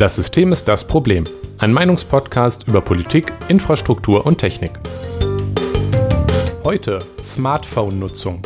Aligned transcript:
Das 0.00 0.16
System 0.16 0.50
ist 0.50 0.66
das 0.66 0.86
Problem. 0.86 1.24
Ein 1.58 1.74
Meinungspodcast 1.74 2.66
über 2.66 2.80
Politik, 2.80 3.34
Infrastruktur 3.48 4.24
und 4.24 4.38
Technik. 4.38 4.70
Heute 6.64 7.00
Smartphone-Nutzung. 7.22 8.40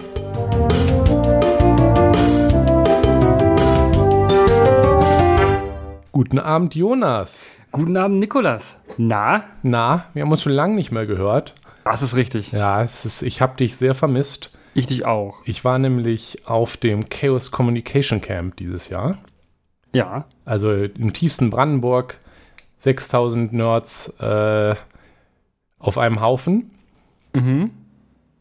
Guten 6.11 6.41
Abend, 6.41 6.75
Jonas. 6.75 7.47
Guten 7.71 7.97
Abend, 7.99 8.19
Nikolas. 8.19 8.77
Na? 8.97 9.45
Na, 9.63 10.07
wir 10.13 10.25
haben 10.25 10.33
uns 10.33 10.43
schon 10.43 10.51
lange 10.51 10.75
nicht 10.75 10.91
mehr 10.91 11.07
gehört. 11.07 11.55
Das 11.85 12.03
ist 12.03 12.17
richtig. 12.17 12.51
Ja, 12.51 12.83
ist, 12.83 13.23
ich 13.23 13.41
habe 13.41 13.57
dich 13.57 13.77
sehr 13.77 13.95
vermisst. 13.95 14.51
Ich 14.75 14.87
dich 14.87 15.07
auch. 15.07 15.37
Ich 15.45 15.65
war 15.65 15.79
nämlich 15.79 16.39
auf 16.47 16.77
dem 16.77 17.09
Chaos 17.09 17.53
Communication 17.53 18.21
Camp 18.21 18.57
dieses 18.57 18.89
Jahr. 18.89 19.19
Ja. 19.95 20.25
Also 20.45 20.73
im 20.73 21.13
tiefsten 21.13 21.51
Brandenburg, 21.51 22.19
6000 22.79 23.53
Nerds 23.53 24.19
äh, 24.21 24.75
auf 25.79 25.99
einem 25.99 26.21
Haufen, 26.21 26.71
Mhm. 27.33 27.71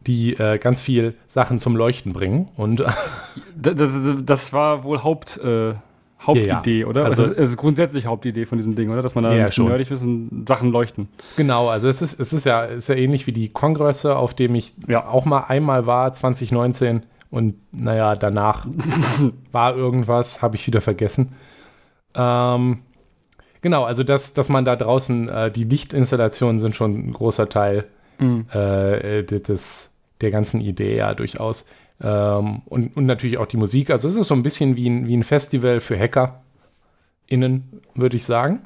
die 0.05 0.33
äh, 0.33 0.57
ganz 0.59 0.81
viel 0.81 1.15
Sachen 1.27 1.57
zum 1.59 1.75
Leuchten 1.75 2.13
bringen. 2.13 2.49
Und 2.57 2.79
Das, 3.55 3.75
das, 3.75 3.89
das 4.23 4.53
war 4.53 4.83
wohl 4.83 5.01
Haupt, 5.03 5.37
äh, 5.37 5.73
Hauptidee, 6.21 6.79
Ja, 6.79 6.81
ja. 6.81 6.87
oder? 6.87 7.05
Also- 7.05 7.23
Also, 7.23 7.33
es 7.33 7.49
ist 7.51 7.57
grundsätzlich 7.57 8.05
Hauptidee 8.05 8.45
von 8.45 8.57
diesem 8.57 8.75
Ding, 8.75 8.89
oder? 8.91 9.01
Dass 9.01 9.13
man 9.15 9.23
da 9.25 9.31
Ja, 9.31 9.39
ein 9.39 9.45
bisschen 9.45 9.63
schon. 9.63 9.69
nerdig 9.69 9.89
ist 9.91 10.03
und 10.03 10.45
Sachen 10.47 10.71
leuchten. 10.71 11.07
genau, 11.35 11.67
also 11.69 11.87
es 11.89 12.01
ist, 12.01 12.19
es 12.19 12.31
ist 12.33 12.45
ja, 12.45 12.63
ist 12.65 12.87
ja 12.87 12.95
ähnlich 12.95 13.27
wie 13.27 13.31
die 13.33 13.49
Kongresse, 13.49 14.15
auf 14.15 14.33
dem 14.33 14.55
ich 14.55 14.73
Ja. 14.87 15.07
auch 15.07 15.25
mal 15.25 15.45
einmal 15.47 15.85
war, 15.85 16.13
2019. 16.13 17.03
Und 17.33 17.55
naja, 17.71 18.13
danach 18.13 18.67
war 19.51 19.75
irgendwas, 19.75 20.43
habe 20.43 20.55
ich 20.55 20.67
wieder 20.67 20.81
vergessen. 20.81 21.33
Ähm, 22.13 22.83
genau, 23.61 23.85
also 23.85 24.03
dass, 24.03 24.35
dass 24.35 24.49
man 24.49 24.65
da 24.65 24.75
draußen, 24.75 25.29
äh, 25.29 25.51
die 25.51 25.63
Lichtinstallationen 25.63 26.59
sind 26.59 26.75
schon 26.75 27.09
ein 27.09 27.13
großer 27.13 27.49
Teil 27.49 27.85
Mhm. 28.19 28.45
äh, 28.53 29.23
des, 29.23 29.95
der 30.21 30.29
ganzen 30.29 30.61
Idee 30.61 30.97
ja 30.97 31.15
durchaus. 31.15 31.69
Ähm, 31.99 32.61
und, 32.65 32.95
und 32.95 33.07
natürlich 33.07 33.39
auch 33.39 33.47
die 33.47 33.57
Musik. 33.57 33.89
Also 33.89 34.07
es 34.07 34.15
ist 34.15 34.27
so 34.27 34.35
ein 34.35 34.43
bisschen 34.43 34.75
wie 34.75 34.87
ein, 34.87 35.07
wie 35.07 35.17
ein 35.17 35.23
Festival 35.23 35.79
für 35.79 35.97
HackerInnen, 35.97 37.81
würde 37.95 38.15
ich 38.15 38.25
sagen. 38.25 38.61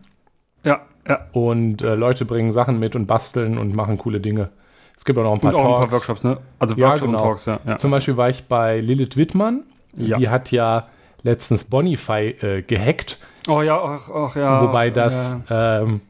Ja, 0.66 0.82
ja. 1.08 1.28
Und 1.32 1.82
äh, 1.82 1.96
Leute 1.96 2.26
bringen 2.26 2.52
Sachen 2.52 2.78
mit 2.80 2.96
und 2.98 3.08
basteln 3.08 3.58
und 3.58 3.74
machen 3.74 3.98
coole 3.98 4.20
Dinge. 4.20 4.50
Es 4.98 5.06
gibt 5.06 5.18
auch 5.20 5.24
noch 5.24 5.34
ein 5.34 5.40
paar 5.40 5.54
Und 5.54 5.60
auch 5.62 5.64
ein 5.66 5.70
paar 5.70 5.80
Talks. 5.90 5.94
Workshops, 5.94 6.24
ne? 6.24 6.38
Also 6.60 6.76
Ja, 6.76 6.88
Workshops 6.88 7.06
genau. 7.06 7.18
und 7.20 7.24
Talks, 7.24 7.46
ja. 7.46 7.60
ja. 7.66 7.78
Zum 7.78 7.92
Beispiel 7.92 8.18
war 8.18 8.30
ich 8.30 8.44
bei 8.46 8.80
Lilith 8.82 9.16
Wittmann. 9.16 9.64
Ja. 9.96 10.18
Die 10.18 10.28
hat 10.30 10.52
ja 10.52 10.88
letztens 11.24 11.64
Bonify 11.66 12.36
äh, 12.42 12.62
gehackt. 12.64 13.18
Oh 13.48 13.62
ja, 13.62 13.80
ach, 13.82 14.10
ach 14.14 14.36
ja. 14.36 14.62
wobei 14.62 14.90
das, 14.90 15.44
ähm, 15.50 16.02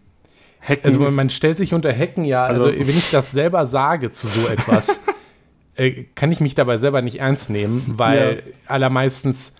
Ja. 0.63 0.69
Hacken 0.69 0.85
also 0.85 0.99
man 0.99 1.30
stellt 1.30 1.58
sich 1.58 1.73
unter 1.73 1.95
Hacken 1.95 2.25
ja, 2.25 2.43
also, 2.43 2.67
Also- 2.67 2.80
wenn 2.80 2.89
ich 2.89 3.11
das 3.11 3.31
selber 3.31 3.65
sage 3.65 4.09
zu 4.09 4.25
so 4.27 4.52
etwas, 4.52 5.05
äh, 5.75 6.05
kann 6.15 6.31
ich 6.31 6.39
mich 6.39 6.55
dabei 6.55 6.77
selber 6.77 7.02
nicht 7.02 7.19
ernst 7.19 7.49
nehmen, 7.49 7.83
weil 7.97 8.43
allermeistens, 8.67 9.58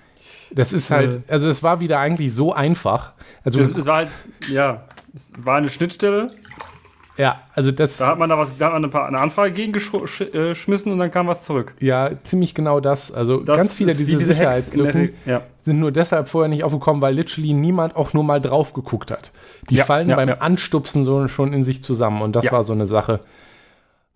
das 0.52 0.74
ist 0.74 0.90
halt, 0.92 1.14
Ja. 1.16 1.20
also 1.28 1.48
es 1.50 1.64
war 1.64 1.80
wieder 1.80 2.00
eigentlich 2.00 2.34
so 2.34 2.54
einfach. 2.54 3.14
Also, 3.44 3.60
es, 3.60 3.74
es 3.76 3.86
war 3.86 3.96
halt, 3.98 4.10
ja, 4.50 4.84
es 5.16 5.32
war 5.38 5.56
eine 5.58 5.70
Schnittstelle. 5.70 6.32
Ja, 7.18 7.42
also 7.54 7.72
das, 7.72 7.98
Da 7.98 8.08
hat 8.10 8.20
man 8.20 8.30
da 8.30 8.38
was, 8.38 8.56
da 8.58 8.68
hat 8.68 8.74
man 8.74 8.84
ein 8.86 8.90
paar, 8.92 9.08
eine 9.08 9.20
Anfrage 9.20 9.52
gegen 9.52 9.74
geschmissen 9.74 10.90
äh, 10.90 10.94
und 10.94 11.00
dann 11.00 11.12
kam 11.12 11.28
was 11.28 11.44
zurück. 11.44 11.74
ja, 11.80 12.12
ziemlich 12.24 12.54
genau 12.56 12.80
das. 12.80 13.12
Also 13.12 13.40
Das 13.42 13.58
ganz 13.58 13.74
viele 13.74 13.94
dieser 13.96 14.18
diese 14.18 14.26
Sicherheitslücken 14.34 15.14
Ja. 15.26 15.42
sind 15.62 15.80
nur 15.80 15.92
deshalb 15.92 16.30
vorher 16.30 16.48
nicht 16.50 16.64
aufgekommen, 16.64 17.02
weil 17.02 17.14
literally 17.16 17.54
niemand 17.54 17.96
auch 17.96 18.14
nur 18.14 18.24
mal 18.24 18.40
drauf 18.40 18.74
geguckt 18.74 19.12
hat. 19.12 19.32
Die 19.70 19.76
Ja, 19.76 19.84
fallen 19.86 20.10
ja, 20.10 20.16
beim. 20.16 20.30
Anstupsen 20.40 21.06
so 21.06 21.28
schon 21.28 21.54
in 21.54 21.64
sich 21.64 21.82
zusammen 21.84 22.22
und 22.22 22.36
das 22.36 22.52
war 22.52 22.64
so 22.64 22.74
eine 22.74 22.88
Sache. 22.88 23.22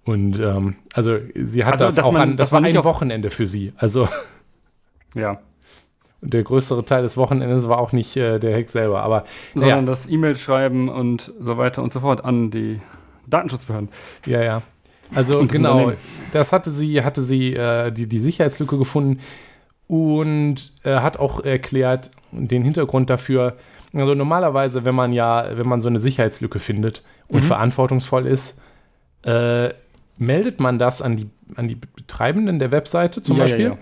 Und 0.03 0.39
ähm, 0.39 0.75
also 0.94 1.18
sie 1.35 1.63
hat 1.66 1.73
Also, 1.73 1.85
das 1.85 2.00
auch 2.00 2.12
man- 2.12 2.22
an, 2.31 2.38
das 2.38 2.51
war 2.51 2.62
ein 2.63 2.83
Wochenende 2.83 3.29
für 3.29 3.45
sie. 3.47 3.73
Also 3.78 4.07
Ja. 5.16 5.39
Der 6.21 6.43
größere 6.43 6.85
Teil 6.85 7.01
des 7.03 7.17
Wochenendes 7.17 7.67
war 7.67 7.79
auch 7.79 7.91
nicht 7.93 8.15
äh, 8.15 8.39
der 8.39 8.55
Hack 8.55 8.69
selber, 8.69 9.01
aber 9.01 9.25
sondern 9.55 9.79
ja, 9.79 9.85
das 9.85 10.07
E-Mail 10.07 10.35
schreiben 10.35 10.87
und 10.89 11.33
so 11.39 11.57
weiter 11.57 11.81
und 11.81 11.91
so 11.91 11.99
fort 12.01 12.23
an 12.23 12.51
die 12.51 12.79
Datenschutzbehörden. 13.27 13.89
ja, 14.25 14.41
ja. 14.41 14.61
Also 15.13 15.39
Und 15.39 15.51
genau, 15.51 15.91
das 16.31 16.53
hatte 16.53 16.71
sie, 16.71 17.03
hatte 17.03 17.21
sie 17.21 17.53
äh, 17.53 17.91
die, 17.91 18.07
die 18.07 18.19
Sicherheitslücke 18.19 18.77
gefunden 18.77 19.19
und 19.87 20.71
äh, 20.83 20.95
hat 21.01 21.17
auch 21.17 21.43
erklärt 21.43 22.11
den 22.31 22.63
Hintergrund 22.63 23.09
dafür. 23.09 23.57
Also 23.93 24.15
normalerweise, 24.15 24.85
wenn 24.85 24.95
man 24.95 25.11
ja, 25.11 25.57
wenn 25.57 25.67
man 25.67 25.81
so 25.81 25.89
eine 25.89 25.99
Sicherheitslücke 25.99 26.59
findet 26.59 27.03
und 27.27 27.41
Mhm. 27.41 27.47
verantwortungsvoll 27.47 28.25
ist, 28.25 28.61
äh, 29.23 29.69
meldet 30.17 30.61
man 30.61 30.79
das 30.79 31.01
an 31.01 31.17
die, 31.17 31.29
an 31.55 31.67
die 31.67 31.75
Betreibenden 31.75 32.59
der 32.59 32.71
Webseite 32.71 33.21
zum 33.21 33.35
ja, 33.35 33.43
Beispiel 33.43 33.65
ja. 33.65 33.77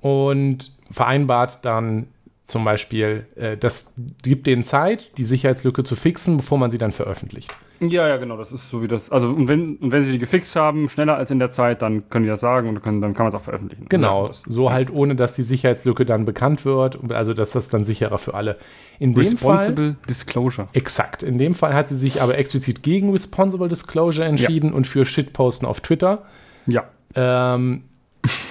und 0.00 0.75
vereinbart 0.90 1.64
dann 1.64 2.08
zum 2.44 2.64
Beispiel, 2.64 3.26
äh, 3.34 3.56
das 3.56 3.94
gibt 4.22 4.46
denen 4.46 4.62
Zeit, 4.62 5.18
die 5.18 5.24
Sicherheitslücke 5.24 5.82
zu 5.82 5.96
fixen, 5.96 6.36
bevor 6.36 6.58
man 6.58 6.70
sie 6.70 6.78
dann 6.78 6.92
veröffentlicht. 6.92 7.52
Ja, 7.80 8.06
ja, 8.06 8.16
genau, 8.18 8.36
das 8.36 8.52
ist 8.52 8.70
so 8.70 8.80
wie 8.82 8.86
das. 8.88 9.10
Also, 9.10 9.28
und 9.30 9.48
wenn, 9.48 9.76
und 9.78 9.90
wenn 9.90 10.04
sie 10.04 10.12
die 10.12 10.18
gefixt 10.18 10.54
haben, 10.54 10.88
schneller 10.88 11.16
als 11.16 11.32
in 11.32 11.40
der 11.40 11.50
Zeit, 11.50 11.82
dann 11.82 12.08
können 12.08 12.22
die 12.22 12.28
das 12.30 12.38
sagen 12.40 12.68
und 12.68 12.76
dann, 12.76 12.82
können, 12.84 13.00
dann 13.00 13.14
kann 13.14 13.24
man 13.24 13.30
es 13.30 13.34
auch 13.34 13.42
veröffentlichen. 13.42 13.86
Genau, 13.88 14.28
Das- 14.28 14.42
so 14.46 14.70
halt 14.70 14.92
ohne, 14.92 15.16
dass 15.16 15.34
die 15.34 15.42
Sicherheitslücke 15.42 16.06
dann 16.06 16.24
bekannt 16.24 16.64
wird, 16.64 17.00
also 17.12 17.34
dass 17.34 17.50
das 17.50 17.68
dann 17.68 17.82
sicherer 17.82 18.16
für 18.18 18.34
alle. 18.34 18.58
In 19.00 19.12
dem 19.12 19.24
Fall, 19.36 19.56
Responsible 19.56 19.96
Disclosure. 20.08 20.68
exakt, 20.72 21.24
in 21.24 21.38
dem 21.38 21.52
Fall 21.52 21.74
hat 21.74 21.88
sie 21.88 21.96
sich 21.96 22.22
aber 22.22 22.38
explizit 22.38 22.84
gegen 22.84 23.10
Responsible 23.10 23.68
Disclosure 23.68 24.24
entschieden 24.24 24.72
und 24.72 24.86
für 24.86 25.04
Shitposten 25.04 25.66
auf 25.66 25.80
Twitter. 25.80 26.22
Ja. 26.66 26.84
Ähm, 27.16 27.82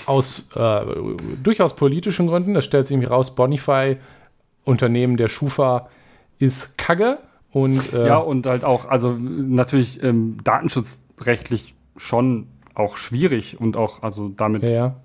aus 0.05 0.49
äh, 0.55 0.81
durchaus 1.43 1.75
politischen 1.75 2.27
Gründen, 2.27 2.53
das 2.53 2.65
stellt 2.65 2.87
sich 2.87 3.09
raus, 3.09 3.35
Bonify, 3.35 3.97
Unternehmen 4.63 5.17
der 5.17 5.29
Schufa, 5.29 5.89
ist 6.39 6.77
Kacke 6.77 7.19
und 7.51 7.93
äh, 7.93 8.07
Ja, 8.07 8.17
und 8.17 8.45
halt 8.45 8.63
auch, 8.63 8.85
also 8.85 9.13
natürlich 9.13 10.03
ähm, 10.03 10.37
datenschutzrechtlich 10.43 11.75
schon 11.97 12.47
auch 12.73 12.97
schwierig 12.97 13.59
und 13.59 13.77
auch, 13.77 14.03
also 14.03 14.29
damit 14.29 14.63
ja, 14.63 14.69
ja. 14.69 14.95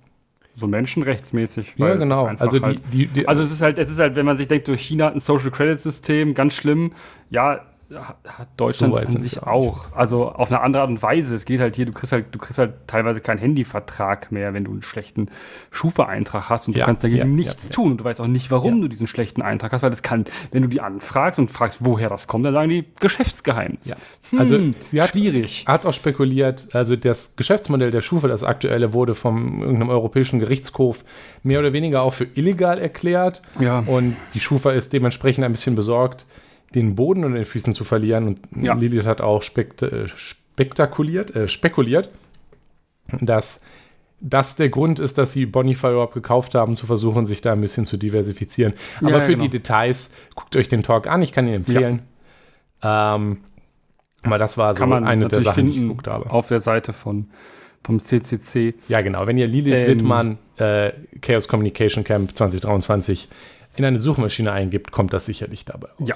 so 0.55 0.67
menschenrechtsmäßig. 0.67 1.75
ja 1.77 1.95
genau. 1.95 2.25
Also 2.25 2.59
die, 2.59 2.65
halt, 2.65 2.81
die, 2.91 3.07
die 3.07 3.27
Also 3.27 3.43
es 3.43 3.51
ist 3.51 3.61
halt, 3.61 3.79
es 3.79 3.89
ist 3.89 3.99
halt, 3.99 4.15
wenn 4.15 4.25
man 4.25 4.37
sich 4.37 4.47
denkt, 4.47 4.67
so 4.67 4.73
China 4.73 5.05
hat 5.05 5.15
ein 5.15 5.21
Social 5.21 5.51
Credit 5.51 5.79
System, 5.79 6.33
ganz 6.33 6.53
schlimm. 6.53 6.91
Ja, 7.29 7.61
hat 7.99 8.47
Deutschland 8.57 8.93
So 8.93 8.99
an 8.99 9.11
sich 9.11 9.43
auch. 9.43 9.87
Also 9.95 10.29
auf 10.29 10.49
eine 10.51 10.61
andere 10.61 10.83
Art 10.83 10.89
und 10.89 11.01
Weise. 11.03 11.35
Es 11.35 11.45
geht 11.45 11.59
halt 11.59 11.75
hier, 11.75 11.85
du 11.85 11.91
kriegst 11.91 12.11
halt, 12.11 12.25
du 12.31 12.39
kriegst 12.39 12.57
halt 12.57 12.73
teilweise 12.87 13.19
keinen 13.21 13.39
Handyvertrag 13.39 14.31
mehr, 14.31 14.53
wenn 14.53 14.63
du 14.63 14.71
einen 14.71 14.81
schlechten 14.81 15.29
Schufa-Eintrag 15.71 16.49
hast 16.49 16.67
und 16.67 16.75
Ja, 16.75 16.81
du 16.81 16.85
kannst 16.85 17.03
dagegen 17.03 17.19
ja, 17.19 17.25
nichts 17.25 17.69
ja, 17.69 17.75
tun 17.75 17.91
und 17.91 17.97
du 17.97 18.03
weißt 18.03 18.21
auch 18.21 18.27
nicht, 18.27 18.51
warum 18.51 18.81
du 18.81 18.87
diesen 18.87 19.07
schlechten 19.07 19.41
Eintrag 19.41 19.71
hast, 19.73 19.81
weil 19.83 19.89
das 19.89 20.01
kann, 20.01 20.25
wenn 20.51 20.61
du 20.63 20.67
die 20.69 20.81
anfragst 20.81 21.39
und 21.39 21.51
fragst, 21.51 21.79
woher 21.83 22.09
das 22.09 22.27
kommt, 22.27 22.45
dann 22.45 22.53
sagen 22.53 22.69
die 22.69 22.85
Geschäftsgeheimnis. 22.99 23.87
Ja. 23.87 23.95
Also, 24.37 24.57
sie 24.87 25.01
hat- 25.01 25.09
schwierig. 25.09 25.65
hat 25.67 25.85
auch 25.85 25.93
spekuliert, 25.93 26.69
also 26.73 26.95
das 26.95 27.35
Geschäftsmodell 27.35 27.91
der 27.91 28.01
Schufa, 28.01 28.27
das 28.27 28.43
aktuelle, 28.43 28.93
wurde 28.93 29.15
vom 29.15 29.61
irgendeinem 29.61 29.89
europäischen 29.89 30.39
Gerichtshof 30.39 31.03
mehr 31.43 31.59
oder 31.59 31.73
weniger 31.73 32.01
auch 32.03 32.13
für 32.13 32.27
illegal 32.35 32.79
erklärt. 32.79 33.41
Ja. 33.59 33.79
Und 33.79 34.15
die 34.33 34.39
Schufa 34.39 34.71
ist 34.71 34.93
dementsprechend 34.93 35.43
ein 35.43 35.51
bisschen 35.51 35.75
besorgt, 35.75 36.25
den 36.75 36.95
Boden 36.95 37.23
unter 37.25 37.37
den 37.37 37.45
Füßen 37.45 37.73
zu 37.73 37.83
verlieren. 37.83 38.27
Und 38.27 38.39
Ja. 38.61 38.73
Lilith 38.73 39.05
hat 39.05 39.21
auch 39.21 39.41
spekt 39.43 39.81
äh, 39.83 40.07
spektakuliert, 40.07 41.35
äh, 41.35 41.47
spekuliert, 41.47 42.09
dass 43.19 43.65
das 44.19 44.55
der 44.55 44.69
Grund 44.69 44.99
ist, 44.99 45.17
dass 45.17 45.33
sie 45.33 45.47
Bonify 45.47 45.87
überhaupt 45.87 46.13
gekauft 46.13 46.53
haben, 46.53 46.75
zu 46.75 46.85
versuchen, 46.85 47.25
sich 47.25 47.41
da 47.41 47.53
ein 47.53 47.61
bisschen 47.61 47.85
zu 47.85 47.97
diversifizieren. 47.97 48.73
Aber 48.99 49.09
Ja, 49.11 49.21
für 49.21 49.31
genau. 49.31 49.43
die 49.45 49.49
Details, 49.49 50.15
guckt 50.35 50.55
euch 50.55 50.69
den 50.69 50.83
Talk 50.83 51.07
an, 51.07 51.21
ich 51.23 51.31
kann 51.31 51.47
ihn 51.47 51.55
empfehlen. 51.55 52.03
Ähm, 52.83 53.37
aber 54.23 54.37
das 54.37 54.57
war 54.57 54.75
so 54.75 54.83
eine 54.83 55.27
der 55.27 55.41
Sachen, 55.41 55.65
die 55.65 55.71
ich 55.71 55.79
geguckt 55.79 56.07
habe. 56.07 56.29
auf 56.29 56.47
der 56.47 56.59
Seite 56.59 56.93
von, 56.93 57.29
vom 57.83 57.99
CCC. 57.99 58.75
Ja, 58.87 59.01
genau. 59.01 59.25
Wenn 59.25 59.37
ihr 59.37 59.47
Lilith 59.47 59.73
Ähm. 59.81 59.87
Wittmann 59.87 60.37
äh, 60.57 60.91
Chaos 61.21 61.47
Communication 61.47 62.03
Camp 62.03 62.35
2023 62.35 63.27
in 63.77 63.85
eine 63.85 63.97
Suchmaschine 63.97 64.51
eingibt, 64.51 64.91
kommt 64.91 65.13
das 65.13 65.25
sicherlich 65.25 65.65
dabei 65.65 65.87
raus. 65.99 66.07
Ja. 66.07 66.15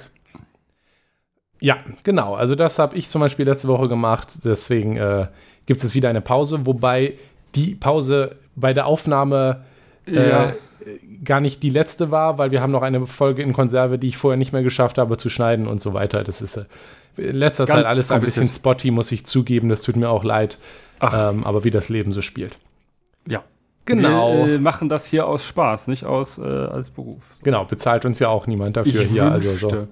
Ja, 1.65 1.77
genau. 2.03 2.35
Also 2.35 2.53
das 2.53 2.77
habe 2.77 2.95
ich 2.95 3.09
zum 3.09 3.21
Beispiel 3.21 3.44
letzte 3.44 3.67
Woche 3.67 3.89
gemacht. 3.89 4.41
Deswegen 4.44 4.97
äh, 4.97 5.25
gibt 5.65 5.83
es 5.83 5.95
wieder 5.95 6.09
eine 6.09 6.21
Pause, 6.21 6.67
wobei 6.67 7.13
die 7.56 7.73
Pause 7.73 8.35
bei 8.56 8.71
der 8.71 8.85
Aufnahme 8.85 9.63
äh, 10.06 10.29
Ja. 10.29 10.53
gar 11.23 11.39
nicht 11.39 11.63
die 11.63 11.71
letzte 11.71 12.12
war, 12.12 12.38
weil 12.38 12.51
wir 12.51 12.62
haben 12.62 12.71
noch 12.71 12.83
eine 12.83 13.07
Folge 13.07 13.41
in 13.41 13.51
Konserve, 13.51 13.97
die 13.97 14.09
ich 14.09 14.17
vorher 14.17 14.38
nicht 14.38 14.53
mehr 14.53 14.62
geschafft 14.62 15.00
habe 15.00 15.17
zu 15.17 15.27
schneiden 15.29 15.65
und 15.65 15.81
so 15.81 15.95
weiter. 15.95 16.23
Das 16.23 16.39
ist 16.39 16.56
äh, 16.57 16.65
in 17.17 17.35
letzter 17.35 17.65
Ganz 17.65 17.77
Zeit 17.79 17.85
alles 17.88 18.12
ein 18.12 18.21
bisschen 18.21 18.47
spotty, 18.47 18.91
muss 18.91 19.12
ich 19.12 19.25
zugeben. 19.25 19.67
Das 19.69 19.81
tut 19.81 19.95
mir 19.95 20.09
auch 20.09 20.23
leid. 20.23 20.59
Ähm, 21.01 21.45
aber 21.45 21.63
wie 21.63 21.71
das 21.71 21.89
Leben 21.89 22.12
so 22.12 22.21
spielt. 22.21 22.59
Ja. 23.27 23.44
Genau. 23.85 24.45
Wir 24.45 24.56
äh, 24.56 24.59
machen 24.59 24.88
das 24.88 25.07
hier 25.07 25.25
aus 25.25 25.44
Spaß, 25.44 25.88
nicht 25.88 26.06
aus 26.06 26.38
äh, 26.38 26.44
als 26.44 26.91
Beruf. 26.91 27.23
Genau, 27.41 27.65
bezahlt 27.65 28.06
uns 28.06 28.19
ja 28.19 28.29
auch 28.29 28.45
niemand 28.45 28.77
dafür 28.77 29.01
Ich 29.01 29.07
hier. 29.07 29.31
Also 29.31 29.51
so. 29.53 29.88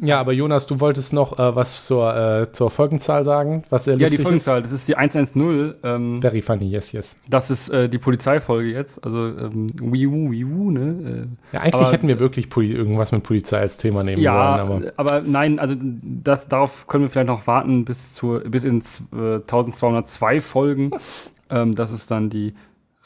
Ja, 0.00 0.18
aber 0.18 0.32
Jonas, 0.32 0.66
du 0.66 0.80
wolltest 0.80 1.12
noch 1.12 1.38
äh, 1.38 1.54
was 1.54 1.84
zur, 1.84 2.16
äh, 2.16 2.52
zur 2.52 2.70
Folgenzahl 2.70 3.24
sagen, 3.24 3.64
was 3.68 3.84
sehr 3.84 3.98
Ja, 3.98 4.08
die 4.08 4.16
Folgenzahl, 4.16 4.62
das 4.62 4.72
ist 4.72 4.88
die 4.88 4.96
110. 4.96 5.74
Ähm, 5.84 6.14
ist. 6.16 6.22
Very 6.22 6.40
funny, 6.40 6.64
yes, 6.66 6.92
yes. 6.92 7.20
das 7.28 7.50
ist 7.50 7.68
äh, 7.68 7.90
die 7.90 7.98
Polizeifolge 7.98 8.70
jetzt. 8.70 9.04
Also 9.04 9.26
ähm, 9.26 9.68
Wii 9.78 10.06
U, 10.06 10.30
Wii 10.30 10.44
U, 10.44 10.70
ne? 10.70 11.28
Ja, 11.52 11.60
eigentlich 11.60 11.74
Aber- 11.74 11.92
hätten 11.92 12.08
wir 12.08 12.18
wirklich 12.18 12.48
Poli 12.48 12.72
irgendwas 12.72 13.12
mit 13.12 13.22
Polizei 13.22 13.58
als 13.58 13.76
Thema 13.76 14.00
Äh, 14.00 14.04
nehmen 14.04 14.22
ja, 14.22 14.66
wollen, 14.66 14.92
aber 14.96 15.12
aber 15.18 15.22
nein, 15.26 15.58
also 15.58 15.74
das, 15.78 16.48
darauf 16.48 16.86
können 16.86 17.04
wir 17.04 17.10
vielleicht 17.10 17.28
noch 17.28 17.46
warten 17.46 17.84
bis, 17.84 18.14
zur, 18.14 18.40
bis 18.40 18.64
äh, 18.64 18.70
1202 18.70 20.40
Folgen. 20.40 20.90
ähm, 21.50 21.74
das 21.74 21.92
ist 21.92 22.10
dann 22.10 22.30
die 22.30 22.54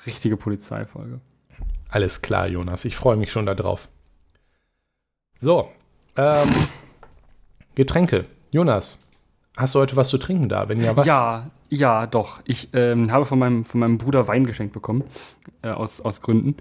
richtige 0.07 0.37
Polizeifolge. 0.37 1.19
alles 1.89 2.23
klar, 2.23 2.47
Jonas. 2.47 2.85
Ich 2.85 2.95
freue 2.97 3.17
mich 3.17 3.33
schon 3.33 3.45
darauf. 3.45 3.89
So, 5.39 5.69
ähm, 6.17 6.49
Getränke. 7.75 8.25
Jonas, 8.51 9.07
hast 9.57 9.75
du 9.75 9.81
heute 9.81 9.97
was 9.97 10.09
zu 10.09 10.19
trinken 10.19 10.49
da? 10.49 10.69
Wenn 10.69 10.81
ja, 10.83 10.97
was? 10.97 11.07
Ja, 11.07 11.51
ja, 11.69 12.07
doch. 12.07 12.41
Ich 12.45 12.69
ähm, 12.75 13.13
habe 13.13 13.25
von 13.25 13.39
meinem, 13.39 13.65
von 13.65 13.81
meinem 13.81 13.99
Bruder 13.99 14.29
Wein 14.29 14.47
geschenkt 14.47 14.73
bekommen. 14.73 15.05
Äh, 15.63 15.69
aus, 15.71 16.01
aus 16.01 16.21
Gründen. 16.21 16.57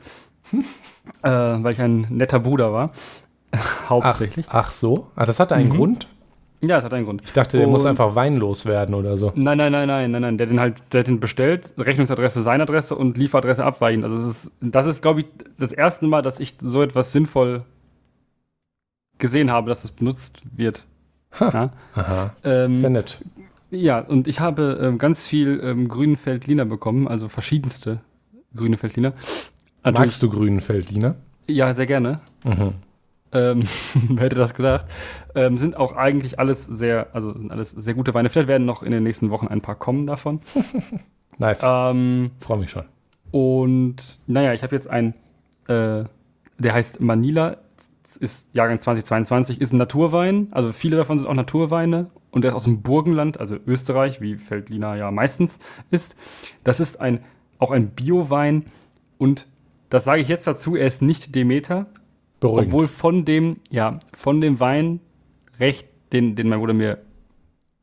äh, 1.23 1.29
weil 1.29 1.71
ich 1.73 1.81
ein 1.81 2.07
netter 2.09 2.39
Bruder 2.39 2.73
war. 2.73 2.91
Ach, 3.51 3.89
Hauptsächlich. 3.89 4.47
ach 4.49 4.71
so? 4.73 5.07
Ah, 5.15 5.25
das 5.25 5.39
hatte 5.39 5.55
einen 5.55 5.69
Mhm. 5.69 5.73
Grund? 5.75 6.07
Ja, 6.61 6.77
es 6.79 6.83
hat 6.83 6.93
einen 6.93 7.05
Grund. 7.05 7.21
Ich 7.23 7.31
dachte, 7.31 7.57
der 7.57 7.67
muss 7.67 7.83
Und- 7.83 7.91
einfach 7.91 8.15
weinlos 8.15 8.65
werden 8.65 8.95
oder 8.95 9.17
so. 9.17 9.31
Nein, 9.35 9.57
nein, 9.57 9.71
nein, 9.71 9.87
nein, 9.87 10.11
nein, 10.11 10.21
nein. 10.21 10.37
Der 10.37 10.47
hat 10.47 10.51
den 10.51 10.59
halt, 10.59 10.75
der 10.91 10.99
hat 11.01 11.07
den 11.07 11.19
bestellt, 11.19 11.71
Rechnungsadresse 11.77 12.41
seine 12.41 12.63
Adresse 12.63 12.95
und 12.95 13.17
Lieferadresse 13.17 13.63
abweichen. 13.63 14.03
Also 14.03 14.17
es 14.17 14.25
ist, 14.25 14.51
das 14.61 14.87
ist, 14.87 15.01
glaube 15.01 15.21
ich, 15.21 15.25
das 15.57 15.71
erste 15.71 16.07
Mal, 16.07 16.21
dass 16.21 16.39
ich 16.39 16.55
so 16.59 16.81
etwas 16.81 17.11
sinnvoll 17.13 17.63
gesehen 19.17 19.51
habe, 19.51 19.69
dass 19.69 19.83
es 19.83 19.91
benutzt 19.91 20.41
wird. 20.55 20.85
Ja, 21.39 21.71
Aha, 21.95 22.35
ähm, 22.43 22.75
sehr 22.77 22.89
nett. 22.89 23.23
ja 23.69 23.99
und 23.99 24.27
ich 24.27 24.39
habe 24.39 24.79
ähm, 24.81 24.97
ganz 24.97 25.27
viel 25.27 25.59
ähm, 25.63 25.89
grünen 25.89 26.15
Feldliner 26.15 26.63
bekommen, 26.65 27.07
also 27.07 27.27
verschiedenste 27.27 27.99
grüne 28.55 28.77
Feldliner. 28.77 29.13
Magst 29.83 30.23
du 30.23 30.29
grünen 30.29 30.61
Feldliner? 30.61 31.15
Ja, 31.47 31.73
sehr 31.73 31.85
gerne. 31.85 32.21
Mhm. 32.43 32.73
Ähm, 33.33 33.63
wer 34.09 34.25
hätte 34.25 34.35
das 34.35 34.53
gedacht? 34.53 34.85
Ähm, 35.35 35.57
sind 35.57 35.75
auch 35.75 35.95
eigentlich 35.95 36.39
alles 36.39 36.65
sehr, 36.65 37.07
also 37.13 37.37
sind 37.37 37.51
alles 37.51 37.71
sehr 37.71 37.93
gute 37.93 38.13
Weine. 38.13 38.29
Vielleicht 38.29 38.47
werden 38.47 38.65
noch 38.65 38.81
in 38.81 38.91
den 38.91 39.03
nächsten 39.03 39.29
Wochen 39.29 39.47
ein 39.47 39.61
paar 39.61 39.75
kommen 39.75 40.07
davon. 40.07 40.41
Nice. 41.37 41.63
Ähm, 41.65 42.31
Freue 42.39 42.59
mich 42.59 42.71
schon. 42.71 42.85
Und 43.31 44.19
naja, 44.25 44.53
ich 44.53 44.63
habe 44.63 44.73
jetzt 44.73 44.87
einen, 44.89 45.15
äh, 45.67 46.05
der 46.57 46.73
heißt 46.73 47.01
Manila, 47.01 47.57
ist 48.17 48.53
Jahrgang 48.53 48.79
2022, 48.79 49.61
ist 49.61 49.73
ein 49.73 49.77
Naturwein. 49.77 50.47
Also 50.51 50.71
viele 50.71 50.97
davon 50.97 51.17
sind 51.19 51.27
auch 51.27 51.33
Naturweine. 51.33 52.09
Und 52.31 52.43
der 52.43 52.51
ist 52.51 52.55
aus 52.55 52.63
dem 52.65 52.81
Burgenland, 52.81 53.39
also 53.39 53.57
Österreich, 53.65 54.19
wie 54.21 54.35
Feldliner 54.35 54.95
ja 54.95 55.09
meistens 55.11 55.59
ist. 55.89 56.15
Das 56.63 56.79
ist 56.79 56.99
ein, 56.99 57.23
auch 57.59 57.71
ein 57.71 57.89
Biowein. 57.91 58.65
Und 59.17 59.47
das 59.89 60.03
sage 60.03 60.21
ich 60.21 60.27
jetzt 60.27 60.45
dazu, 60.45 60.75
er 60.75 60.87
ist 60.87 61.01
nicht 61.01 61.33
Demeter, 61.33 61.87
Beruhigend. 62.39 62.73
obwohl 62.73 62.87
von 62.87 63.23
dem, 63.25 63.57
ja, 63.69 63.99
von 64.13 64.41
dem 64.41 64.59
Wein 64.59 64.99
recht, 65.59 65.87
den, 66.11 66.35
den 66.35 66.49
mein 66.49 66.59
Bruder 66.59 66.73
mir 66.73 66.99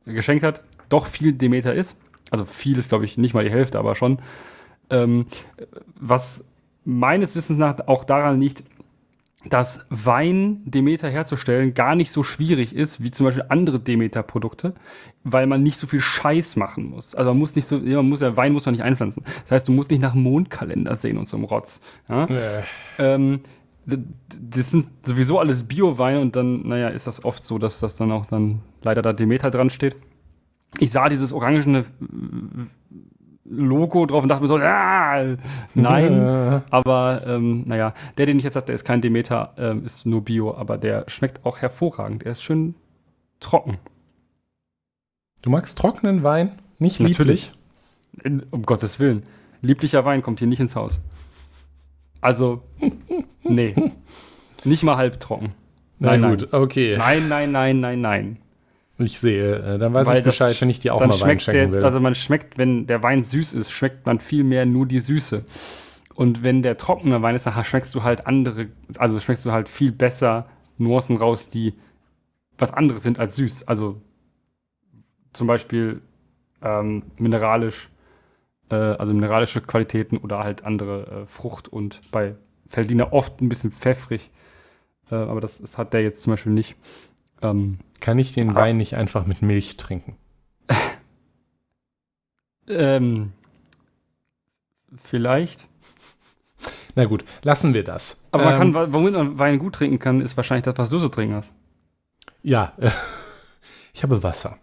geschenkt 0.05 0.43
hat, 0.43 0.61
doch 0.89 1.07
viel 1.07 1.33
Demeter 1.33 1.73
ist. 1.73 1.99
Also 2.29 2.45
viel 2.45 2.77
ist, 2.77 2.89
glaube 2.89 3.05
ich, 3.05 3.17
nicht 3.17 3.33
mal 3.33 3.43
die 3.43 3.51
Hälfte, 3.51 3.79
aber 3.79 3.95
schon. 3.95 4.19
Ähm, 4.89 5.25
was 5.99 6.45
meines 6.85 7.35
Wissens 7.35 7.57
nach 7.57 7.87
auch 7.87 8.03
daran 8.03 8.39
liegt, 8.39 8.63
dass 9.49 9.85
Wein 9.89 10.61
Demeter 10.65 11.09
herzustellen 11.09 11.73
gar 11.73 11.95
nicht 11.95 12.11
so 12.11 12.23
schwierig 12.23 12.73
ist, 12.73 13.03
wie 13.03 13.11
zum 13.11 13.25
Beispiel 13.25 13.45
andere 13.49 13.79
Demeter-Produkte, 13.79 14.73
weil 15.23 15.47
man 15.47 15.63
nicht 15.63 15.77
so 15.77 15.87
viel 15.87 15.99
Scheiß 15.99 16.55
machen 16.55 16.89
muss. 16.89 17.13
Also 17.13 17.31
man 17.31 17.39
muss 17.39 17.55
nicht 17.55 17.67
so, 17.67 17.79
man 17.79 18.09
muss 18.09 18.21
ja, 18.21 18.37
Wein 18.37 18.53
muss 18.53 18.65
man 18.65 18.73
nicht 18.73 18.83
einpflanzen. 18.83 19.23
Das 19.41 19.51
heißt, 19.51 19.67
du 19.67 19.71
musst 19.71 19.91
nicht 19.91 20.01
nach 20.01 20.13
Mondkalender 20.13 20.95
sehen 20.95 21.17
und 21.17 21.27
so 21.27 21.37
einem 21.37 21.45
Rotz. 21.45 21.81
Ja? 22.07 22.25
Äh, 22.25 22.63
Ähm, 22.99 23.41
das 23.85 24.71
sind 24.71 24.87
sowieso 25.03 25.39
alles 25.39 25.63
Bio-Weine 25.63 26.21
und 26.21 26.35
dann, 26.35 26.67
naja, 26.67 26.87
ist 26.87 27.07
das 27.07 27.25
oft 27.25 27.43
so, 27.43 27.57
dass 27.57 27.79
das 27.79 27.95
dann 27.95 28.11
auch 28.11 28.25
dann 28.25 28.61
leider 28.81 29.01
da 29.01 29.11
Demeter 29.11 29.51
dran 29.51 29.69
steht. 29.69 29.97
Ich 30.79 30.91
sah 30.91 31.09
dieses 31.09 31.33
orangene 31.33 31.85
Logo 33.55 34.05
drauf 34.05 34.23
und 34.23 34.29
dachte 34.29 34.41
mir 34.41 34.47
so, 34.47 34.57
ah, 34.57 35.35
nein. 35.73 36.61
Aber 36.69 37.21
ähm, 37.27 37.63
naja, 37.65 37.93
der, 38.17 38.25
den 38.25 38.37
ich 38.37 38.43
jetzt 38.43 38.55
habe, 38.55 38.65
der 38.65 38.75
ist 38.75 38.83
kein 38.83 39.01
Demeter, 39.01 39.53
ähm, 39.57 39.85
ist 39.85 40.05
nur 40.05 40.23
Bio, 40.23 40.55
aber 40.55 40.77
der 40.77 41.05
schmeckt 41.07 41.45
auch 41.45 41.59
hervorragend. 41.59 42.23
Er 42.23 42.31
ist 42.31 42.43
schön 42.43 42.75
trocken. 43.39 43.77
du 45.41 45.49
magst 45.49 45.77
trockenen 45.77 46.23
Wein? 46.23 46.53
Nicht 46.79 46.99
lieblich? 46.99 47.51
In, 48.23 48.43
um 48.51 48.63
Gottes 48.63 48.99
Willen. 48.99 49.23
Lieblicher 49.61 50.05
Wein 50.05 50.21
kommt 50.21 50.39
hier 50.39 50.47
nicht 50.47 50.59
ins 50.59 50.75
Haus. 50.75 50.99
Also, 52.21 52.61
nee. 53.43 53.75
Nicht 54.63 54.83
mal 54.83 54.97
halb 54.97 55.19
trocken. 55.19 55.53
Na 55.99 56.17
Nein, 56.17 56.37
gut, 56.37 56.53
okay. 56.53 56.97
Nein, 56.97 57.27
nein, 57.27 57.51
nein, 57.51 57.79
nein, 57.79 58.01
nein. 58.01 58.37
Ich 59.03 59.19
sehe. 59.19 59.57
Äh, 59.57 59.77
Dann 59.77 59.93
weiß 59.93 60.07
Weil 60.07 60.19
ich 60.19 60.23
Bescheid, 60.23 60.59
wenn 60.61 60.69
ich 60.69 60.79
dir 60.79 60.93
auch 60.93 60.99
mal 60.99 61.09
Wein 61.21 61.39
schenken 61.39 61.71
der, 61.71 61.71
will. 61.71 61.85
also 61.85 61.99
man 61.99 62.15
schmeckt, 62.15 62.57
wenn 62.57 62.87
der 62.87 63.03
Wein 63.03 63.23
süß 63.23 63.53
ist, 63.53 63.71
schmeckt 63.71 64.05
man 64.05 64.19
viel 64.19 64.43
mehr 64.43 64.65
nur 64.65 64.85
die 64.85 64.99
Süße. 64.99 65.43
Und 66.15 66.43
wenn 66.43 66.61
der 66.61 66.77
trockene 66.77 67.21
Wein 67.21 67.35
ist, 67.35 67.45
dann 67.45 67.63
schmeckst 67.63 67.93
du 67.95 68.03
halt 68.03 68.27
andere, 68.27 68.67
also 68.97 69.19
schmeckst 69.19 69.45
du 69.45 69.51
halt 69.51 69.67
viel 69.67 69.91
besser 69.91 70.47
Nuancen 70.77 71.17
raus, 71.17 71.47
die 71.47 71.73
was 72.57 72.71
anderes 72.71 73.03
sind 73.03 73.19
als 73.19 73.35
süß. 73.35 73.67
Also 73.67 74.01
zum 75.33 75.47
Beispiel 75.47 76.01
ähm, 76.61 77.03
mineralisch, 77.17 77.89
äh, 78.69 78.75
also 78.75 79.13
mineralische 79.13 79.61
Qualitäten 79.61 80.17
oder 80.17 80.39
halt 80.39 80.63
andere 80.63 81.23
äh, 81.23 81.25
Frucht 81.25 81.67
und 81.67 82.01
bei 82.11 82.35
Feldiner 82.67 83.11
oft 83.11 83.41
ein 83.41 83.49
bisschen 83.49 83.71
pfeffrig. 83.71 84.31
Äh, 85.11 85.15
aber 85.15 85.41
das, 85.41 85.59
das 85.59 85.77
hat 85.77 85.93
der 85.93 86.01
jetzt 86.03 86.21
zum 86.21 86.33
Beispiel 86.33 86.51
nicht. 86.51 86.75
Ähm, 87.43 87.79
Kann 87.99 88.17
ich 88.19 88.33
den 88.33 88.51
Ah. 88.51 88.55
Wein 88.55 88.77
nicht 88.77 88.95
einfach 88.95 89.25
mit 89.25 89.41
Milch 89.41 89.77
trinken? 89.77 90.15
ähm, 92.67 93.33
vielleicht. 95.01 95.67
Na 96.95 97.05
gut, 97.05 97.25
lassen 97.41 97.73
wir 97.73 97.83
das. 97.83 98.27
Aber 98.31 98.45
man 98.45 98.53
Ähm, 98.61 98.73
kann, 98.73 98.93
womit 98.93 99.13
man 99.13 99.37
Wein 99.39 99.59
gut 99.59 99.73
trinken 99.73 99.99
kann, 99.99 100.21
ist 100.21 100.37
wahrscheinlich 100.37 100.63
das, 100.63 100.77
was 100.77 100.89
du 100.89 100.99
so 100.99 101.09
trinken 101.09 101.35
hast. 101.35 101.53
Ja, 102.43 102.73
äh, 102.77 102.91
ich 103.93 104.03
habe 104.03 104.21
Wasser. 104.23 104.57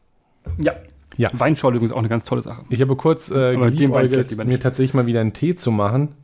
Ja. 0.58 0.74
Ja. 1.16 1.28
Weinschorle 1.32 1.80
ist 1.80 1.92
auch 1.92 1.98
eine 1.98 2.08
ganz 2.08 2.24
tolle 2.24 2.40
Sache. 2.40 2.64
Ich 2.70 2.80
habe 2.80 2.96
kurz 2.96 3.30
äh, 3.30 3.56
geliebäugelt, 3.56 4.36
mir 4.46 4.60
tatsächlich 4.60 4.94
mal 4.94 5.06
wieder 5.06 5.20
einen 5.20 5.32
Tee 5.34 5.54
zu 5.54 5.70
machen. 5.70 6.14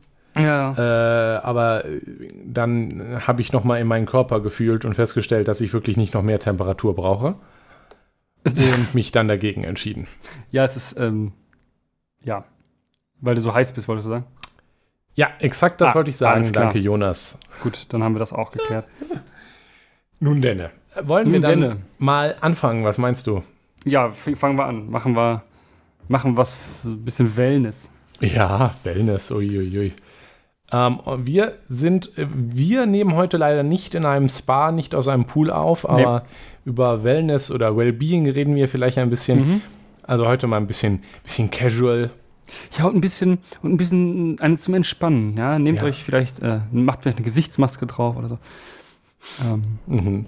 Ja. 0.43 0.73
Äh, 0.77 1.39
aber 1.41 1.85
äh, 1.85 2.01
dann 2.45 3.21
habe 3.25 3.41
ich 3.41 3.51
noch 3.53 3.63
mal 3.63 3.79
in 3.79 3.87
meinen 3.87 4.05
Körper 4.05 4.39
gefühlt 4.41 4.85
und 4.85 4.93
festgestellt, 4.95 5.47
dass 5.47 5.61
ich 5.61 5.73
wirklich 5.73 5.97
nicht 5.97 6.13
noch 6.13 6.23
mehr 6.23 6.39
Temperatur 6.39 6.95
brauche. 6.95 7.35
Und 8.45 8.93
mich 8.93 9.11
dann 9.11 9.27
dagegen 9.27 9.63
entschieden. 9.63 10.07
ja, 10.51 10.63
es 10.63 10.75
ist, 10.77 10.99
ähm, 10.99 11.33
ja. 12.23 12.45
Weil 13.19 13.35
du 13.35 13.41
so 13.41 13.53
heiß 13.53 13.71
bist, 13.73 13.87
wolltest 13.87 14.05
du 14.07 14.11
sagen? 14.11 14.25
Ja, 15.15 15.29
exakt 15.39 15.81
das 15.81 15.91
Ah, 15.91 15.95
wollte 15.95 16.11
ich 16.11 16.17
sagen. 16.17 16.51
Danke, 16.53 16.77
Jonas. 16.79 17.39
Gut, 17.63 17.87
dann 17.89 18.03
haben 18.03 18.13
wir 18.15 18.19
das 18.19 18.31
auch 18.31 18.51
geklärt. 18.51 18.85
Nun 20.19 20.41
denne. 20.41 20.69
Wollen 21.01 21.31
wir 21.31 21.39
Nun 21.39 21.41
dann 21.41 21.61
denne. 21.61 21.77
mal 21.97 22.35
anfangen? 22.41 22.83
Was 22.83 22.97
meinst 22.99 23.25
du? 23.27 23.43
Ja, 23.85 24.11
fangen 24.11 24.57
wir 24.57 24.65
an. 24.65 24.89
Machen 24.89 25.15
wir, 25.15 25.43
machen 26.07 26.37
was, 26.37 26.83
ein 26.85 27.03
bisschen 27.03 27.35
Wellness. 27.35 27.89
Ja, 28.19 28.71
Wellness, 28.83 29.31
uiuiui. 29.31 29.93
Ähm, 30.71 30.99
wir 31.19 31.53
sind, 31.69 32.17
äh, 32.17 32.27
wir 32.29 32.85
nehmen 32.85 33.15
heute 33.15 33.37
leider 33.37 33.63
nicht 33.63 33.95
in 33.95 34.03
einem 34.05 34.27
Spa, 34.29 34.71
nicht 34.71 34.93
aus 34.95 35.07
einem 35.07 35.25
Pool 35.25 35.49
auf, 35.49 35.87
aber 35.89 36.23
über 36.65 37.03
Wellness 37.03 37.51
oder 37.51 37.77
Wellbeing 37.77 38.29
reden 38.29 38.55
wir 38.55 38.67
vielleicht 38.67 38.97
ein 38.97 39.09
bisschen. 39.09 39.47
Mhm. 39.47 39.61
Also 40.03 40.27
heute 40.27 40.47
mal 40.47 40.57
ein 40.57 40.67
bisschen, 40.67 41.01
bisschen 41.23 41.49
casual. 41.51 42.09
Ja, 42.77 42.85
und 42.85 42.95
ein 42.95 43.01
bisschen, 43.01 43.39
und 43.61 43.73
ein 43.73 43.77
bisschen 43.77 44.39
eines 44.39 44.61
zum 44.63 44.73
Entspannen. 44.73 45.35
Ja, 45.37 45.59
nehmt 45.59 45.79
Ja. 45.79 45.85
euch 45.85 46.03
vielleicht, 46.03 46.39
äh, 46.41 46.59
macht 46.71 47.03
vielleicht 47.03 47.17
eine 47.17 47.25
Gesichtsmaske 47.25 47.85
drauf 47.85 48.15
oder 48.15 48.29
so. 48.29 48.39
Ähm, 49.45 49.63
Mhm. 49.85 50.25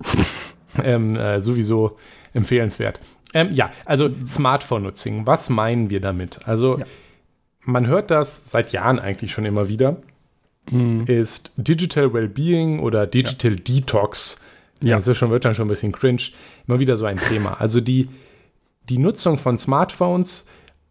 ähm, 0.82 1.16
äh, 1.16 1.40
sowieso 1.42 1.96
empfehlenswert. 2.32 2.98
Ähm, 3.34 3.50
ja, 3.52 3.70
also 3.84 4.08
Smartphone-Nutzung. 4.26 5.26
Was 5.26 5.50
meinen 5.50 5.90
wir 5.90 6.00
damit? 6.00 6.46
Also 6.46 6.78
Ja. 6.78 6.86
Man 7.68 7.86
hört 7.86 8.10
das 8.10 8.50
seit 8.50 8.72
Jahren 8.72 8.98
eigentlich 8.98 9.32
schon 9.32 9.44
immer 9.44 9.68
wieder. 9.68 9.96
Mhm. 10.70 11.04
Ist 11.06 11.52
Digital 11.56 12.12
Wellbeing 12.12 12.80
oder 12.80 13.06
Digital 13.06 13.56
Detox. 13.56 14.42
Ja. 14.82 14.96
Das 14.96 15.06
ist 15.06 15.16
schon, 15.18 15.30
wird 15.30 15.44
dann 15.44 15.54
schon 15.54 15.66
ein 15.66 15.70
bisschen 15.70 15.92
cringe. 15.92 16.22
Immer 16.66 16.78
wieder 16.80 16.96
so 16.96 17.04
ein 17.04 17.18
Thema. 17.18 17.60
Also 17.60 17.80
die, 17.80 18.08
die 18.88 18.98
Nutzung 18.98 19.38
von 19.38 19.58
Smartphones 19.58 20.48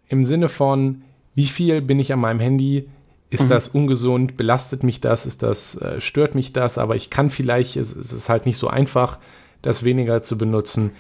im 0.08 0.24
Sinne 0.24 0.50
von, 0.50 1.02
wie 1.36 1.48
viel 1.48 1.82
bin 1.82 2.00
ich 2.00 2.14
an 2.14 2.20
meinem 2.20 2.40
Handy? 2.40 2.90
Ist 3.30 3.46
Mhm. 3.46 3.50
das 3.50 3.68
ungesund? 3.70 4.38
Belastet 4.38 4.84
mich 4.84 5.02
das? 5.02 5.26
Ist 5.26 5.44
das, 5.44 5.82
äh, 5.82 6.00
stört 6.00 6.34
mich 6.36 6.54
das? 6.54 6.78
Aber 6.78 6.96
ich 6.96 7.10
kann 7.10 7.30
vielleicht, 7.30 7.76
es, 7.76 7.96
es 7.96 8.14
ist 8.14 8.30
halt 8.30 8.46
nicht 8.46 8.58
so 8.58 8.68
einfach, 8.68 9.20
das 9.62 9.84
weniger 9.84 10.22
zu 10.22 10.38
benutzen. 10.38 10.92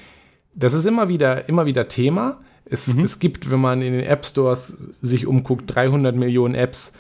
Das 0.53 0.74
ist 0.74 0.86
immer 0.86 1.07
wieder, 1.07 1.48
immer 1.48 1.65
wieder 1.65 1.88
Thema. 1.88 2.41
Es, 2.69 2.93
Mhm. 2.95 3.03
es 3.03 3.19
gibt, 3.19 3.50
wenn 3.51 3.59
man 3.59 3.81
in 3.81 3.93
den 3.93 4.03
App 4.03 4.25
Stores 4.25 4.89
sich 5.01 5.25
umguckt, 5.27 5.74
300 5.74 6.15
Millionen 6.15 6.55
Apps, 6.55 6.97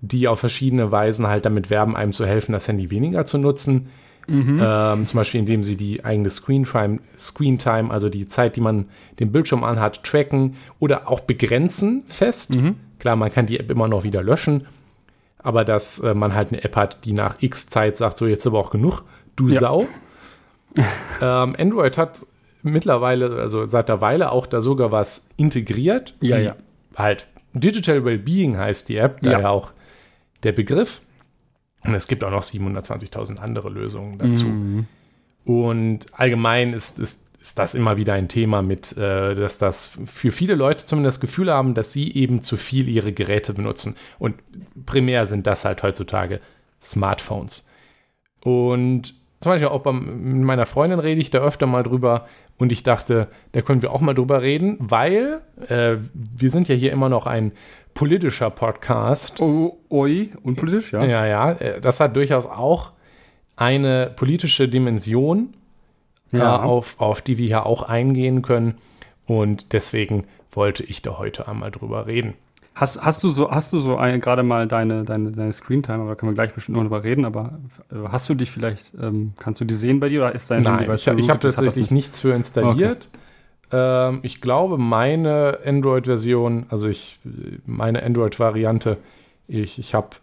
die 0.00 0.28
auf 0.28 0.40
verschiedene 0.40 0.90
Weisen 0.92 1.26
halt 1.26 1.44
damit 1.44 1.68
werben, 1.70 1.96
einem 1.96 2.12
zu 2.12 2.24
helfen, 2.26 2.52
das 2.52 2.68
Handy 2.68 2.90
weniger 2.90 3.26
zu 3.26 3.38
nutzen. 3.38 3.88
Mhm. 4.28 4.60
Ähm, 4.62 5.06
zum 5.06 5.16
Beispiel, 5.18 5.40
indem 5.40 5.64
sie 5.64 5.76
die 5.76 6.04
eigene 6.04 6.30
Screen 6.30 6.64
Time, 6.64 7.00
Screen 7.18 7.58
Time, 7.58 7.90
also 7.90 8.08
die 8.08 8.28
Zeit, 8.28 8.54
die 8.56 8.60
man 8.60 8.86
den 9.18 9.32
Bildschirm 9.32 9.64
anhat, 9.64 10.04
tracken 10.04 10.54
oder 10.78 11.08
auch 11.08 11.20
begrenzen 11.20 12.04
fest. 12.06 12.54
Mhm. 12.54 12.76
Klar, 12.98 13.16
man 13.16 13.32
kann 13.32 13.46
die 13.46 13.58
App 13.58 13.70
immer 13.70 13.88
noch 13.88 14.04
wieder 14.04 14.22
löschen, 14.22 14.66
aber 15.38 15.64
dass 15.64 15.98
äh, 16.00 16.14
man 16.14 16.34
halt 16.34 16.52
eine 16.52 16.62
App 16.62 16.76
hat, 16.76 17.04
die 17.04 17.12
nach 17.12 17.36
X 17.40 17.66
Zeit 17.68 17.96
sagt, 17.96 18.18
so 18.18 18.26
jetzt 18.26 18.46
aber 18.46 18.58
auch 18.58 18.70
genug, 18.70 19.02
du 19.36 19.48
Ja. 19.48 19.60
Sau. 19.60 19.86
ähm, 21.20 21.56
Android 21.58 21.98
hat 21.98 22.24
mittlerweile, 22.62 23.36
also 23.40 23.66
seit 23.66 23.88
der 23.88 24.00
Weile 24.00 24.32
auch 24.32 24.46
da 24.46 24.60
sogar 24.60 24.92
was 24.92 25.30
integriert. 25.36 26.14
Ja, 26.20 26.38
die 26.38 26.44
ja. 26.44 26.56
Halt 26.96 27.26
Digital 27.52 28.04
Wellbeing 28.04 28.56
heißt 28.56 28.88
die 28.88 28.96
App, 28.96 29.18
Ja. 29.22 29.32
daher 29.32 29.50
auch 29.50 29.70
der 30.42 30.52
Begriff. 30.52 31.02
Und 31.84 31.94
es 31.94 32.08
gibt 32.08 32.22
auch 32.24 32.30
noch 32.30 32.42
720.000 32.42 33.40
andere 33.40 33.70
Lösungen 33.70 34.18
dazu. 34.18 34.44
Mhm. 34.44 34.86
Und 35.44 36.06
allgemein 36.12 36.74
ist, 36.74 36.98
ist, 36.98 37.30
ist 37.40 37.58
das 37.58 37.74
immer 37.74 37.96
wieder 37.96 38.12
ein 38.12 38.28
Thema 38.28 38.60
mit, 38.60 38.96
äh, 38.98 39.34
dass 39.34 39.56
das 39.56 39.90
für 40.04 40.30
viele 40.30 40.54
Leute 40.54 40.84
zumindest 40.84 41.16
das 41.16 41.20
Gefühl 41.22 41.50
haben, 41.50 41.74
dass 41.74 41.92
sie 41.92 42.12
eben 42.14 42.42
zu 42.42 42.58
viel 42.58 42.88
ihre 42.88 43.12
Geräte 43.12 43.54
benutzen. 43.54 43.96
Und 44.18 44.34
primär 44.84 45.24
sind 45.24 45.46
das 45.46 45.64
halt 45.64 45.82
heutzutage 45.82 46.40
Smartphones. 46.82 47.68
Und 48.42 49.14
zum 49.40 49.52
Beispiel 49.52 49.68
auch 49.68 49.80
beim, 49.80 50.34
mit 50.34 50.42
meiner 50.44 50.66
Freundin 50.66 50.98
rede 51.00 51.20
ich 51.20 51.30
da 51.30 51.38
öfter 51.38 51.66
mal 51.66 51.82
drüber 51.82 52.26
und 52.58 52.72
ich 52.72 52.82
dachte, 52.82 53.28
da 53.52 53.62
können 53.62 53.80
wir 53.82 53.92
auch 53.92 54.00
mal 54.00 54.14
drüber 54.14 54.42
reden, 54.42 54.76
weil 54.80 55.40
äh, 55.68 55.96
wir 56.12 56.50
sind 56.50 56.68
ja 56.68 56.74
hier 56.74 56.92
immer 56.92 57.08
noch 57.08 57.26
ein 57.26 57.52
politischer 57.94 58.50
Podcast. 58.50 59.40
Oh, 59.40 59.78
oi, 59.88 60.30
unpolitisch, 60.42 60.92
ja. 60.92 61.04
Ja, 61.04 61.26
ja, 61.26 61.52
äh, 61.52 61.80
das 61.80 62.00
hat 62.00 62.16
durchaus 62.16 62.46
auch 62.46 62.92
eine 63.56 64.12
politische 64.14 64.68
Dimension, 64.68 65.54
Ja. 66.32 66.56
äh, 66.56 66.60
auf, 66.62 67.00
auf 67.00 67.22
die 67.22 67.38
wir 67.38 67.46
hier 67.46 67.66
auch 67.66 67.82
eingehen 67.82 68.42
können. 68.42 68.74
Und 69.26 69.72
deswegen 69.72 70.24
wollte 70.52 70.82
ich 70.82 71.02
da 71.02 71.18
heute 71.18 71.48
einmal 71.48 71.70
drüber 71.70 72.06
reden. 72.06 72.34
Hast, 72.80 73.02
hast 73.02 73.22
du 73.22 73.28
so, 73.30 73.50
hast 73.50 73.72
du 73.74 73.78
so 73.78 73.96
ein, 73.98 74.20
gerade 74.20 74.42
mal 74.42 74.66
deine, 74.66 75.04
deine, 75.04 75.32
deine 75.32 75.52
Screentime, 75.52 75.98
aber 75.98 76.08
da 76.10 76.14
können 76.14 76.32
wir 76.32 76.34
gleich 76.34 76.54
bestimmt 76.54 76.76
noch 76.76 76.82
drüber 76.84 77.04
reden, 77.04 77.26
aber 77.26 77.58
äh, 77.92 77.96
hast 78.08 78.26
du 78.30 78.34
dich 78.34 78.50
vielleicht, 78.50 78.92
ähm, 78.98 79.32
kannst 79.38 79.60
du 79.60 79.66
die 79.66 79.74
sehen 79.74 80.00
bei 80.00 80.08
dir 80.08 80.20
oder 80.22 80.34
ist 80.34 80.50
dein 80.50 80.62
Nein, 80.62 80.90
ich, 80.94 81.06
ich 81.06 81.28
habe 81.28 81.38
tatsächlich 81.40 81.76
nicht- 81.76 81.90
nichts 81.92 82.20
für 82.20 82.32
installiert. 82.32 83.10
Ähm, 83.70 84.20
ich 84.22 84.40
glaube, 84.40 84.78
meine 84.78 85.58
Android-Version, 85.64 86.66
also 86.70 86.88
ich, 86.88 87.20
meine 87.66 88.02
Android-Variante, 88.02 88.96
ich, 89.46 89.78
ich 89.78 89.94
habe 89.94 90.16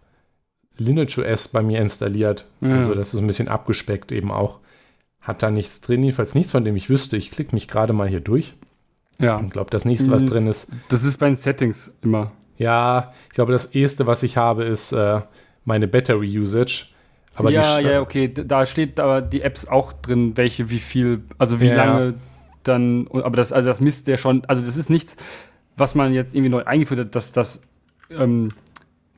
Lineage 0.78 1.20
OS 1.20 1.50
bei 1.50 1.62
mir 1.62 1.80
installiert. 1.80 2.46
Ja. 2.62 2.76
Also 2.76 2.96
das 2.96 3.14
ist 3.14 3.20
ein 3.20 3.28
bisschen 3.28 3.48
abgespeckt 3.50 4.12
eben 4.12 4.32
auch. 4.32 4.60
Hat 5.22 5.44
da 5.44 5.52
nichts 5.52 5.82
drin, 5.82 6.02
jedenfalls 6.04 6.34
nichts, 6.34 6.52
von 6.54 6.64
dem 6.66 6.76
ich 6.76 6.90
wüsste. 6.90 7.18
Ich 7.18 7.30
klicke 7.32 7.54
mich 7.56 7.68
gerade 7.68 7.94
mal 7.94 8.08
hier 8.08 8.20
durch 8.22 8.56
Ja, 9.20 9.36
und 9.38 9.50
glaube, 9.52 9.70
das 9.70 9.86
nächste, 9.86 10.10
was 10.12 10.24
Mhm. 10.24 10.30
drin 10.30 10.48
ist, 10.48 10.72
das 10.90 11.04
ist 11.04 11.18
bei 11.20 11.28
den 11.28 11.36
Settings 11.36 11.94
immer. 12.02 12.32
Ja, 12.58 13.14
ich 13.28 13.34
glaube, 13.36 13.52
das 13.52 13.66
erste, 13.68 14.08
was 14.08 14.24
ich 14.24 14.38
habe, 14.38 14.64
ist 14.64 14.92
äh, 14.92 15.22
meine 15.66 15.88
Battery 15.88 16.38
Usage. 16.40 16.88
Aber 17.36 17.52
ja, 17.52 17.80
ja, 17.80 18.02
okay, 18.02 18.32
da 18.34 18.66
steht 18.66 19.00
aber 19.00 19.22
die 19.22 19.42
Apps 19.42 19.68
auch 19.68 19.94
drin, 19.94 20.36
welche, 20.38 20.70
wie 20.72 20.80
viel, 20.80 21.24
also 21.38 21.62
wie 21.62 21.68
Ja. 21.68 21.76
lange 21.76 22.16
dann, 22.64 23.08
aber 23.12 23.38
das, 23.38 23.54
also 23.54 23.70
das 23.70 23.80
misst 23.80 24.08
der 24.08 24.18
schon, 24.18 24.44
also 24.46 24.62
das 24.64 24.76
ist 24.76 24.90
nichts, 24.90 25.16
was 25.78 25.94
man 25.96 26.14
jetzt 26.14 26.34
irgendwie 26.34 26.50
neu 26.50 26.64
eingeführt 26.66 27.00
hat, 27.00 27.16
dass 27.16 27.32
das, 27.32 27.62
ähm, 28.10 28.50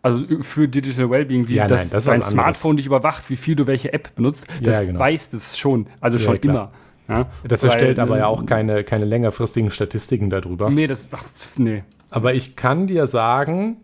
also 0.02 0.26
für 0.42 0.68
Digital 0.68 1.10
Wellbeing, 1.10 1.48
wie 1.48 1.56
Ja, 1.56 1.68
das, 1.68 1.80
nein, 1.80 1.90
das 1.92 2.04
dein 2.04 2.20
was 2.20 2.28
anderes. 2.28 2.32
Smartphone 2.32 2.78
dich 2.78 2.86
überwacht, 2.86 3.30
wie 3.30 3.36
viel 3.38 3.56
du 3.56 3.66
welche 3.68 3.94
App 3.94 4.14
benutzt, 4.16 4.46
Ja, 4.60 4.72
das 4.72 4.82
genau. 4.82 5.00
weiß 5.00 5.34
es 5.34 5.58
schon, 5.58 5.88
also 6.02 6.18
Ja, 6.18 6.24
schon 6.24 6.42
klar. 6.42 6.56
immer. 6.56 6.72
Ja? 7.10 7.30
Das 7.48 7.64
Weil, 7.64 7.70
erstellt 7.72 8.00
aber 8.00 8.18
ja 8.18 8.26
ähm, 8.26 8.30
auch 8.30 8.46
keine, 8.46 8.84
keine 8.84 9.06
längerfristigen 9.06 9.72
Statistiken 9.72 10.30
darüber. 10.30 10.70
Nee, 10.70 10.88
das, 10.88 11.10
ach, 11.12 11.24
nee. 11.58 11.84
Aber 12.10 12.34
ich 12.34 12.56
kann 12.56 12.88
dir 12.88 13.08
sagen, 13.08 13.78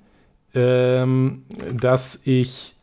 ähm, 0.54 1.44
dass 1.74 2.26
ich, 2.26 2.76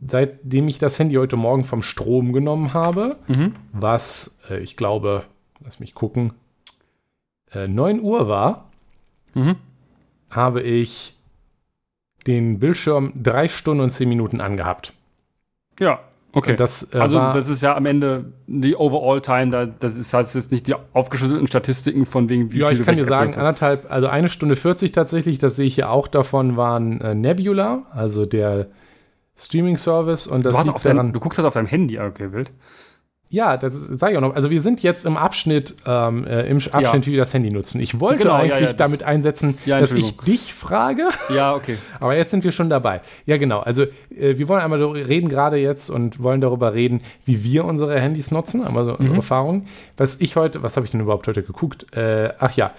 seitdem 0.00 0.68
ich 0.68 0.78
das 0.78 0.98
Handy 0.98 1.16
heute 1.16 1.36
Morgen 1.36 1.64
vom 1.64 1.82
Strom 1.82 2.32
genommen 2.32 2.72
habe, 2.74 3.16
Mhm. 3.26 3.54
was 3.72 4.40
äh, 4.48 4.58
ich 4.60 4.76
glaube, 4.76 5.24
lass 5.60 5.80
mich 5.80 5.94
gucken, 5.94 6.32
äh, 7.52 7.68
9 7.68 8.00
Uhr 8.00 8.28
war, 8.28 8.70
Mhm. 9.34 9.56
habe 10.30 10.62
ich 10.62 11.16
den 12.26 12.58
Bildschirm 12.58 13.12
drei 13.22 13.48
Stunden 13.48 13.82
und 13.82 13.90
zehn 13.90 14.08
Minuten 14.08 14.40
angehabt. 14.40 14.92
Ja, 15.78 16.00
okay. 16.34 16.52
Und 16.52 16.60
das, 16.60 16.94
äh, 16.94 16.98
also 16.98 17.18
das 17.18 17.48
ist 17.48 17.62
ja 17.62 17.76
am 17.76 17.86
Ende 17.86 18.32
die 18.46 18.76
Overall-Time, 18.76 19.50
da, 19.50 19.66
das 19.66 19.96
ist 19.96 20.12
heißt 20.12 20.34
jetzt 20.34 20.52
nicht 20.52 20.66
die 20.66 20.74
aufgeschlüsselten 20.92 21.46
Statistiken 21.46 22.06
von 22.06 22.28
wegen 22.28 22.52
wie 22.52 22.58
ja, 22.58 22.70
ich 22.70 22.82
kann 22.82 22.96
dir 22.96 23.04
sagen, 23.04 23.34
anderthalb, 23.34 23.90
also 23.90 24.08
eine 24.08 24.28
Stunde 24.28 24.56
40 24.56 24.92
tatsächlich, 24.92 25.38
das 25.38 25.56
sehe 25.56 25.66
ich 25.66 25.76
hier 25.76 25.90
auch 25.90 26.08
davon, 26.08 26.56
waren 26.56 27.00
äh, 27.00 27.14
Nebula, 27.14 27.84
also 27.92 28.26
der 28.26 28.68
Streaming-Service. 29.36 30.26
Und 30.26 30.44
das 30.44 30.56
du, 30.56 30.62
liegt 30.62 30.74
auf 30.74 30.82
dein, 30.82 30.96
daran, 30.96 31.12
du 31.12 31.20
guckst 31.20 31.38
das 31.38 31.46
auf 31.46 31.54
deinem 31.54 31.66
Handy, 31.66 31.98
ah, 31.98 32.06
okay, 32.06 32.32
wild. 32.32 32.52
Ja, 33.34 33.56
das 33.56 33.74
sage 33.74 34.12
ich 34.12 34.16
auch 34.18 34.22
noch. 34.22 34.34
Also 34.36 34.48
wir 34.48 34.60
sind 34.60 34.82
jetzt 34.82 35.04
im 35.04 35.16
Abschnitt, 35.16 35.74
ähm, 35.86 36.24
äh, 36.26 36.46
im 36.46 36.58
Abschnitt, 36.58 36.82
Ja. 37.04 37.06
wie 37.06 37.12
wir 37.12 37.18
das 37.18 37.34
Handy 37.34 37.50
nutzen. 37.50 37.80
Ich 37.80 37.98
wollte 37.98 38.22
Genau, 38.22 38.34
ja, 38.34 38.40
eigentlich 38.42 38.60
ja, 38.60 38.66
das- 38.66 38.76
damit 38.76 39.02
einsetzen, 39.02 39.58
Ja, 39.66 39.80
dass 39.80 39.92
ich 39.92 40.16
dich 40.18 40.54
frage, 40.54 41.08
Ja, 41.34 41.54
okay. 41.54 41.76
aber 42.00 42.16
jetzt 42.16 42.30
sind 42.30 42.44
wir 42.44 42.52
schon 42.52 42.70
dabei. 42.70 43.00
Ja, 43.26 43.36
genau. 43.36 43.58
Also 43.60 43.82
äh, 44.16 44.38
wir 44.38 44.46
wollen 44.48 44.60
einmal 44.62 44.80
reden 44.82 45.28
gerade 45.28 45.56
jetzt 45.56 45.90
und 45.90 46.22
wollen 46.22 46.40
darüber 46.40 46.74
reden, 46.74 47.00
wie 47.24 47.42
wir 47.42 47.64
unsere 47.64 47.98
Handys 48.00 48.30
nutzen, 48.30 48.64
einmal 48.64 48.84
so 48.84 48.92
Mhm. 48.92 48.96
unsere 49.00 49.16
Erfahrungen. 49.16 49.66
Was 49.96 50.20
ich 50.20 50.36
heute, 50.36 50.62
was 50.62 50.76
habe 50.76 50.86
ich 50.86 50.92
denn 50.92 51.00
überhaupt 51.00 51.26
heute 51.26 51.42
geguckt? 51.42 51.86
Äh, 51.96 52.32
ach 52.38 52.52
ja. 52.52 52.70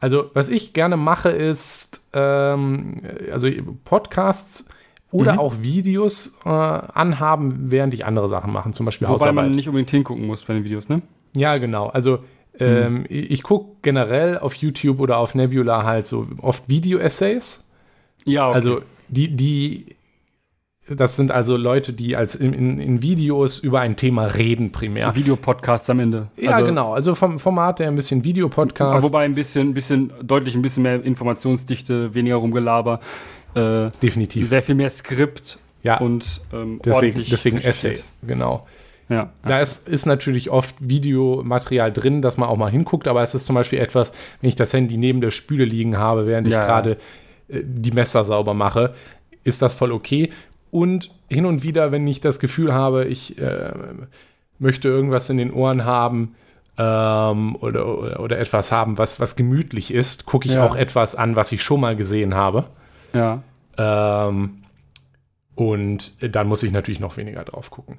Also, 0.00 0.30
was 0.32 0.48
ich 0.48 0.72
gerne 0.72 0.96
mache, 0.96 1.28
ist 1.28 2.08
ähm, 2.14 3.02
also 3.32 3.48
Podcasts 3.84 4.68
oder 5.10 5.34
Mhm. 5.34 5.38
auch 5.38 5.54
Videos 5.62 6.38
äh, 6.44 6.48
anhaben, 6.48 7.70
während 7.70 7.94
ich 7.94 8.04
andere 8.04 8.28
Sachen 8.28 8.52
mache, 8.52 8.70
zum 8.72 8.86
Beispiel 8.86 9.08
Wobei 9.08 9.14
Hausarbeit. 9.14 9.46
man 9.46 9.52
nicht 9.52 9.68
unbedingt 9.68 9.90
hingucken 9.90 10.26
muss 10.26 10.44
bei 10.44 10.54
den 10.54 10.64
Videos, 10.64 10.88
ne? 10.88 11.02
Ja, 11.34 11.58
genau. 11.58 11.86
Also 11.88 12.20
ähm, 12.60 13.04
ich, 13.08 13.30
ich 13.30 13.42
gucke 13.42 13.76
generell 13.82 14.38
auf 14.38 14.54
YouTube 14.54 15.00
oder 15.00 15.18
auf 15.18 15.34
Nebula 15.34 15.84
halt 15.84 16.06
so 16.06 16.26
oft 16.42 16.68
Video-Essays. 16.68 17.70
Ja, 18.24 18.48
okay. 18.48 18.54
Also 18.56 18.80
die, 19.08 19.28
die, 19.36 19.86
das 20.90 21.16
sind 21.16 21.30
also 21.30 21.56
Leute, 21.56 21.92
die 21.92 22.16
als 22.16 22.34
in, 22.34 22.52
in, 22.52 22.80
in 22.80 23.00
Videos 23.02 23.58
über 23.58 23.80
ein 23.80 23.96
Thema 23.96 24.24
reden 24.24 24.72
primär. 24.72 25.14
Videopodcasts 25.14 25.88
am 25.90 26.00
Ende. 26.00 26.28
Ja, 26.36 26.52
also, 26.52 26.66
genau. 26.66 26.94
Also 26.94 27.14
vom 27.14 27.38
Format 27.38 27.78
her 27.80 27.88
ein 27.88 27.94
bisschen 27.94 28.24
Videopodcast. 28.24 29.06
Wobei 29.06 29.24
ein 29.24 29.34
bisschen, 29.34 29.72
bisschen, 29.72 30.12
deutlich 30.22 30.54
ein 30.54 30.62
bisschen 30.62 30.82
mehr 30.82 31.02
Informationsdichte, 31.04 32.12
weniger 32.14 32.36
Rumgelaber, 32.36 33.00
äh, 33.54 33.90
Definitiv. 34.02 34.48
sehr 34.48 34.62
viel 34.62 34.74
mehr 34.74 34.90
Skript 34.90 35.58
Ja, 35.82 35.98
und 35.98 36.40
ähm, 36.52 36.80
deswegen, 36.84 36.94
ordentlich 36.94 37.30
deswegen. 37.30 37.58
Essay. 37.58 38.00
Genau. 38.22 38.66
Ja. 39.08 39.30
Da 39.42 39.60
ist, 39.60 39.88
ist 39.88 40.04
natürlich 40.04 40.50
oft 40.50 40.74
Videomaterial 40.80 41.92
drin, 41.92 42.20
dass 42.20 42.36
man 42.36 42.48
auch 42.48 42.56
mal 42.58 42.70
hinguckt, 42.70 43.08
aber 43.08 43.22
es 43.22 43.34
ist 43.34 43.46
zum 43.46 43.54
Beispiel 43.54 43.78
etwas, 43.78 44.12
wenn 44.42 44.48
ich 44.50 44.56
das 44.56 44.72
Handy 44.74 44.98
neben 44.98 45.20
der 45.22 45.30
Spüle 45.30 45.64
liegen 45.64 45.96
habe, 45.96 46.26
während 46.26 46.46
ich 46.46 46.52
Ja, 46.52 46.60
ja. 46.60 46.66
gerade 46.66 46.92
äh, 47.48 47.62
die 47.64 47.92
Messer 47.92 48.24
sauber 48.24 48.52
mache, 48.54 48.94
ist 49.44 49.62
das 49.62 49.72
voll 49.72 49.92
okay. 49.92 50.30
Und 50.70 51.10
hin 51.28 51.46
und 51.46 51.62
wieder, 51.62 51.90
wenn 51.90 52.06
ich 52.06 52.20
das 52.20 52.38
Gefühl 52.38 52.74
habe, 52.74 53.06
ich 53.06 53.38
äh, 53.38 53.72
möchte 54.58 54.88
irgendwas 54.88 55.30
in 55.30 55.38
den 55.38 55.52
Ohren 55.54 55.86
haben 55.86 56.34
ähm, 56.76 57.56
oder, 57.56 57.86
oder, 57.98 58.20
oder 58.20 58.38
etwas 58.38 58.70
haben, 58.72 58.98
was, 58.98 59.20
was 59.20 59.36
gemütlich 59.36 59.92
ist, 59.94 60.26
gucke 60.26 60.46
ich 60.48 60.54
Ja. 60.56 60.66
auch 60.66 60.76
etwas 60.76 61.14
an, 61.14 61.34
was 61.36 61.50
ich 61.52 61.62
schon 61.62 61.80
mal 61.80 61.96
gesehen 61.96 62.34
habe. 62.34 62.64
Ja. 63.12 63.42
Ähm, 63.76 64.58
und 65.54 66.12
dann 66.34 66.48
muss 66.48 66.62
ich 66.62 66.72
natürlich 66.72 67.00
noch 67.00 67.16
weniger 67.16 67.44
drauf 67.44 67.70
gucken. 67.70 67.98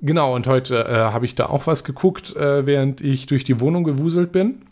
Genau, 0.00 0.34
und 0.34 0.46
heute 0.46 0.84
äh, 0.84 0.94
habe 0.94 1.26
ich 1.26 1.34
da 1.34 1.46
auch 1.46 1.66
was 1.66 1.84
geguckt, 1.84 2.36
äh, 2.36 2.66
während 2.66 3.00
ich 3.00 3.26
durch 3.26 3.44
die 3.44 3.60
Wohnung 3.60 3.84
gewuselt 3.84 4.30
bin. 4.32 4.62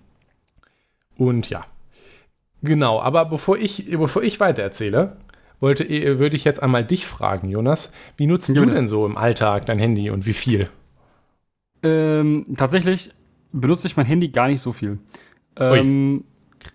Und 1.19 1.51
ja. 1.51 1.65
Genau, 2.63 3.01
aber 3.01 3.25
bevor 3.25 3.59
ich, 3.59 3.91
bevor 3.91 4.23
ich 4.23 4.39
weitererzähle, 4.41 5.17
wollte, 5.61 5.85
äh, 5.85 6.19
würde 6.19 6.37
ich 6.37 6.45
jetzt 6.45 6.63
einmal 6.63 6.85
dich 6.85 7.07
fragen, 7.07 7.49
Jonas. 7.49 7.93
Wie 8.17 8.27
nutzt 8.27 8.49
Ja, 8.49 8.55
du 8.55 8.67
denn 8.67 8.89
so 8.89 9.05
im 9.07 9.17
Alltag 9.17 9.67
dein 9.67 9.79
Handy 9.79 10.11
und 10.11 10.27
wie 10.27 10.33
viel? 10.33 10.69
Ähm, 11.83 12.45
tatsächlich 12.57 13.11
benutze 13.53 13.87
ich 13.87 13.97
mein 13.97 14.07
Handy 14.07 14.29
gar 14.29 14.49
nicht 14.49 14.61
so 14.61 14.73
viel. 14.73 14.99
Ähm, 15.57 16.25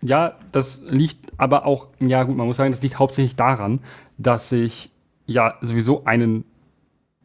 Ja, 0.01 0.37
das 0.51 0.81
liegt 0.87 1.33
aber 1.37 1.65
auch, 1.65 1.87
ja 1.99 2.23
gut, 2.23 2.37
man 2.37 2.47
muss 2.47 2.57
sagen, 2.57 2.71
das 2.71 2.81
liegt 2.81 2.99
hauptsächlich 2.99 3.35
daran, 3.35 3.79
dass 4.17 4.51
ich 4.51 4.91
ja 5.25 5.55
sowieso 5.61 6.05
einen, 6.05 6.45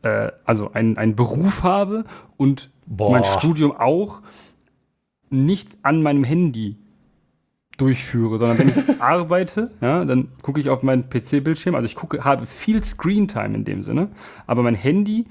äh, 0.02 0.30
also 0.44 0.72
einen, 0.72 0.96
einen 0.98 1.16
Beruf 1.16 1.62
habe 1.62 2.04
und 2.36 2.70
Boah. 2.86 3.12
mein 3.12 3.24
Studium 3.24 3.72
auch 3.72 4.22
nicht 5.30 5.76
an 5.82 6.02
meinem 6.02 6.24
Handy 6.24 6.76
durchführe, 7.76 8.38
sondern 8.38 8.58
wenn 8.58 8.68
ich 8.68 9.00
arbeite, 9.00 9.70
ja, 9.80 10.04
dann 10.04 10.28
gucke 10.42 10.60
ich 10.60 10.70
auf 10.70 10.82
meinen 10.82 11.08
PC-Bildschirm. 11.08 11.74
Also 11.74 11.86
ich 11.86 11.94
gucke, 11.94 12.24
habe 12.24 12.46
viel 12.46 12.82
Screentime 12.82 13.54
in 13.54 13.64
dem 13.64 13.82
Sinne, 13.82 14.08
aber 14.46 14.62
mein 14.62 14.74
Handy 14.74 15.26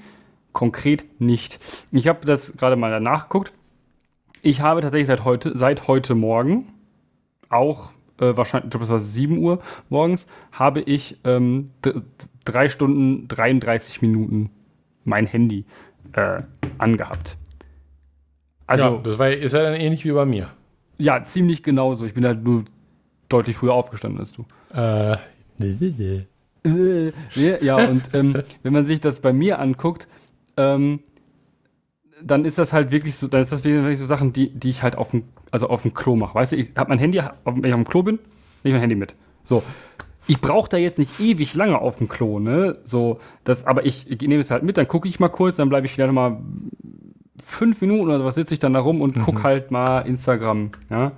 konkret 0.52 1.20
nicht. 1.20 1.60
Ich 1.90 2.08
habe 2.08 2.24
das 2.24 2.56
gerade 2.56 2.76
mal 2.76 3.00
nachgeguckt. 3.00 3.52
Ich 4.42 4.60
habe 4.60 4.80
tatsächlich 4.80 5.08
seit 5.08 5.24
heute, 5.24 5.56
seit 5.56 5.88
heute 5.88 6.14
Morgen, 6.14 6.68
auch 7.48 7.92
äh, 8.18 8.36
wahrscheinlich, 8.36 8.66
ich 8.66 8.70
glaube, 8.70 8.84
das 8.84 8.90
war 8.90 8.98
7 8.98 9.38
Uhr 9.38 9.60
morgens, 9.88 10.26
habe 10.52 10.80
ich 10.80 11.18
ähm, 11.24 11.70
drei 12.44 12.68
Stunden 12.68 13.28
33 13.28 14.02
Minuten 14.02 14.50
mein 15.04 15.26
Handy 15.26 15.64
äh, 16.12 16.42
angehabt. 16.78 17.36
Also, 18.66 18.84
ja, 18.84 19.00
das 19.02 19.18
war, 19.18 19.30
ist 19.30 19.52
ja 19.52 19.62
dann 19.62 19.74
ähnlich 19.74 20.04
wie 20.04 20.12
bei 20.12 20.24
mir. 20.24 20.48
ja, 20.98 21.22
ziemlich 21.24 21.62
genauso. 21.62 22.04
Ich 22.04 22.14
bin 22.14 22.24
halt 22.24 22.42
nur 22.42 22.64
deutlich 23.28 23.56
früher 23.56 23.74
aufgestanden 23.74 24.18
als 24.18 24.32
du. 24.32 24.44
Äh, 24.74 25.16
Ja, 27.34 27.58
ja 27.60 27.76
und 27.88 28.10
ähm, 28.12 28.42
wenn 28.62 28.72
man 28.72 28.86
sich 28.86 29.00
das 29.00 29.20
bei 29.20 29.32
mir 29.32 29.60
anguckt, 29.60 30.08
ähm, 30.56 31.00
dann 32.22 32.44
ist 32.44 32.58
das 32.58 32.72
halt 32.72 32.90
wirklich 32.90 33.16
so, 33.16 33.28
dann 33.28 33.42
ist 33.42 33.52
das 33.52 33.62
wirklich 33.64 33.98
so 33.98 34.06
Sachen, 34.06 34.32
die, 34.32 34.50
die 34.50 34.70
ich 34.70 34.82
halt 34.82 34.96
auf 34.96 35.10
dem, 35.10 35.24
also 35.50 35.68
auf 35.68 35.82
dem 35.82 35.94
Klo 35.94 36.16
mache. 36.16 36.34
Weißt 36.34 36.52
du, 36.52 36.56
ich 36.56 36.72
habe 36.76 36.88
mein 36.88 36.98
Handy, 36.98 37.18
wenn 37.44 37.64
ich 37.64 37.72
auf 37.72 37.78
dem 37.80 37.84
Klo 37.88 38.02
bin, 38.02 38.14
nehme 38.16 38.24
ich 38.64 38.72
mein 38.72 38.80
Handy 38.80 38.96
mit. 38.96 39.14
So. 39.44 39.62
Ich 40.28 40.40
brauche 40.40 40.68
da 40.68 40.76
jetzt 40.76 40.98
nicht 40.98 41.20
ewig 41.20 41.54
lange 41.54 41.78
auf 41.78 41.98
dem 41.98 42.08
Klo, 42.08 42.40
ne? 42.40 42.78
So, 42.82 43.20
das, 43.44 43.64
aber 43.64 43.86
ich, 43.86 44.10
ich 44.10 44.20
nehme 44.22 44.40
es 44.40 44.50
halt 44.50 44.64
mit, 44.64 44.76
dann 44.76 44.88
gucke 44.88 45.08
ich 45.08 45.20
mal 45.20 45.28
kurz, 45.28 45.56
dann 45.56 45.68
bleibe 45.68 45.86
ich 45.86 45.92
vielleicht 45.92 46.12
mal 46.12 46.38
fünf 47.38 47.80
Minuten 47.80 48.04
oder 48.10 48.24
was 48.24 48.34
sitze 48.34 48.54
ich 48.54 48.60
dann 48.60 48.72
da 48.72 48.80
rum 48.80 49.00
und 49.02 49.20
guck 49.24 49.42
halt 49.44 49.70
mal 49.70 50.00
Instagram, 50.00 50.70
ja? 50.90 51.12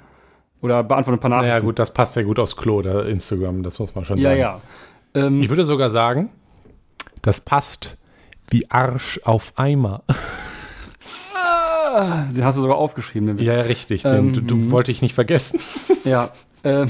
Oder 0.61 0.83
beantworte 0.83 1.19
ein 1.19 1.21
paar 1.21 1.31
Nachrichten. 1.31 1.49
naja, 1.50 1.61
gut, 1.61 1.78
das 1.78 1.95
passt 1.95 2.17
ja 2.17 2.23
gut 2.23 2.38
aufs 2.40 2.57
Klo, 2.57 2.83
da 2.83 3.02
Instagram, 3.02 3.62
das 3.62 3.78
muss 3.78 3.95
man 3.95 4.05
schon 4.05 4.19
Ja, 4.19 4.31
sagen. 4.31 4.40
ja. 4.40 4.61
Ähm, 5.14 5.40
Ich 5.43 5.49
würde 5.49 5.64
sogar 5.64 5.88
sagen, 5.90 6.31
das 7.23 7.40
passt 7.40 7.97
wie 8.50 8.69
Arsch 8.71 9.21
auf 9.25 9.52
Eimer. 9.57 10.02
den 12.35 12.45
hast 12.45 12.57
du 12.57 12.62
sogar 12.62 12.76
aufgeschrieben. 12.78 13.26
den 13.28 13.38
Witz. 13.38 13.47
Ja, 13.47 13.61
richtig, 13.61 14.02
den 14.02 14.14
Ähm, 14.28 14.33
du, 14.33 14.40
du 14.40 14.57
mhm. 14.57 14.71
wollte 14.71 14.90
ich 14.90 15.02
nicht 15.02 15.14
vergessen. 15.14 15.61
Ja. 16.04 16.30
Ähm, 16.64 16.88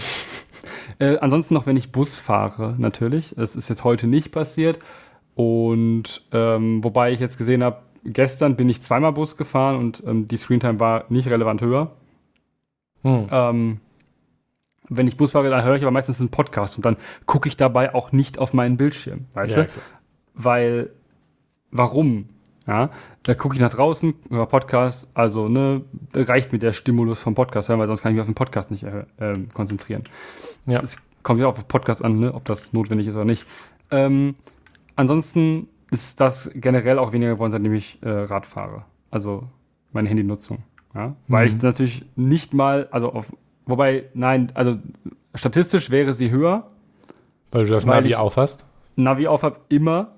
äh, 1.00 1.18
ansonsten 1.18 1.54
noch, 1.54 1.66
wenn 1.66 1.76
ich 1.76 1.90
Bus 1.92 2.16
fahre, 2.18 2.74
natürlich. 2.78 3.34
Das 3.36 3.56
ist 3.56 3.68
jetzt 3.68 3.82
heute 3.84 4.06
nicht 4.06 4.30
passiert. 4.32 4.78
Und 5.34 6.22
ähm, 6.32 6.82
wobei 6.84 7.12
ich 7.12 7.20
jetzt 7.20 7.36
gesehen 7.38 7.62
habe, 7.64 7.78
gestern 8.04 8.56
bin 8.56 8.68
ich 8.68 8.82
zweimal 8.82 9.12
Bus 9.12 9.36
gefahren 9.36 9.76
und 9.76 10.02
ähm, 10.06 10.28
die 10.28 10.36
Screentime 10.36 10.78
war 10.80 11.04
nicht 11.08 11.28
relevant 11.28 11.60
höher. 11.62 11.92
Hm. 13.02 13.26
Ähm, 13.30 13.80
wenn 14.88 15.06
ich 15.06 15.16
Bus 15.16 15.32
fahre, 15.32 15.50
dann 15.50 15.64
höre 15.64 15.76
ich 15.76 15.82
aber 15.82 15.90
meistens 15.90 16.20
einen 16.20 16.30
Podcast 16.30 16.76
und 16.76 16.84
dann 16.84 16.96
gucke 17.26 17.48
ich 17.48 17.56
dabei 17.56 17.94
auch 17.94 18.12
nicht 18.12 18.38
auf 18.38 18.52
meinen 18.54 18.76
Bildschirm, 18.76 19.26
weißt 19.34 19.56
Ja, 19.56 19.62
du? 19.62 19.68
klar. 19.68 19.84
Weil, 20.34 20.90
warum? 21.70 22.28
Ja, 22.68 22.90
da 23.22 23.34
gucke 23.34 23.54
ich 23.56 23.60
nach 23.62 23.72
draußen, 23.72 24.14
höre 24.30 24.46
Podcast, 24.46 25.08
also 25.14 25.48
ne, 25.48 25.80
reicht 26.14 26.52
mir 26.52 26.58
der 26.58 26.72
Stimulus 26.74 27.22
vom 27.22 27.34
Podcast 27.34 27.68
hören, 27.70 27.80
weil 27.80 27.86
sonst 27.88 28.02
kann 28.02 28.12
ich 28.12 28.16
mich 28.16 28.20
auf 28.20 28.28
den 28.28 28.34
Podcast 28.34 28.70
nicht 28.70 28.84
äh, 28.84 29.04
ähm, 29.18 29.48
konzentrieren. 29.54 30.04
Ja. 30.66 30.80
Es 30.80 30.98
kommt 31.22 31.40
ja 31.40 31.46
auf 31.46 31.56
den 31.58 31.66
Podcast 31.66 32.04
an, 32.04 32.18
ne, 32.20 32.34
ob 32.34 32.44
das 32.44 32.72
notwendig 32.74 33.06
ist 33.08 33.14
oder 33.16 33.24
nicht. 33.24 33.46
Ähm, 33.90 34.34
ansonsten 34.96 35.68
ist 35.90 36.20
das 36.20 36.50
generell 36.54 36.98
auch 36.98 37.12
weniger 37.12 37.32
geworden, 37.34 37.52
seitdem 37.52 37.72
ich 37.74 37.98
äh, 38.02 38.08
Rad 38.10 38.44
fahre. 38.44 38.84
Also 39.10 39.44
meine 39.92 40.08
Handynutzung. 40.10 40.58
Ja? 40.94 41.16
Weil 41.26 41.48
Mhm. 41.48 41.56
ich 41.56 41.62
natürlich 41.62 42.04
nicht 42.16 42.52
mal, 42.52 42.88
also 42.90 43.12
auf, 43.12 43.32
wobei, 43.64 44.04
nein, 44.12 44.52
also 44.54 44.76
statistisch 45.34 45.88
wäre 45.90 46.12
sie 46.12 46.30
höher, 46.30 46.68
Weil 47.50 47.64
du 47.64 47.72
das 47.72 47.86
Weil 47.86 48.02
Navi 48.02 48.14
aufhast. 48.14 48.68
Navi 48.96 49.26
auf 49.26 49.42
habe, 49.42 49.60
immer, 49.70 50.17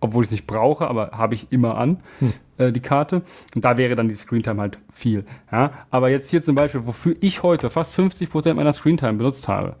obwohl 0.00 0.22
ich 0.24 0.28
es 0.28 0.32
nicht 0.32 0.46
brauche, 0.46 0.86
aber 0.88 1.12
habe 1.12 1.34
ich 1.34 1.50
immer 1.52 1.76
an, 1.76 2.00
Hm. 2.18 2.32
äh, 2.58 2.72
die 2.72 2.80
Karte. 2.80 3.22
Und 3.54 3.64
da 3.64 3.76
wäre 3.76 3.94
dann 3.96 4.08
die 4.08 4.14
Screentime 4.14 4.60
halt 4.60 4.78
viel. 4.92 5.24
Ja? 5.50 5.72
Aber 5.90 6.08
jetzt 6.10 6.30
hier 6.30 6.42
zum 6.42 6.54
Beispiel, 6.54 6.86
wofür 6.86 7.14
ich 7.20 7.42
heute 7.42 7.70
fast 7.70 7.98
50% 7.98 8.54
meiner 8.54 8.72
Screentime 8.72 9.14
benutzt 9.14 9.48
habe, 9.48 9.76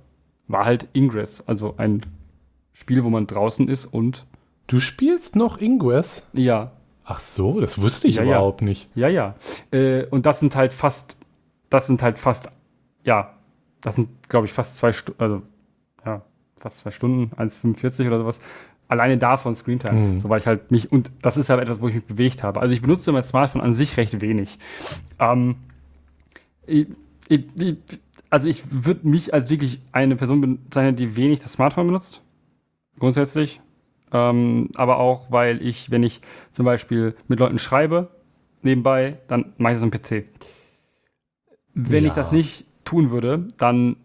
war 0.48 0.64
halt 0.64 0.88
Ingress, 0.92 1.42
also 1.46 1.74
ein 1.76 2.00
Spiel, 2.72 3.02
wo 3.04 3.10
man 3.10 3.26
draußen 3.26 3.68
ist 3.68 3.84
und 3.86 4.26
Du 4.68 4.80
spielst 4.80 5.36
noch 5.36 5.58
Ingress? 5.60 6.28
ja, 6.32 6.72
Ach 7.08 7.20
so, 7.20 7.60
das 7.60 7.80
wusste 7.80 8.08
ich 8.08 8.16
Ja, 8.16 8.22
ja. 8.24 8.30
überhaupt 8.30 8.62
nicht. 8.62 8.88
ja, 8.96 9.06
ja. 9.06 9.36
Äh, 9.70 10.06
und 10.06 10.26
das 10.26 10.40
sind 10.40 10.56
halt 10.56 10.72
fast, 10.72 11.18
das 11.70 11.86
sind 11.86 12.02
halt 12.02 12.18
fast, 12.18 12.50
ja, 13.04 13.34
das 13.80 13.94
sind, 13.94 14.08
glaube 14.28 14.46
ich, 14.46 14.52
fast 14.52 14.76
zwei 14.76 14.92
Stunden, 14.92 15.22
also 15.22 15.42
ja, 16.04 16.22
fast 16.56 16.78
zwei 16.78 16.90
Stunden, 16.90 17.30
1,45 17.36 18.08
oder 18.08 18.18
sowas. 18.18 18.40
Alleine 18.88 19.18
davon 19.18 19.54
Screentime. 19.54 19.92
Mhm. 19.98 20.18
So, 20.20 20.28
weil 20.28 20.38
ich 20.40 20.46
halt 20.46 20.70
mich, 20.70 20.92
und 20.92 21.10
das 21.22 21.36
ist 21.36 21.50
halt 21.50 21.60
etwas, 21.60 21.80
wo 21.80 21.88
ich 21.88 21.94
mich 21.94 22.04
bewegt 22.04 22.42
habe. 22.42 22.60
Also 22.60 22.72
ich 22.72 22.82
benutze 22.82 23.10
mein 23.12 23.24
Smartphone 23.24 23.60
an 23.60 23.74
sich 23.74 23.96
recht 23.96 24.20
wenig. 24.20 24.58
Ähm, 25.18 25.56
ich, 26.66 26.86
ich, 27.28 27.44
ich, 27.58 27.76
also 28.30 28.48
ich 28.48 28.62
würde 28.84 29.08
mich 29.08 29.34
als 29.34 29.50
wirklich 29.50 29.80
eine 29.92 30.14
Person 30.16 30.40
bezeichnen, 30.64 30.94
die 30.96 31.16
wenig 31.16 31.40
das 31.40 31.52
Smartphone 31.52 31.86
benutzt. 31.86 32.22
Grundsätzlich. 32.98 33.60
Ähm, 34.12 34.68
aber 34.76 34.98
auch, 34.98 35.30
weil 35.32 35.60
ich, 35.66 35.90
wenn 35.90 36.04
ich 36.04 36.20
zum 36.52 36.64
Beispiel 36.64 37.16
mit 37.26 37.40
Leuten 37.40 37.58
schreibe, 37.58 38.08
nebenbei, 38.62 39.18
dann 39.26 39.52
mache 39.58 39.72
ich 39.74 39.80
das 39.80 39.82
am 39.82 39.90
PC. 39.90 40.24
Wenn 41.74 42.04
Ja. 42.04 42.08
ich 42.10 42.14
das 42.14 42.30
nicht 42.32 42.66
tun 42.84 43.10
würde, 43.10 43.48
dann 43.56 43.96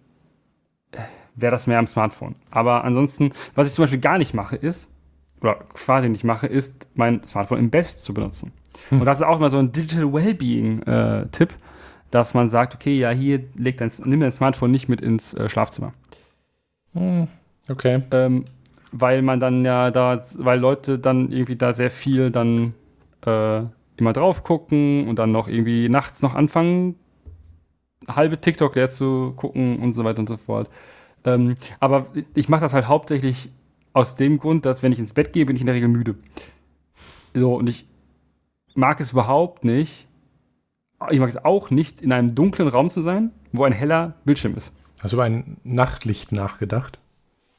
wäre 1.36 1.52
das 1.52 1.68
mehr 1.68 1.80
am 1.80 1.88
Smartphone. 1.88 2.36
Aber 2.50 2.84
ansonsten, 2.84 3.32
was 3.56 3.68
ich 3.68 3.74
zum 3.74 3.84
Beispiel 3.84 4.00
gar 4.00 4.18
nicht 4.18 4.34
mache, 4.34 4.56
ist, 4.56 4.88
oder 5.42 5.56
quasi 5.74 6.10
nicht 6.10 6.24
mache, 6.24 6.48
ist, 6.48 6.88
mein 6.94 7.24
Smartphone 7.24 7.60
im 7.60 7.70
Bett 7.70 7.88
zu 7.88 8.14
benutzen. 8.14 8.52
Und 8.90 9.06
das 9.06 9.18
ist 9.18 9.24
auch 9.24 9.40
mal 9.40 9.52
so 9.52 9.58
ein 9.58 9.72
Digital 9.72 10.14
Wellbeing-Tipp, 10.14 11.54
dass 12.12 12.34
man 12.34 12.50
sagt, 12.50 12.76
okay, 12.76 12.98
ja, 12.98 13.10
hier 13.10 13.42
leg 13.56 13.78
dein, 13.78 13.92
nimm 14.04 14.20
dein 14.20 14.32
Smartphone 14.32 14.72
nicht 14.72 14.90
mit 14.90 15.02
ins 15.02 15.34
äh, 15.34 15.50
Schlafzimmer. 15.50 15.94
Hm, 16.94 17.28
okay. 17.70 18.04
Ähm, 18.12 18.46
weil 18.92 19.22
man 19.22 19.40
dann 19.40 19.64
ja 19.64 19.92
da, 19.92 20.22
weil 20.38 20.60
Leute 20.60 21.00
dann 21.00 21.32
irgendwie 21.32 21.56
da 21.56 21.74
sehr 21.74 21.90
viel 21.90 22.30
dann 22.32 22.74
äh, 23.26 23.62
immer 23.96 24.14
drauf 24.14 24.44
gucken 24.44 25.08
und 25.08 25.18
dann 25.20 25.32
noch 25.32 25.48
irgendwie 25.48 25.88
nachts 25.88 26.22
noch 26.22 26.36
anfangen, 26.36 26.96
halbe 28.08 28.40
TikTok 28.40 28.76
leer 28.76 28.90
zu 28.90 29.34
gucken 29.36 29.78
und 29.78 29.94
so 29.94 30.04
weiter 30.04 30.20
und 30.20 30.28
so 30.28 30.38
fort. 30.38 30.70
Ähm, 31.26 31.56
aber 31.80 32.08
ich 32.34 32.50
mache 32.50 32.62
das 32.62 32.74
halt 32.74 32.88
hauptsächlich 32.88 33.50
aus 33.94 34.16
dem 34.16 34.40
Grund, 34.40 34.66
dass 34.66 34.84
wenn 34.84 34.92
ich 34.92 35.00
ins 35.00 35.14
Bett 35.14 35.34
gehe, 35.34 35.46
bin 35.46 35.56
ich 35.56 35.62
in 35.62 35.66
der 35.66 35.76
Regel 35.76 35.90
müde. 35.90 36.16
So, 37.34 37.56
und 37.56 37.68
ich 37.68 37.88
mag 38.74 39.00
es 39.00 39.12
überhaupt 39.12 39.64
nicht, 39.64 40.08
ich 41.10 41.20
mag 41.20 41.30
es 41.30 41.44
auch 41.44 41.70
nicht, 41.70 42.02
in 42.02 42.12
einem 42.12 42.36
dunklen 42.36 42.68
Raum 42.68 42.90
zu 42.90 43.02
sein, 43.02 43.32
wo 43.52 43.64
ein 43.64 43.74
heller 43.74 44.16
Bildschirm 44.26 44.56
ist. 44.56 44.72
Hast 45.02 45.12
du 45.12 45.16
über 45.18 45.24
ein 45.24 45.58
Nachtlicht 45.64 46.32
nachgedacht? 46.32 47.00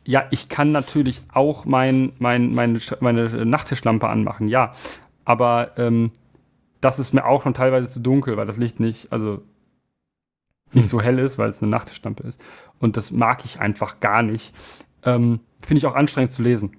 Ja, 0.05 0.25
ich 0.31 0.49
kann 0.49 0.73
natürlich 0.73 1.21
auch 1.33 1.65
mein, 1.65 2.13
mein, 2.19 2.55
meine, 2.55 2.81
meine 3.01 3.45
Nachttischlampe 3.45 4.09
anmachen, 4.09 4.49
ja. 4.49 4.73
Aber 5.25 5.73
ähm, 5.77 6.11
das 6.81 6.99
ist 6.99 7.15
mir 7.15 7.25
auch 7.25 7.43
schon 7.43 7.55
teilweise 7.55 7.89
zu 7.89 8.01
dunkel, 8.01 8.37
weil 8.37 8.47
das 8.47 8.57
Licht 8.57 8.81
nicht, 8.81 9.13
also 9.13 9.43
nicht 10.75 10.85
Hm. 10.85 10.89
so 10.91 11.01
hell 11.01 11.19
ist, 11.19 11.39
weil 11.39 11.51
es 11.51 11.63
eine 11.63 11.71
Nachttischlampe 11.71 12.23
ist. 12.27 12.43
Und 12.79 12.97
das 12.97 13.11
mag 13.11 13.45
ich 13.45 13.61
einfach 13.61 14.01
gar 14.01 14.23
nicht. 14.23 14.55
Ähm, 15.05 15.41
Finde 15.61 15.79
ich 15.79 15.87
auch 15.87 15.95
anstrengend 15.95 16.33
zu 16.33 16.43
lesen. 16.43 16.73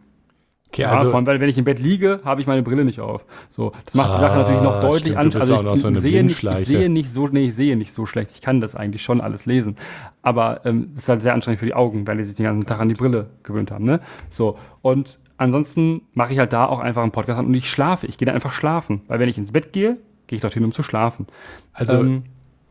Okay, 0.67 0.81
Ja, 0.83 0.89
also 0.91 1.05
vor 1.05 1.15
allem, 1.17 1.27
weil 1.27 1.39
wenn 1.39 1.49
ich 1.49 1.57
im 1.59 1.65
Bett 1.65 1.79
liege, 1.79 2.21
habe 2.25 2.41
ich 2.41 2.47
meine 2.47 2.63
Brille 2.63 2.83
nicht 2.83 2.99
auf. 2.99 3.25
So, 3.51 3.73
das 3.85 3.93
macht 3.93 4.15
die 4.15 4.19
Sache 4.19 4.33
Ah, 4.33 4.37
natürlich 4.39 4.61
noch 4.61 4.79
deutlich 4.81 5.13
auch 5.15 5.19
Also 5.19 5.73
ich, 5.75 5.81
so 5.81 5.93
sehe 5.93 6.23
nicht, 6.23 6.43
ich 6.43 6.65
sehe 6.65 6.89
nicht 6.89 7.09
so, 7.11 7.27
nee, 7.27 7.45
ich 7.49 7.55
sehe 7.55 7.77
nicht 7.77 7.93
so 7.93 8.07
schlecht. 8.07 8.31
Ich 8.31 8.41
kann 8.41 8.59
das 8.59 8.75
eigentlich 8.75 9.03
schon 9.03 9.21
alles 9.21 9.45
lesen. 9.45 9.75
Aber 10.23 10.65
ähm, 10.65 10.89
es 10.93 11.03
ist 11.03 11.09
halt 11.09 11.21
sehr 11.21 11.33
anstrengend 11.35 11.59
für 11.59 11.67
die 11.67 11.75
Augen, 11.75 12.07
weil 12.07 12.17
die 12.17 12.23
sich 12.23 12.35
den 12.35 12.45
ganzen 12.45 12.65
Tag 12.67 12.79
an 12.79 12.89
die 12.89 12.95
Brille 12.95 13.29
gewöhnt 13.43 13.69
haben. 13.69 13.85
Ne? 13.85 13.99
So, 14.29 14.57
und 14.81 15.19
ansonsten 15.37 16.01
mache 16.13 16.33
ich 16.33 16.39
halt 16.39 16.53
da 16.53 16.65
auch 16.65 16.79
einfach 16.79 17.03
einen 17.03 17.11
Podcast 17.11 17.37
an 17.39 17.45
und 17.45 17.53
ich 17.53 17.69
schlafe. 17.69 18.07
Ich 18.07 18.17
gehe 18.17 18.25
da 18.25 18.33
einfach 18.33 18.51
schlafen. 18.53 19.01
Weil 19.07 19.19
wenn 19.19 19.29
ich 19.29 19.37
ins 19.37 19.51
Bett 19.51 19.73
gehe, 19.73 19.97
gehe 20.25 20.37
ich 20.37 20.41
dorthin, 20.41 20.63
um 20.65 20.71
zu 20.71 20.81
schlafen. 20.81 21.27
Also, 21.73 21.99
Ähm, 21.99 22.23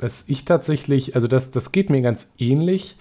was 0.03 0.29
ich 0.29 0.45
tatsächlich, 0.45 1.15
also 1.15 1.29
das, 1.29 1.53
das 1.53 1.71
geht 1.71 1.89
mir 1.89 2.03
ganz 2.03 2.35
ähnlich. 2.39 2.97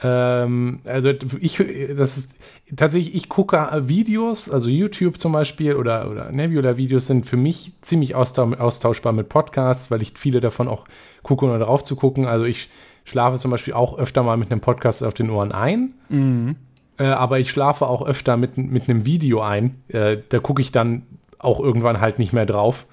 Ähm, 0.00 0.80
also 0.84 1.10
ich, 1.40 1.62
das 1.96 2.16
ist 2.16 2.34
tatsächlich, 2.74 3.14
ich 3.14 3.28
gucke 3.28 3.68
Videos, 3.86 4.50
also 4.50 4.70
YouTube 4.70 5.20
zum 5.20 5.32
Beispiel 5.32 5.76
oder, 5.76 6.10
oder 6.10 6.32
Nebula-Videos 6.32 7.06
sind 7.06 7.26
für 7.26 7.36
mich 7.36 7.72
ziemlich 7.82 8.14
austauschbar 8.14 9.12
mit 9.12 9.28
Podcasts, 9.28 9.90
weil 9.90 10.00
ich 10.00 10.14
viele 10.16 10.40
davon 10.40 10.68
auch 10.68 10.86
gucke, 11.22 11.44
ohne 11.44 11.58
drauf 11.58 11.84
zu 11.84 11.96
gucken. 11.96 12.26
Also 12.26 12.46
ich 12.46 12.70
schlafe 13.04 13.36
zum 13.36 13.50
Beispiel 13.50 13.74
auch 13.74 13.98
öfter 13.98 14.22
mal 14.22 14.38
mit 14.38 14.50
einem 14.50 14.62
Podcast 14.62 15.04
auf 15.04 15.12
den 15.12 15.28
Ohren 15.28 15.52
ein. 15.52 15.92
Mhm. 16.08 16.56
Äh, 16.96 17.04
aber 17.04 17.40
ich 17.40 17.50
schlafe 17.50 17.86
auch 17.86 18.06
öfter 18.06 18.38
mit, 18.38 18.56
mit 18.56 18.88
einem 18.88 19.04
Video 19.04 19.42
ein. 19.42 19.82
Äh, 19.88 20.16
da 20.30 20.38
gucke 20.38 20.62
ich 20.62 20.72
dann 20.72 21.02
auch 21.38 21.60
irgendwann 21.60 22.00
halt 22.00 22.18
nicht 22.18 22.32
mehr 22.32 22.46
drauf. 22.46 22.86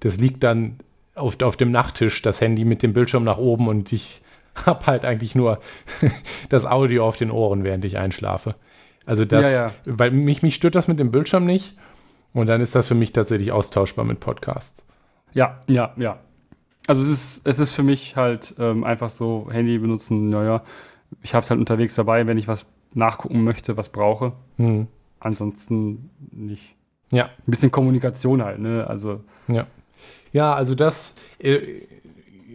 Das 0.00 0.18
liegt 0.18 0.42
dann 0.42 0.78
auf, 1.16 1.40
auf 1.42 1.56
dem 1.56 1.70
Nachttisch, 1.70 2.22
das 2.22 2.40
Handy 2.40 2.64
mit 2.64 2.82
dem 2.82 2.92
Bildschirm 2.92 3.24
nach 3.24 3.38
oben 3.38 3.68
und 3.68 3.92
ich 3.92 4.22
habe 4.66 4.86
halt 4.86 5.04
eigentlich 5.04 5.34
nur 5.34 5.58
das 6.48 6.66
Audio 6.66 7.06
auf 7.06 7.16
den 7.16 7.30
Ohren, 7.30 7.64
während 7.64 7.84
ich 7.84 7.98
einschlafe. 7.98 8.54
Also 9.04 9.24
das, 9.24 9.52
ja, 9.52 9.66
ja. 9.68 9.72
weil 9.84 10.10
mich, 10.10 10.42
mich 10.42 10.54
stört 10.54 10.74
das 10.74 10.88
mit 10.88 10.98
dem 10.98 11.10
Bildschirm 11.10 11.44
nicht. 11.44 11.76
Und 12.32 12.48
dann 12.48 12.60
ist 12.60 12.74
das 12.74 12.86
für 12.86 12.94
mich 12.94 13.14
tatsächlich 13.14 13.50
austauschbar 13.50 14.04
mit 14.04 14.20
Podcasts. 14.20 14.86
Ja, 15.32 15.62
ja, 15.68 15.94
ja. 15.96 16.18
Also 16.86 17.00
es 17.02 17.08
ist, 17.08 17.40
es 17.44 17.58
ist 17.58 17.72
für 17.72 17.82
mich 17.82 18.14
halt 18.14 18.54
ähm, 18.58 18.84
einfach 18.84 19.08
so 19.08 19.48
Handy 19.50 19.78
benutzen, 19.78 20.28
naja, 20.28 20.62
ich 21.22 21.34
habe 21.34 21.44
es 21.44 21.50
halt 21.50 21.60
unterwegs 21.60 21.94
dabei, 21.94 22.26
wenn 22.26 22.36
ich 22.36 22.46
was 22.46 22.66
nachgucken 22.92 23.42
möchte, 23.42 23.76
was 23.78 23.88
brauche. 23.88 24.32
Hm. 24.56 24.86
Ansonsten 25.18 26.10
nicht. 26.30 26.74
Ja. 27.10 27.24
Ein 27.24 27.30
bisschen 27.50 27.70
Kommunikation 27.70 28.42
halt, 28.42 28.58
ne? 28.58 28.86
Also. 28.86 29.24
Ja. 29.48 29.66
Ja, 30.32 30.54
also 30.54 30.74
das, 30.74 31.16
äh, 31.38 31.60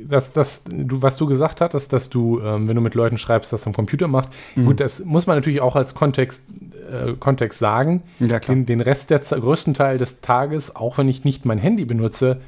das, 0.08 0.34
das, 0.34 0.66
du, 0.66 1.02
was 1.02 1.18
du 1.18 1.26
gesagt 1.26 1.62
hattest, 1.62 1.94
dass 1.94 2.10
du, 2.10 2.40
ähm, 2.42 2.68
wenn 2.68 2.76
du 2.76 2.82
mit 2.82 2.96
Leuten 2.96 3.18
schreibst, 3.18 3.54
das 3.54 3.68
am 3.68 3.74
Computer 3.74 4.08
macht, 4.08 4.30
mhm. 4.56 4.66
gut, 4.66 4.80
das 4.80 5.04
muss 5.06 5.28
man 5.28 5.38
natürlich 5.38 5.62
auch 5.62 5.76
als 5.76 5.94
Kontext, 5.94 6.52
äh, 6.92 7.14
Kontext 7.14 7.60
sagen. 7.60 8.04
Ja, 8.20 8.40
den, 8.40 8.66
den 8.66 8.82
Rest 8.82 9.10
der 9.10 9.20
größten 9.20 9.74
Teil 9.74 9.98
des 9.98 10.22
Tages, 10.22 10.76
auch 10.76 10.98
wenn 10.98 11.08
ich 11.08 11.24
nicht 11.24 11.46
mein 11.46 11.58
Handy 11.58 11.86
benutze, 11.86 12.42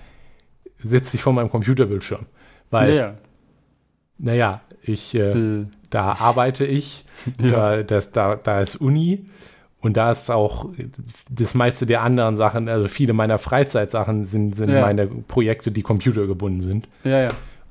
sitze 0.83 1.15
ich 1.15 1.23
vor 1.23 1.33
meinem 1.33 1.49
Computerbildschirm. 1.49 2.25
Weil, 2.69 2.95
ja. 2.95 3.13
naja, 4.17 4.61
ich, 4.81 5.15
äh, 5.15 5.31
äh. 5.31 5.65
da 5.89 6.13
arbeite 6.13 6.65
ich, 6.65 7.05
ja. 7.41 7.47
da, 7.49 7.83
das, 7.83 8.11
da, 8.11 8.35
da 8.35 8.61
ist 8.61 8.75
Uni 8.75 9.25
und 9.83 9.97
da 9.97 10.11
ist 10.11 10.31
auch 10.31 10.69
das 11.29 11.55
meiste 11.55 11.85
der 11.85 12.03
anderen 12.03 12.37
Sachen, 12.37 12.69
also 12.69 12.87
viele 12.87 13.11
meiner 13.11 13.37
Freizeitsachen 13.37 14.23
sind, 14.23 14.55
sind 14.55 14.69
ja. 14.69 14.79
meine 14.79 15.07
Projekte, 15.07 15.71
die 15.71 15.81
computergebunden 15.81 16.61
sind. 16.61 16.87
Ja, 17.03 17.23
ja. 17.23 17.27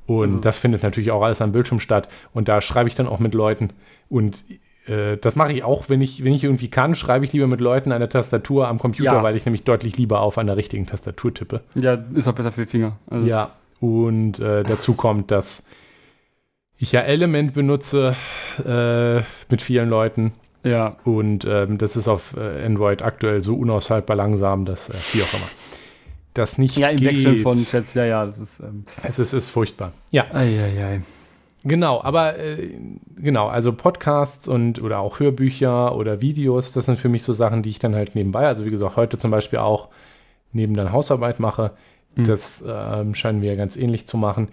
Und 0.06 0.24
also. 0.24 0.40
das 0.40 0.58
findet 0.58 0.82
natürlich 0.82 1.10
auch 1.10 1.22
alles 1.22 1.40
am 1.40 1.52
Bildschirm 1.52 1.80
statt. 1.80 2.10
Und 2.34 2.48
da 2.48 2.60
schreibe 2.60 2.90
ich 2.90 2.94
dann 2.94 3.06
auch 3.06 3.18
mit 3.18 3.32
Leuten. 3.32 3.70
Und 4.10 4.44
äh, 4.86 5.16
das 5.16 5.36
mache 5.36 5.54
ich 5.54 5.64
auch, 5.64 5.88
wenn 5.88 6.02
ich, 6.02 6.22
wenn 6.22 6.34
ich 6.34 6.44
irgendwie 6.44 6.68
kann, 6.68 6.94
schreibe 6.94 7.24
ich 7.24 7.32
lieber 7.32 7.46
mit 7.46 7.62
Leuten 7.62 7.92
an 7.92 8.00
der 8.00 8.10
Tastatur 8.10 8.68
am 8.68 8.78
Computer, 8.78 9.14
ja. 9.14 9.22
weil 9.22 9.34
ich 9.34 9.46
nämlich 9.46 9.64
deutlich 9.64 9.96
lieber 9.96 10.20
auf 10.20 10.36
einer 10.36 10.58
richtigen 10.58 10.84
Tastatur 10.84 11.32
tippe. 11.32 11.62
Ja, 11.76 11.96
ist 12.14 12.28
auch 12.28 12.34
besser 12.34 12.52
für 12.52 12.66
die 12.66 12.70
Finger. 12.70 12.98
Also. 13.08 13.26
Ja, 13.26 13.52
und 13.80 14.38
äh, 14.38 14.64
dazu 14.64 14.92
kommt, 14.96 15.30
dass 15.30 15.70
ich 16.76 16.92
ja 16.92 17.00
Element 17.00 17.54
benutze 17.54 18.16
äh, 18.66 19.22
mit 19.48 19.62
vielen 19.62 19.88
Leuten. 19.88 20.34
Ja. 20.64 20.96
Und 21.04 21.44
ähm, 21.44 21.78
das 21.78 21.96
ist 21.96 22.08
auf 22.08 22.36
äh, 22.36 22.64
Android 22.64 23.02
aktuell 23.02 23.42
so 23.42 23.56
unaushaltbar 23.56 24.16
langsam, 24.16 24.64
dass, 24.64 24.90
äh, 24.90 24.94
wie 25.12 25.22
auch 25.22 25.34
immer, 25.34 25.48
das 26.34 26.58
nicht 26.58 26.76
Ja, 26.76 26.88
im 26.88 26.96
geht. 26.96 27.08
Wechsel 27.08 27.38
von 27.40 27.56
Chats, 27.56 27.94
ja, 27.94 28.04
ja, 28.04 28.26
das 28.26 28.38
ist. 28.38 28.60
Ähm 28.60 28.84
es 29.02 29.18
ist, 29.18 29.32
ist 29.32 29.48
furchtbar. 29.48 29.92
Ja. 30.10 30.26
Eieiei. 30.32 31.02
Genau, 31.64 32.02
aber 32.02 32.38
äh, 32.38 32.76
genau, 33.16 33.48
also 33.48 33.72
Podcasts 33.72 34.48
und 34.48 34.82
oder 34.82 34.98
auch 34.98 35.20
Hörbücher 35.20 35.94
oder 35.94 36.20
Videos, 36.20 36.72
das 36.72 36.86
sind 36.86 36.98
für 36.98 37.08
mich 37.08 37.22
so 37.22 37.32
Sachen, 37.32 37.62
die 37.62 37.70
ich 37.70 37.78
dann 37.78 37.94
halt 37.94 38.14
nebenbei, 38.16 38.46
also 38.46 38.64
wie 38.64 38.70
gesagt, 38.70 38.96
heute 38.96 39.16
zum 39.16 39.30
Beispiel 39.30 39.60
auch 39.60 39.88
neben 40.52 40.74
der 40.74 40.92
Hausarbeit 40.92 41.38
mache. 41.38 41.72
Mhm. 42.16 42.24
Das 42.24 42.62
äh, 42.62 43.14
scheinen 43.14 43.42
wir 43.42 43.50
ja 43.50 43.56
ganz 43.56 43.76
ähnlich 43.76 44.06
zu 44.06 44.16
machen. 44.16 44.48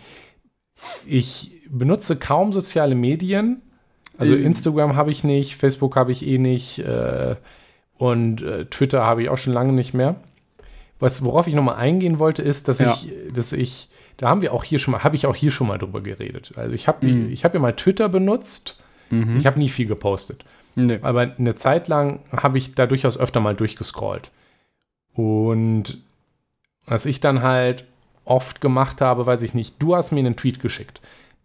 Ich 1.05 1.61
benutze 1.69 2.17
kaum 2.17 2.53
soziale 2.53 2.95
Medien. 2.95 3.61
Also 4.19 4.35
mhm. 4.35 4.45
Instagram 4.45 4.95
habe 4.95 5.11
ich 5.11 5.23
nicht, 5.23 5.55
Facebook 5.55 5.95
habe 5.95 6.11
ich 6.11 6.27
eh 6.27 6.37
nicht 6.37 6.79
äh, 6.79 7.35
und 7.97 8.41
äh, 8.41 8.65
Twitter 8.65 9.03
habe 9.03 9.23
ich 9.23 9.29
auch 9.29 9.37
schon 9.37 9.53
lange 9.53 9.73
nicht 9.73 9.93
mehr. 9.93 10.15
Was, 10.99 11.23
worauf 11.23 11.47
ich 11.47 11.55
nochmal 11.55 11.75
eingehen 11.75 12.19
wollte, 12.19 12.41
ist, 12.41 12.67
dass 12.67 12.79
ja. 12.79 12.93
ich, 12.93 13.11
dass 13.33 13.53
ich 13.53 13.89
da 14.17 14.27
haben 14.27 14.41
wir 14.41 14.53
auch 14.53 14.65
hier 14.65 14.79
schon 14.79 14.91
mal, 14.91 15.05
habe 15.05 15.15
ich 15.15 15.25
auch 15.25 15.35
hier 15.35 15.49
schon 15.49 15.67
mal 15.67 15.77
drüber 15.77 16.01
geredet. 16.01 16.51
Also 16.57 16.75
ich 16.75 16.89
habe 16.89 17.05
mhm. 17.07 17.31
ich 17.31 17.45
habe 17.45 17.55
ja 17.55 17.61
mal 17.61 17.71
Twitter 17.71 18.09
benutzt. 18.09 18.81
Mhm. 19.09 19.37
Ich 19.37 19.45
habe 19.45 19.57
nie 19.57 19.69
viel 19.69 19.87
gepostet. 19.87 20.43
Nee. 20.75 20.99
Aber 21.01 21.21
eine 21.37 21.55
Zeit 21.55 21.87
lang 21.87 22.19
habe 22.31 22.57
ich 22.57 22.75
da 22.75 22.85
durchaus 22.85 23.17
öfter 23.17 23.39
mal 23.39 23.55
durchgescrollt. 23.55 24.31
Und 25.13 25.99
was 26.85 27.05
ich 27.05 27.21
dann 27.21 27.41
halt 27.41 27.85
oft 28.25 28.59
gemacht 28.59 28.99
habe, 28.99 29.25
weiß 29.25 29.41
ich 29.41 29.53
nicht, 29.53 29.81
du 29.81 29.95
hast 29.95 30.11
mir 30.11 30.19
einen 30.19 30.35
Tweet 30.35 30.59
geschickt. 30.59 30.99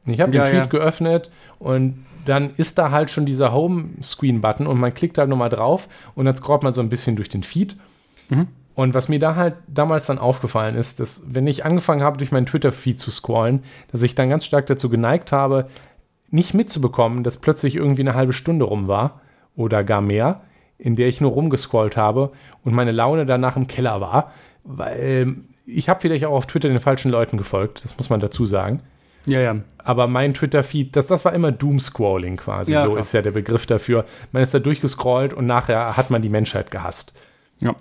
Ich 0.06 0.20
habe 0.20 0.32
ja, 0.32 0.42
den 0.42 0.50
Tweet 0.50 0.64
ja. 0.64 0.66
geöffnet 0.66 1.30
und 1.58 2.04
dann 2.24 2.50
ist 2.50 2.78
da 2.78 2.90
halt 2.90 3.10
schon 3.10 3.26
dieser 3.26 3.52
Home-Screen-Button 3.52 4.66
und 4.66 4.78
man 4.78 4.94
klickt 4.94 5.18
halt 5.18 5.28
nochmal 5.28 5.50
drauf 5.50 5.88
und 6.14 6.24
dann 6.24 6.36
scrollt 6.36 6.62
man 6.62 6.72
so 6.72 6.80
ein 6.80 6.88
bisschen 6.88 7.16
durch 7.16 7.28
den 7.28 7.42
Feed. 7.42 7.76
Mhm. 8.28 8.48
Und 8.74 8.94
was 8.94 9.08
mir 9.08 9.20
da 9.20 9.36
halt 9.36 9.54
damals 9.68 10.06
dann 10.06 10.18
aufgefallen 10.18 10.74
ist, 10.74 10.98
dass 10.98 11.22
wenn 11.28 11.46
ich 11.46 11.64
angefangen 11.64 12.02
habe, 12.02 12.18
durch 12.18 12.32
meinen 12.32 12.46
Twitter-Feed 12.46 12.98
zu 12.98 13.10
scrollen, 13.10 13.62
dass 13.92 14.02
ich 14.02 14.14
dann 14.14 14.28
ganz 14.28 14.44
stark 14.44 14.66
dazu 14.66 14.88
geneigt 14.88 15.30
habe, 15.30 15.68
nicht 16.30 16.54
mitzubekommen, 16.54 17.22
dass 17.22 17.40
plötzlich 17.40 17.76
irgendwie 17.76 18.02
eine 18.02 18.14
halbe 18.14 18.32
Stunde 18.32 18.64
rum 18.64 18.88
war 18.88 19.20
oder 19.54 19.84
gar 19.84 20.00
mehr, 20.00 20.40
in 20.78 20.96
der 20.96 21.06
ich 21.06 21.20
nur 21.20 21.30
rumgescrollt 21.30 21.96
habe 21.96 22.32
und 22.64 22.74
meine 22.74 22.90
Laune 22.90 23.26
danach 23.26 23.56
im 23.56 23.68
Keller 23.68 24.00
war, 24.00 24.32
weil 24.64 25.36
ich 25.66 25.88
habe 25.88 26.00
vielleicht 26.00 26.24
auch 26.24 26.32
auf 26.32 26.46
Twitter 26.46 26.68
den 26.68 26.80
falschen 26.80 27.12
Leuten 27.12 27.36
gefolgt, 27.36 27.84
das 27.84 27.96
muss 27.96 28.10
man 28.10 28.18
dazu 28.18 28.46
sagen. 28.46 28.80
Ja, 29.26 29.40
ja. 29.40 29.56
Aber 29.78 30.06
mein 30.06 30.34
Twitter-Feed, 30.34 30.96
das, 30.96 31.06
das 31.06 31.24
war 31.24 31.34
immer 31.34 31.52
Doomscrolling 31.52 32.36
quasi, 32.36 32.72
ja, 32.72 32.80
so 32.80 32.92
klar. 32.92 33.00
ist 33.00 33.12
ja 33.12 33.22
der 33.22 33.32
Begriff 33.32 33.66
dafür. 33.66 34.06
Man 34.32 34.42
ist 34.42 34.54
da 34.54 34.58
durchgescrollt 34.58 35.34
und 35.34 35.46
nachher 35.46 35.96
hat 35.96 36.10
man 36.10 36.22
die 36.22 36.30
Menschheit 36.30 36.70
gehasst. 36.70 37.12
Ja. 37.60 37.74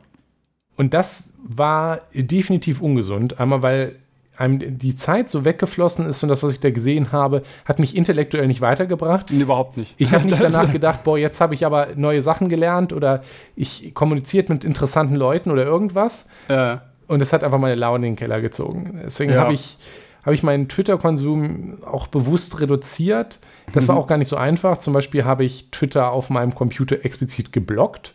Und 0.75 0.93
das 0.93 1.33
war 1.43 2.01
definitiv 2.13 2.81
ungesund. 2.81 3.39
Einmal, 3.39 3.61
weil 3.61 3.95
einem 4.35 4.79
die 4.79 4.95
Zeit 4.95 5.29
so 5.29 5.45
weggeflossen 5.45 6.07
ist 6.07 6.23
und 6.23 6.29
das, 6.29 6.41
was 6.41 6.53
ich 6.53 6.59
da 6.59 6.71
gesehen 6.71 7.11
habe, 7.11 7.43
hat 7.65 7.79
mich 7.79 7.95
intellektuell 7.95 8.47
nicht 8.47 8.61
weitergebracht. 8.61 9.29
Überhaupt 9.29 9.77
nicht. 9.77 9.93
Ich 9.97 10.11
habe 10.11 10.25
nicht 10.25 10.41
danach 10.41 10.71
gedacht, 10.71 11.03
boah, 11.03 11.17
jetzt 11.17 11.39
habe 11.39 11.53
ich 11.53 11.65
aber 11.65 11.89
neue 11.95 12.21
Sachen 12.21 12.49
gelernt 12.49 12.93
oder 12.93 13.21
ich 13.55 13.93
kommuniziert 13.93 14.49
mit 14.49 14.63
interessanten 14.63 15.15
Leuten 15.15 15.51
oder 15.51 15.63
irgendwas. 15.63 16.31
Ja. 16.49 16.81
Und 17.07 17.21
es 17.21 17.31
hat 17.31 17.43
einfach 17.43 17.59
meine 17.59 17.75
Laune 17.75 18.07
in 18.07 18.13
den 18.13 18.17
Keller 18.17 18.41
gezogen. 18.41 19.01
Deswegen 19.05 19.33
ja. 19.33 19.41
habe 19.41 19.53
ich, 19.53 19.77
hab 20.23 20.33
ich 20.33 20.43
meinen 20.43 20.69
Twitter-Konsum 20.69 21.83
auch 21.85 22.07
bewusst 22.07 22.61
reduziert. 22.61 23.39
Das 23.73 23.85
mhm. 23.85 23.89
war 23.89 23.97
auch 23.97 24.07
gar 24.07 24.17
nicht 24.17 24.29
so 24.29 24.37
einfach. 24.37 24.77
Zum 24.77 24.93
Beispiel 24.93 25.25
habe 25.25 25.43
ich 25.43 25.71
Twitter 25.71 26.11
auf 26.11 26.29
meinem 26.29 26.55
Computer 26.55 27.03
explizit 27.03 27.51
geblockt 27.51 28.13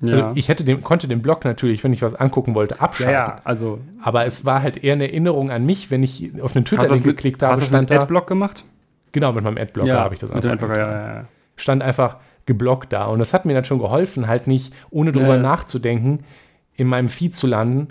ja. 0.00 0.28
Also 0.28 0.38
ich 0.38 0.48
hätte 0.48 0.64
den, 0.64 0.82
konnte 0.82 1.08
den 1.08 1.22
Blog 1.22 1.44
natürlich, 1.44 1.82
wenn 1.84 1.92
ich 1.92 2.02
was 2.02 2.14
angucken 2.14 2.54
wollte, 2.54 2.80
abschalten. 2.80 3.14
Ja, 3.14 3.26
ja, 3.26 3.40
also. 3.44 3.80
Aber 4.02 4.26
es 4.26 4.44
war 4.44 4.62
halt 4.62 4.82
eher 4.82 4.94
eine 4.94 5.04
Erinnerung 5.04 5.50
an 5.50 5.64
mich, 5.64 5.90
wenn 5.90 6.02
ich 6.02 6.32
auf 6.40 6.54
einen 6.54 6.64
Twitter-Link 6.64 7.04
geklickt 7.04 7.42
habe. 7.42 7.52
Hast 7.52 7.62
du 7.62 7.66
stand 7.66 7.90
mit 7.90 8.00
Adblock 8.00 8.26
gemacht? 8.26 8.64
Genau, 9.12 9.32
mit 9.32 9.44
meinem 9.44 9.58
Adblocker 9.58 9.88
ja, 9.88 10.00
habe 10.00 10.14
ich 10.14 10.20
das 10.20 10.30
einfach. 10.30 10.50
Mit 10.50 10.62
Adblocker, 10.62 10.78
ja, 10.78 11.16
ja, 11.16 11.24
Stand 11.56 11.82
einfach 11.82 12.16
geblockt 12.46 12.92
da. 12.92 13.06
Und 13.06 13.20
das 13.20 13.32
hat 13.32 13.44
mir 13.44 13.54
dann 13.54 13.64
schon 13.64 13.78
geholfen, 13.78 14.26
halt 14.26 14.46
nicht, 14.46 14.74
ohne 14.90 15.12
drüber 15.12 15.36
nachzudenken, 15.38 16.24
in 16.74 16.88
meinem 16.88 17.08
Feed 17.08 17.36
zu 17.36 17.46
landen. 17.46 17.88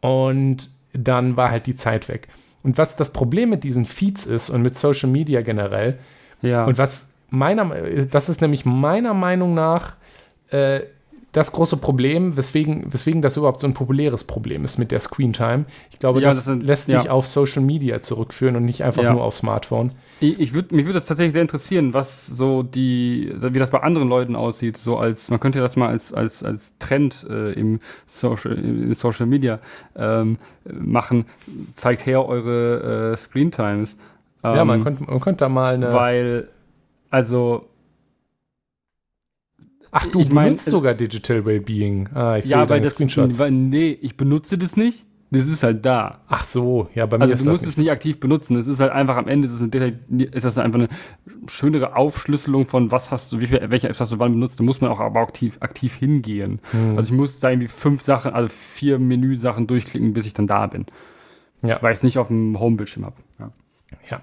Und 0.00 0.70
dann 0.94 1.36
war 1.36 1.50
halt 1.50 1.66
die 1.66 1.74
Zeit 1.74 2.08
weg. 2.08 2.28
Und 2.62 2.78
was 2.78 2.96
das 2.96 3.12
Problem 3.12 3.50
mit 3.50 3.64
diesen 3.64 3.86
Feeds 3.86 4.26
ist 4.26 4.50
und 4.50 4.62
mit 4.62 4.76
Social 4.76 5.08
Media 5.08 5.40
generell, 5.42 5.98
ja. 6.42 6.64
und 6.64 6.78
was 6.78 7.14
meiner, 7.30 7.64
das 8.10 8.28
ist 8.28 8.40
nämlich 8.40 8.64
meiner 8.64 9.14
Meinung 9.14 9.54
nach 9.54 9.94
äh, 10.50 10.80
das 11.32 11.52
große 11.52 11.76
Problem, 11.76 12.36
weswegen, 12.36 12.92
weswegen 12.92 13.22
das 13.22 13.36
überhaupt 13.36 13.60
so 13.60 13.66
ein 13.66 13.74
populäres 13.74 14.24
Problem 14.24 14.64
ist 14.64 14.78
mit 14.78 14.90
der 14.90 14.98
Screen 14.98 15.32
Time. 15.32 15.64
Ich 15.92 16.00
glaube, 16.00 16.20
ja, 16.20 16.28
das, 16.28 16.38
das 16.38 16.44
sind, 16.46 16.62
lässt 16.64 16.86
sich 16.86 17.04
ja. 17.04 17.10
auf 17.10 17.26
Social 17.26 17.62
Media 17.62 18.00
zurückführen 18.00 18.56
und 18.56 18.64
nicht 18.64 18.82
einfach 18.82 19.04
ja. 19.04 19.12
nur 19.12 19.22
auf 19.22 19.36
Smartphone. 19.36 19.92
Ich, 20.18 20.40
ich 20.40 20.54
würd, 20.54 20.72
mich 20.72 20.86
würde 20.86 20.94
das 20.94 21.06
tatsächlich 21.06 21.32
sehr 21.32 21.42
interessieren, 21.42 21.94
was 21.94 22.26
so 22.26 22.64
die, 22.64 23.32
wie 23.38 23.58
das 23.60 23.70
bei 23.70 23.80
anderen 23.80 24.08
Leuten 24.08 24.34
aussieht. 24.34 24.76
So 24.76 24.96
als, 24.96 25.30
man 25.30 25.38
könnte 25.38 25.60
das 25.60 25.76
mal 25.76 25.88
als, 25.88 26.12
als, 26.12 26.42
als 26.42 26.74
Trend 26.80 27.26
äh, 27.30 27.52
im 27.52 27.78
Social, 28.06 28.52
in 28.58 28.92
Social 28.94 29.26
Media 29.26 29.60
ähm, 29.94 30.36
machen. 30.64 31.26
Zeigt 31.72 32.06
her 32.06 32.26
eure 32.26 33.12
äh, 33.12 33.16
Screen 33.16 33.52
Times. 33.52 33.96
Ähm, 34.42 34.56
ja, 34.56 34.64
man 34.64 34.78
ähm, 34.78 34.84
könnte, 34.84 35.04
man 35.04 35.20
könnte 35.20 35.44
da 35.44 35.48
mal 35.48 35.74
eine. 35.74 35.92
Weil, 35.92 36.48
also 37.08 37.69
Ach, 39.92 40.06
du 40.06 40.20
ich 40.20 40.28
benutzt 40.28 40.34
mein, 40.34 40.58
sogar 40.58 40.94
Digital 40.94 41.44
Wellbeing. 41.44 42.08
Ah, 42.14 42.36
ich 42.36 42.46
ja, 42.46 42.58
sehe 42.58 42.66
deine 42.66 42.82
das, 42.82 42.94
Screenshots. 42.94 43.38
Weil, 43.38 43.50
nee, 43.50 43.98
ich 44.00 44.16
benutze 44.16 44.56
das 44.56 44.76
nicht. 44.76 45.04
Das 45.32 45.46
ist 45.46 45.62
halt 45.62 45.86
da. 45.86 46.22
Ach 46.28 46.42
so, 46.42 46.88
ja, 46.94 47.06
bei 47.06 47.16
mir 47.16 47.22
Also 47.22 47.34
ist 47.34 47.44
du 47.44 47.50
das 47.50 47.60
musst 47.60 47.70
es 47.70 47.76
nicht 47.76 47.90
aktiv 47.90 48.18
benutzen. 48.18 48.56
Es 48.56 48.66
ist 48.66 48.80
halt 48.80 48.90
einfach 48.90 49.16
am 49.16 49.28
Ende 49.28 49.46
ist, 49.46 49.54
es 49.54 49.62
eine, 49.62 50.24
ist 50.24 50.44
das 50.44 50.58
einfach 50.58 50.80
eine 50.80 50.88
schönere 51.46 51.94
Aufschlüsselung 51.94 52.66
von 52.66 52.90
was 52.90 53.12
hast 53.12 53.30
du, 53.30 53.40
wie 53.40 53.46
viel, 53.46 53.60
welche 53.70 53.88
Apps 53.88 54.00
hast 54.00 54.12
du 54.12 54.18
wann 54.18 54.32
benutzt. 54.32 54.58
Da 54.58 54.64
muss 54.64 54.80
man 54.80 54.90
auch 54.90 54.98
aber 54.98 55.20
aktiv, 55.20 55.56
aktiv 55.60 55.94
hingehen. 55.94 56.58
Hm. 56.72 56.98
Also 56.98 57.12
ich 57.12 57.16
muss 57.16 57.38
da 57.38 57.50
irgendwie 57.50 57.68
fünf 57.68 58.02
Sachen, 58.02 58.32
also 58.32 58.48
vier 58.48 58.98
Menüsachen 58.98 59.68
durchklicken, 59.68 60.14
bis 60.14 60.26
ich 60.26 60.34
dann 60.34 60.48
da 60.48 60.66
bin. 60.66 60.86
Ja. 61.62 61.80
Weil 61.80 61.92
ich 61.92 61.98
es 61.98 62.02
nicht 62.02 62.18
auf 62.18 62.26
dem 62.26 62.58
Home-Bildschirm 62.58 63.04
habe. 63.04 63.16
Ja. 63.38 63.52
Ja. 64.10 64.22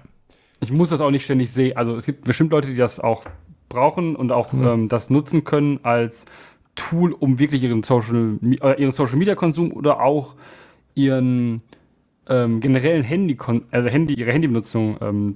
Ich 0.60 0.72
muss 0.72 0.90
das 0.90 1.00
auch 1.00 1.10
nicht 1.10 1.24
ständig 1.24 1.50
sehen. 1.50 1.74
Also 1.76 1.96
es 1.96 2.04
gibt 2.04 2.24
bestimmt 2.24 2.50
Leute, 2.50 2.68
die 2.68 2.76
das 2.76 3.00
auch 3.00 3.24
brauchen 3.68 4.16
und 4.16 4.32
auch 4.32 4.52
Hm. 4.52 4.66
ähm, 4.66 4.88
das 4.88 5.10
nutzen 5.10 5.44
können 5.44 5.80
als 5.82 6.24
Tool, 6.74 7.12
um 7.12 7.38
wirklich 7.38 7.62
ihren 7.62 7.82
Social, 7.82 8.38
äh, 8.62 8.80
ihren 8.80 8.92
Social 8.92 9.16
Media 9.16 9.34
Konsum 9.34 9.72
oder 9.72 10.00
auch 10.00 10.34
ihren 10.94 11.62
ähm, 12.28 12.60
generellen 12.60 13.02
Handy, 13.02 13.36
also 13.70 13.88
Handy, 13.88 14.14
ihre 14.14 14.32
Handybenutzung 14.32 14.96
ähm, 15.00 15.32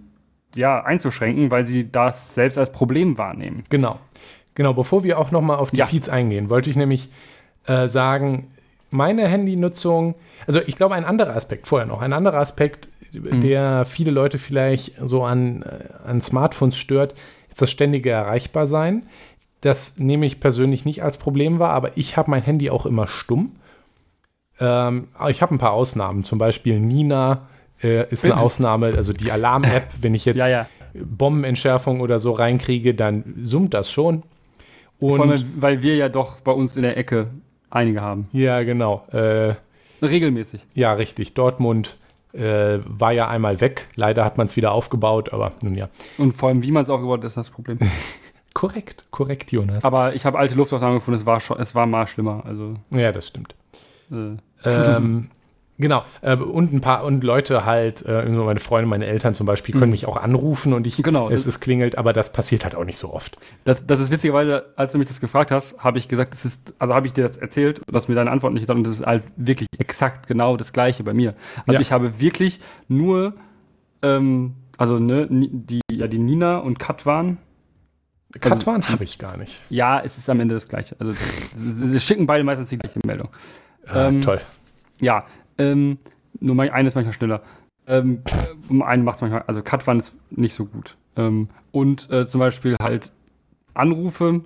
ja, 0.54 0.84
einzuschränken, 0.84 1.50
weil 1.50 1.66
sie 1.66 1.90
das 1.90 2.34
selbst 2.34 2.58
als 2.58 2.70
Problem 2.72 3.16
wahrnehmen. 3.18 3.64
Genau. 3.70 3.98
Genau, 4.54 4.74
bevor 4.74 5.02
wir 5.02 5.18
auch 5.18 5.30
nochmal 5.30 5.56
auf 5.56 5.70
die 5.70 5.78
Ja. 5.78 5.86
Feeds 5.86 6.08
eingehen, 6.08 6.50
wollte 6.50 6.68
ich 6.68 6.76
nämlich 6.76 7.10
äh, 7.66 7.88
sagen, 7.88 8.48
meine 8.90 9.26
Handynutzung, 9.26 10.14
also 10.46 10.60
ich 10.66 10.76
glaube, 10.76 10.94
ein 10.94 11.04
anderer 11.04 11.34
Aspekt, 11.34 11.66
vorher 11.66 11.86
noch, 11.88 12.02
ein 12.02 12.12
anderer 12.12 12.38
Aspekt, 12.38 12.90
der 13.14 13.84
viele 13.84 14.10
Leute 14.10 14.38
vielleicht 14.38 14.94
so 15.02 15.24
an, 15.24 15.62
äh, 15.62 16.08
an 16.08 16.20
Smartphones 16.20 16.76
stört, 16.76 17.14
ist 17.52 17.62
das 17.62 17.70
ständige 17.70 18.10
Erreichbarsein. 18.10 19.06
Das 19.60 19.98
nehme 19.98 20.26
ich 20.26 20.40
persönlich 20.40 20.84
nicht 20.84 21.02
als 21.04 21.16
Problem 21.16 21.58
wahr, 21.58 21.70
aber 21.70 21.96
ich 21.96 22.16
habe 22.16 22.30
mein 22.30 22.42
Handy 22.42 22.70
auch 22.70 22.84
immer 22.86 23.06
stumm. 23.06 23.56
Ähm, 24.58 25.08
ich 25.28 25.40
habe 25.42 25.54
ein 25.54 25.58
paar 25.58 25.72
Ausnahmen, 25.72 26.24
zum 26.24 26.38
Beispiel 26.38 26.80
Nina 26.80 27.46
äh, 27.82 28.08
ist 28.10 28.24
eine. 28.24 28.38
Ausnahme, 28.38 28.94
also 28.96 29.12
die 29.12 29.30
Alarm-App, 29.30 29.88
wenn 30.00 30.14
ich 30.14 30.24
jetzt 30.24 30.38
Ja, 30.38 30.48
ja. 30.48 30.66
Bombenentschärfung 30.94 32.00
oder 32.00 32.20
so 32.20 32.32
reinkriege, 32.32 32.94
dann 32.94 33.34
summt 33.40 33.72
das 33.74 33.90
schon. 33.90 34.22
Und 34.98 35.16
Vor 35.16 35.28
allem, 35.28 35.42
weil 35.56 35.82
wir 35.82 35.96
ja 35.96 36.08
doch 36.08 36.40
bei 36.40 36.52
uns 36.52 36.76
in 36.76 36.82
der 36.82 36.96
Ecke 36.96 37.28
einige 37.70 38.00
haben. 38.00 38.28
ja, 38.32 38.62
genau. 38.62 39.06
Äh, 39.10 39.54
Regelmäßig. 40.02 40.60
ja, 40.74 40.92
richtig. 40.92 41.34
Dortmund 41.34 41.96
äh, 42.32 42.78
war 42.86 43.12
ja 43.12 43.28
einmal 43.28 43.60
weg. 43.60 43.88
Leider 43.94 44.24
hat 44.24 44.38
man 44.38 44.46
es 44.46 44.56
wieder 44.56 44.72
aufgebaut, 44.72 45.32
aber 45.32 45.52
nun 45.62 45.74
ja. 45.74 45.88
Und 46.18 46.32
vor 46.32 46.48
allem, 46.48 46.62
wie 46.62 46.70
man 46.70 46.82
es 46.82 46.90
aufgebaut 46.90 47.20
hat, 47.20 47.26
ist 47.26 47.36
das 47.36 47.50
Problem. 47.50 47.78
Korrekt, 48.54 49.06
korrekt, 49.10 49.50
Jonas. 49.50 49.82
Aber 49.82 50.14
ich 50.14 50.26
habe 50.26 50.38
alte 50.38 50.54
Luftaufnahmen 50.54 50.98
gefunden, 50.98 51.18
es 51.18 51.24
war, 51.24 51.40
schon, 51.40 51.58
es 51.58 51.74
war 51.74 51.86
mal 51.86 52.06
schlimmer. 52.06 52.42
Also, 52.44 52.74
ja, 52.90 53.10
das 53.10 53.28
stimmt. 53.28 53.54
äh, 54.10 54.36
ähm, 54.64 55.30
genau. 55.82 56.04
Äh, 56.22 56.36
und 56.36 56.72
ein 56.72 56.80
paar 56.80 57.04
und 57.04 57.22
Leute 57.22 57.66
halt, 57.66 58.06
äh, 58.06 58.24
meine 58.30 58.60
Freunde, 58.60 58.88
meine 58.88 59.04
Eltern 59.06 59.34
zum 59.34 59.46
Beispiel, 59.46 59.74
können 59.74 59.86
Mhm. 59.88 59.90
mich 59.90 60.06
auch 60.06 60.16
anrufen 60.16 60.72
und 60.72 60.86
ich 60.86 60.96
Genau, 61.02 61.28
es 61.28 61.44
ist 61.44 61.60
klingelt, 61.60 61.98
aber 61.98 62.14
das 62.14 62.32
passiert 62.32 62.64
halt 62.64 62.74
auch 62.74 62.84
nicht 62.84 62.96
so 62.98 63.12
oft. 63.12 63.36
Das, 63.64 63.86
das 63.86 64.00
ist 64.00 64.10
witzigerweise, 64.10 64.72
als 64.76 64.92
du 64.92 64.98
mich 64.98 65.08
das 65.08 65.20
gefragt 65.20 65.50
hast, 65.50 65.78
habe 65.84 65.98
ich 65.98 66.08
gesagt, 66.08 66.32
das 66.32 66.46
ist, 66.46 66.72
also 66.78 66.94
habe 66.94 67.06
ich 67.06 67.12
dir 67.12 67.22
das 67.26 67.36
erzählt, 67.36 67.82
dass 67.86 68.08
mir 68.08 68.14
deine 68.14 68.30
Antwort 68.30 68.54
nicht 68.54 68.62
gesagt 68.62 68.78
und 68.78 68.86
das 68.86 69.00
ist 69.00 69.04
halt 69.06 69.24
wirklich 69.36 69.68
exakt 69.78 70.26
genau 70.26 70.56
das 70.56 70.72
gleiche 70.72 71.02
bei 71.04 71.12
mir. 71.12 71.34
Also 71.66 71.74
Ja. 71.74 71.80
ich 71.80 71.92
habe 71.92 72.18
wirklich 72.20 72.60
nur, 72.88 73.34
ähm, 74.02 74.54
also 74.78 74.98
ne, 74.98 75.26
die, 75.30 75.80
ja, 75.90 76.06
die 76.06 76.18
Nina 76.18 76.58
und 76.58 76.78
Katwan, 76.78 77.38
Also- 78.34 78.48
Katwan 78.48 78.88
habe 78.88 79.04
ich 79.04 79.18
gar 79.18 79.36
nicht. 79.36 79.60
ja, 79.68 80.00
es 80.00 80.16
ist 80.18 80.28
am 80.30 80.40
Ende 80.40 80.54
das 80.54 80.68
gleiche. 80.68 80.96
Also 80.98 81.12
sie 81.54 81.70
sie 81.90 82.00
schicken 82.00 82.26
beide 82.26 82.44
meistens 82.44 82.70
die 82.70 82.78
gleiche 82.78 82.98
Meldung. 83.04 83.28
Ah, 83.86 84.08
Ähm, 84.08 84.22
toll. 84.22 84.40
Ja, 85.00 85.24
ähm, 85.62 85.98
nur 86.40 86.54
mein, 86.54 86.70
eine 86.70 86.88
ist 86.88 86.94
manchmal 86.94 87.12
schneller. 87.12 87.42
Ähm, 87.86 88.22
einen 88.70 89.04
macht 89.04 89.16
es 89.16 89.20
manchmal, 89.22 89.42
also 89.46 89.62
Katwan 89.62 89.98
ist 89.98 90.14
nicht 90.30 90.54
so 90.54 90.66
gut. 90.66 90.96
Ähm, 91.16 91.48
und 91.72 92.10
äh, 92.10 92.26
zum 92.26 92.38
Beispiel 92.40 92.76
halt 92.80 93.12
Anrufe, 93.74 94.44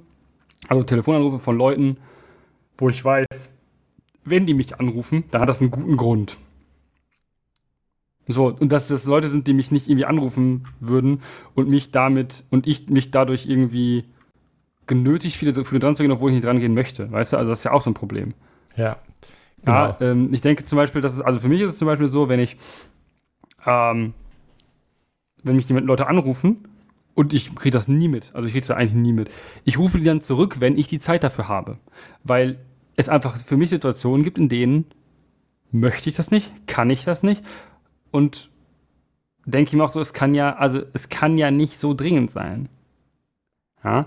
also 0.68 0.82
Telefonanrufe 0.84 1.38
von 1.38 1.56
Leuten, 1.56 1.98
wo 2.78 2.88
ich 2.88 3.04
weiß, 3.04 3.26
wenn 4.24 4.46
die 4.46 4.54
mich 4.54 4.78
anrufen, 4.78 5.24
dann 5.30 5.42
hat 5.42 5.48
das 5.48 5.60
einen 5.60 5.70
guten 5.70 5.96
Grund. 5.96 6.36
So, 8.28 8.46
und 8.46 8.72
dass 8.72 8.88
das 8.88 9.04
Leute 9.06 9.28
sind, 9.28 9.46
die 9.46 9.54
mich 9.54 9.70
nicht 9.70 9.88
irgendwie 9.88 10.04
anrufen 10.04 10.66
würden 10.80 11.22
und 11.54 11.68
mich 11.68 11.92
damit 11.92 12.44
und 12.50 12.66
ich 12.66 12.88
mich 12.88 13.12
dadurch 13.12 13.46
irgendwie 13.46 14.04
genötigt 14.88 15.36
fühle, 15.36 15.64
für 15.64 15.78
dran 15.78 15.94
zu 15.94 16.02
gehen, 16.02 16.12
obwohl 16.12 16.30
ich 16.30 16.34
nicht 16.34 16.44
dran 16.44 16.58
gehen 16.58 16.74
möchte. 16.74 17.10
Weißt 17.10 17.32
du, 17.32 17.36
also 17.36 17.50
das 17.50 17.60
ist 17.60 17.64
ja 17.64 17.72
auch 17.72 17.82
so 17.82 17.90
ein 17.90 17.94
Problem. 17.94 18.34
Ja. 18.76 18.98
Genau. 19.66 19.76
Ja, 19.78 19.96
ähm, 20.00 20.32
ich 20.32 20.40
denke 20.40 20.64
zum 20.64 20.76
Beispiel, 20.76 21.02
dass 21.02 21.12
es, 21.12 21.20
also 21.20 21.38
für 21.40 21.48
mich 21.48 21.60
ist 21.60 21.70
es 21.70 21.78
zum 21.78 21.86
Beispiel 21.86 22.08
so, 22.08 22.28
wenn 22.30 22.40
ich, 22.40 22.56
ähm, 23.66 24.14
wenn 25.42 25.56
mich 25.56 25.68
jemand 25.68 25.86
Leute 25.86 26.06
anrufen 26.06 26.68
und 27.14 27.32
ich 27.34 27.54
kriege 27.54 27.72
das 27.76 27.88
nie 27.88 28.08
mit, 28.08 28.30
also 28.34 28.46
ich 28.46 28.52
kriege 28.52 28.66
das 28.66 28.74
eigentlich 28.76 28.94
nie 28.94 29.12
mit. 29.12 29.28
Ich 29.64 29.76
rufe 29.78 29.98
die 29.98 30.04
dann 30.04 30.20
zurück, 30.20 30.60
wenn 30.60 30.78
ich 30.78 30.86
die 30.88 31.00
Zeit 31.00 31.22
dafür 31.24 31.48
habe. 31.48 31.78
Weil 32.24 32.58
es 32.94 33.08
einfach 33.08 33.36
für 33.36 33.56
mich 33.56 33.70
Situationen 33.70 34.22
gibt, 34.24 34.38
in 34.38 34.48
denen 34.48 34.86
möchte 35.72 36.08
ich 36.08 36.16
das 36.16 36.30
nicht, 36.30 36.50
kann 36.66 36.88
ich 36.88 37.04
das 37.04 37.22
nicht 37.24 37.44
und 38.12 38.50
denke 39.46 39.68
ich 39.70 39.74
mir 39.76 39.84
auch 39.84 39.90
so, 39.90 40.00
es 40.00 40.12
kann 40.12 40.34
ja, 40.34 40.54
also 40.56 40.80
es 40.92 41.08
kann 41.08 41.36
ja 41.38 41.50
nicht 41.50 41.78
so 41.78 41.92
dringend 41.92 42.30
sein. 42.30 42.68
Ja. 43.84 44.06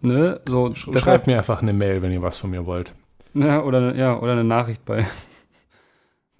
Ne, 0.00 0.40
so 0.46 0.68
deshalb- 0.68 0.98
Schreibt 0.98 1.26
mir 1.26 1.38
einfach 1.38 1.62
eine 1.62 1.72
Mail, 1.72 2.02
wenn 2.02 2.12
ihr 2.12 2.20
was 2.22 2.36
von 2.36 2.50
mir 2.50 2.66
wollt. 2.66 2.94
Ja, 3.34 3.62
oder, 3.62 3.94
ja, 3.94 4.18
oder 4.18 4.32
eine 4.32 4.44
Nachricht 4.44 4.84
bei, 4.84 5.04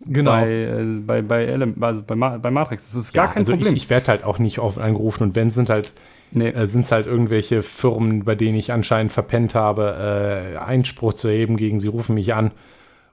Genau. 0.06 0.32
bei, 0.32 0.50
äh, 0.50 0.84
bei, 1.06 1.22
bei, 1.22 1.46
Ele- 1.46 1.74
also 1.80 2.02
bei, 2.02 2.14
Ma 2.14 2.36
bei 2.36 2.50
Matrix. 2.50 2.92
Das 2.92 2.94
ist 3.02 3.12
gar 3.12 3.26
Ja, 3.26 3.32
kein 3.32 3.40
also 3.42 3.52
Problem. 3.52 3.74
Ich, 3.74 3.84
ich 3.84 3.90
werde 3.90 4.08
halt 4.08 4.24
auch 4.24 4.38
nicht 4.38 4.58
oft 4.58 4.78
angerufen 4.78 5.22
und 5.22 5.36
wenn 5.36 5.50
sind 5.50 5.70
halt 5.70 5.92
nee. 6.32 6.48
äh, 6.48 6.66
sind 6.66 6.82
es 6.84 6.92
halt 6.92 7.06
irgendwelche 7.06 7.62
Firmen, 7.62 8.24
bei 8.24 8.34
denen 8.34 8.56
ich 8.58 8.72
anscheinend 8.72 9.12
verpennt 9.12 9.54
habe, 9.54 10.54
äh, 10.54 10.58
Einspruch 10.58 11.14
zu 11.14 11.28
erheben 11.28 11.56
gegen 11.56 11.80
sie 11.80 11.88
rufen 11.88 12.14
mich 12.14 12.34
an 12.34 12.50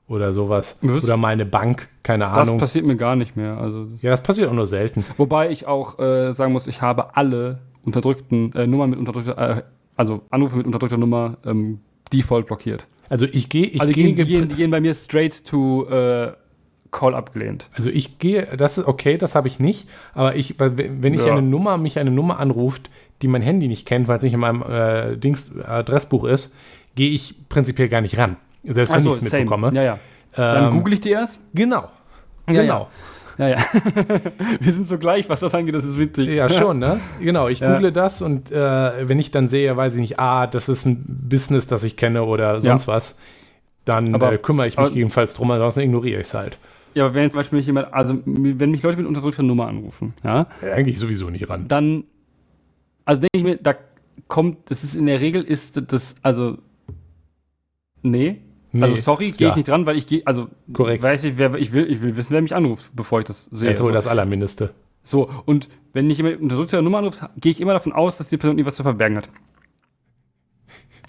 oder 0.08 0.34
sowas. 0.34 0.80
Was? 0.82 1.04
Oder 1.06 1.16
mal 1.16 1.30
eine 1.30 1.46
Bank, 1.46 1.88
keine 2.04 2.26
das 2.26 2.48
Ahnung. 2.50 2.58
passiert 2.58 2.86
mir 2.86 2.98
gar 2.98 3.16
nicht 3.16 3.38
mehr. 3.38 3.58
Also, 3.58 3.88
Ja, 4.02 4.10
das 4.12 4.22
passiert 4.22 4.50
auch 4.50 4.54
nur 4.54 4.68
selten. 4.68 5.06
wobei 5.18 5.50
ich 5.50 5.68
auch 5.68 5.98
äh, 6.00 6.34
sagen 6.34 6.52
muss, 6.52 6.68
ich 6.68 6.82
habe 6.82 7.16
alle 7.16 7.60
unterdrückten 7.86 8.54
äh, 8.54 8.68
Nummern 8.68 8.90
mit 8.90 9.00
unterdrückter, 9.00 9.38
äh, 9.60 9.62
also 9.96 10.24
Anrufe 10.30 10.58
mit 10.58 10.66
unterdrückter 10.66 10.98
Nummer 10.98 11.38
ähm, 11.46 11.80
default 12.12 12.48
blockiert. 12.48 12.86
Also 13.12 13.26
ich 13.30 13.50
gehe, 13.50 13.66
ich 13.66 13.82
also 13.82 13.92
die 13.94 14.02
gehe, 14.02 14.14
gehen, 14.26 14.48
die, 14.48 14.56
gehen, 14.56 14.72
bei 14.72 14.80
mir 14.80 14.94
straight 14.94 15.44
to 15.46 15.86
äh, 15.90 16.32
Call 16.92 17.14
abgelehnt. 17.14 17.70
also 17.74 17.90
ich 17.90 18.20
gehe, 18.20 18.44
das 18.44 18.78
ist 18.78 18.88
okay, 18.88 19.18
das 19.18 19.36
habe 19.36 19.50
ich 19.50 19.60
nicht, 19.60 19.88
aber 20.14 20.36
ich, 20.36 20.56
wenn 20.60 21.14
ich 21.14 21.26
Ja. 21.26 21.34
eine 21.34 21.42
Nummer, 21.42 21.78
mich 21.78 22.00
eine 22.00 22.10
Nummer 22.12 22.40
anruft, 22.40 22.90
die 23.22 23.28
mein 23.28 23.42
Handy 23.42 23.68
nicht 23.68 23.86
kennt, 23.86 24.08
weil 24.08 24.16
es 24.18 24.24
nicht 24.24 24.34
in 24.34 24.40
meinem 24.40 24.62
äh, 24.64 25.18
Dings 25.18 25.58
Adressbuch 25.60 26.24
ist, 26.24 26.56
gehe 26.96 27.10
ich 27.12 27.36
prinzipiell 27.50 27.90
gar 27.90 28.00
nicht 28.02 28.18
ran. 28.18 28.38
Selbst 28.64 28.94
wenn 28.94 29.04
so, 29.04 29.12
ich 29.12 29.18
es 29.18 29.22
mitbekomme. 29.24 29.72
Ja, 29.74 29.84
ja. 29.84 30.00
Dann 30.36 30.66
Ähm, 30.66 30.72
google 30.72 30.94
ich 30.94 31.02
die 31.02 31.12
erst. 31.12 31.40
Genau. 31.54 31.90
Ja, 32.50 32.62
genau. 32.62 32.88
Ja, 33.38 33.48
ja. 33.50 33.58
Wir 34.60 34.74
sind 34.74 34.88
so 34.88 34.98
gleich, 34.98 35.30
was 35.30 35.40
das 35.40 35.54
angeht, 35.56 35.76
das 35.76 35.84
ist 35.86 35.98
witzig. 35.98 36.30
Ja, 36.30 36.50
schon, 36.50 36.80
ne? 36.80 37.00
Genau, 37.20 37.48
ich 37.48 37.60
Ja. 37.60 37.76
google 37.76 37.92
das 37.92 38.22
und 38.22 38.52
äh, 38.52 39.08
wenn 39.08 39.20
ich 39.20 39.32
dann 39.32 39.48
sehe, 39.48 39.76
weiß 39.76 39.94
ich 39.96 40.00
nicht, 40.00 40.20
ah, 40.20 40.48
das 40.48 40.70
ist 40.70 40.86
ein 40.86 41.04
Business, 41.08 41.68
das 41.68 41.84
ich 41.84 41.98
kenne 41.98 42.24
oder 42.24 42.60
sonst 42.62 42.88
was, 42.88 43.20
dann 43.86 44.14
Aber- 44.16 44.34
äh, 44.34 44.38
kümmere 44.38 44.68
ich 44.68 44.74
mich 44.74 44.80
aber- 44.80 44.90
gegebenenfalls 44.90 45.34
drum, 45.34 45.50
ansonsten 45.52 45.82
ignoriere 45.82 46.22
ich 46.22 46.28
es 46.28 46.34
halt. 46.34 46.58
Ja, 46.94 47.06
aber 47.06 47.14
wenn 47.16 47.24
jetzt 47.24 47.34
zum 47.34 47.40
Beispiel 47.40 47.58
mich 47.58 47.66
jemand, 47.68 47.94
also 47.94 48.18
wenn 48.26 48.72
mich 48.72 48.82
Leute 48.84 48.98
mit 48.98 49.08
unterdrückter 49.08 49.44
Nummer 49.44 49.68
anrufen, 49.68 50.14
ja, 50.24 50.48
Ja, 50.62 50.74
eigentlich 50.74 51.00
sowieso 51.00 51.30
nicht 51.30 51.50
ran. 51.50 51.68
dann, 51.70 52.04
also 53.06 53.22
denke 53.22 53.38
ich 53.38 53.44
mir, 53.44 53.56
da 53.58 53.76
kommt, 54.28 54.70
das 54.70 54.84
ist 54.84 54.96
in 54.96 55.06
der 55.06 55.22
Regel 55.22 55.42
ist 55.42 55.82
das, 55.92 56.16
also, 56.22 56.58
nee. 58.02 58.42
Nee, 58.74 58.84
Also 58.84 58.96
sorry, 58.96 59.32
gehe 59.32 59.48
ja. 59.48 59.50
ich 59.52 59.56
nicht 59.58 59.68
dran, 59.68 59.86
weil 59.86 59.98
ich 59.98 60.08
gehe, 60.08 60.22
also 60.26 60.48
Korrekt. 60.72 61.04
weiß 61.04 61.26
ich, 61.26 61.38
wer 61.38 61.56
ich 61.56 61.74
will, 61.74 61.92
ich 61.92 62.02
will 62.02 62.16
wissen, 62.16 62.32
wer 62.32 62.42
mich 62.42 62.56
anruft, 62.56 62.92
bevor 62.96 63.20
ich 63.20 63.26
das 63.26 63.46
sehe. 63.52 63.70
Das 63.70 63.78
ist 63.78 63.84
wohl 63.84 63.90
so. 63.90 63.94
das 63.94 64.08
Allermindeste. 64.08 64.74
so, 65.04 65.30
und 65.46 65.70
wenn 65.94 66.08
mich 66.08 66.18
jemand 66.18 66.36
mit 66.36 66.44
unterdrückter 66.44 66.82
Nummer 66.82 67.00
anruft, 67.00 67.22
gehe 67.38 67.52
ich 67.52 67.60
immer 67.60 67.74
davon 67.74 67.92
aus, 67.92 68.18
dass 68.18 68.30
die 68.30 68.38
Person 68.38 68.58
irgendwas 68.58 68.76
zu 68.76 68.84
verbergen 68.84 69.18
hat. 69.18 69.30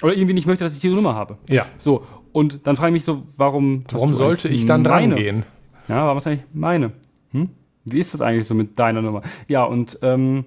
Oder 0.03 0.15
irgendwie 0.15 0.35
nicht 0.35 0.47
möchte, 0.47 0.65
dass 0.65 0.75
ich 0.75 0.81
diese 0.81 0.97
Nummer 0.97 1.15
habe. 1.15 1.39
Ja. 1.49 1.67
So, 1.79 2.05
und 2.33 2.67
dann 2.67 2.75
frage 2.77 2.89
ich 2.89 2.95
mich 2.95 3.05
so, 3.05 3.23
warum. 3.37 3.85
Warum 3.93 4.15
sollte 4.15 4.49
ich 4.49 4.67
dann 4.67 4.83
dran 4.83 5.11
meine? 5.11 5.15
gehen? 5.15 5.43
Ja, 5.87 6.05
warum 6.07 6.19
ist 6.19 6.27
eigentlich 6.27 6.45
meine? 6.53 6.93
Hm? 7.31 7.51
Wie 7.85 7.99
ist 7.99 8.13
das 8.15 8.21
eigentlich 8.21 8.47
so 8.47 8.55
mit 8.55 8.79
deiner 8.79 9.03
Nummer? 9.03 9.23
Ja, 9.47 9.65
und 9.65 9.99
ähm, 10.03 10.45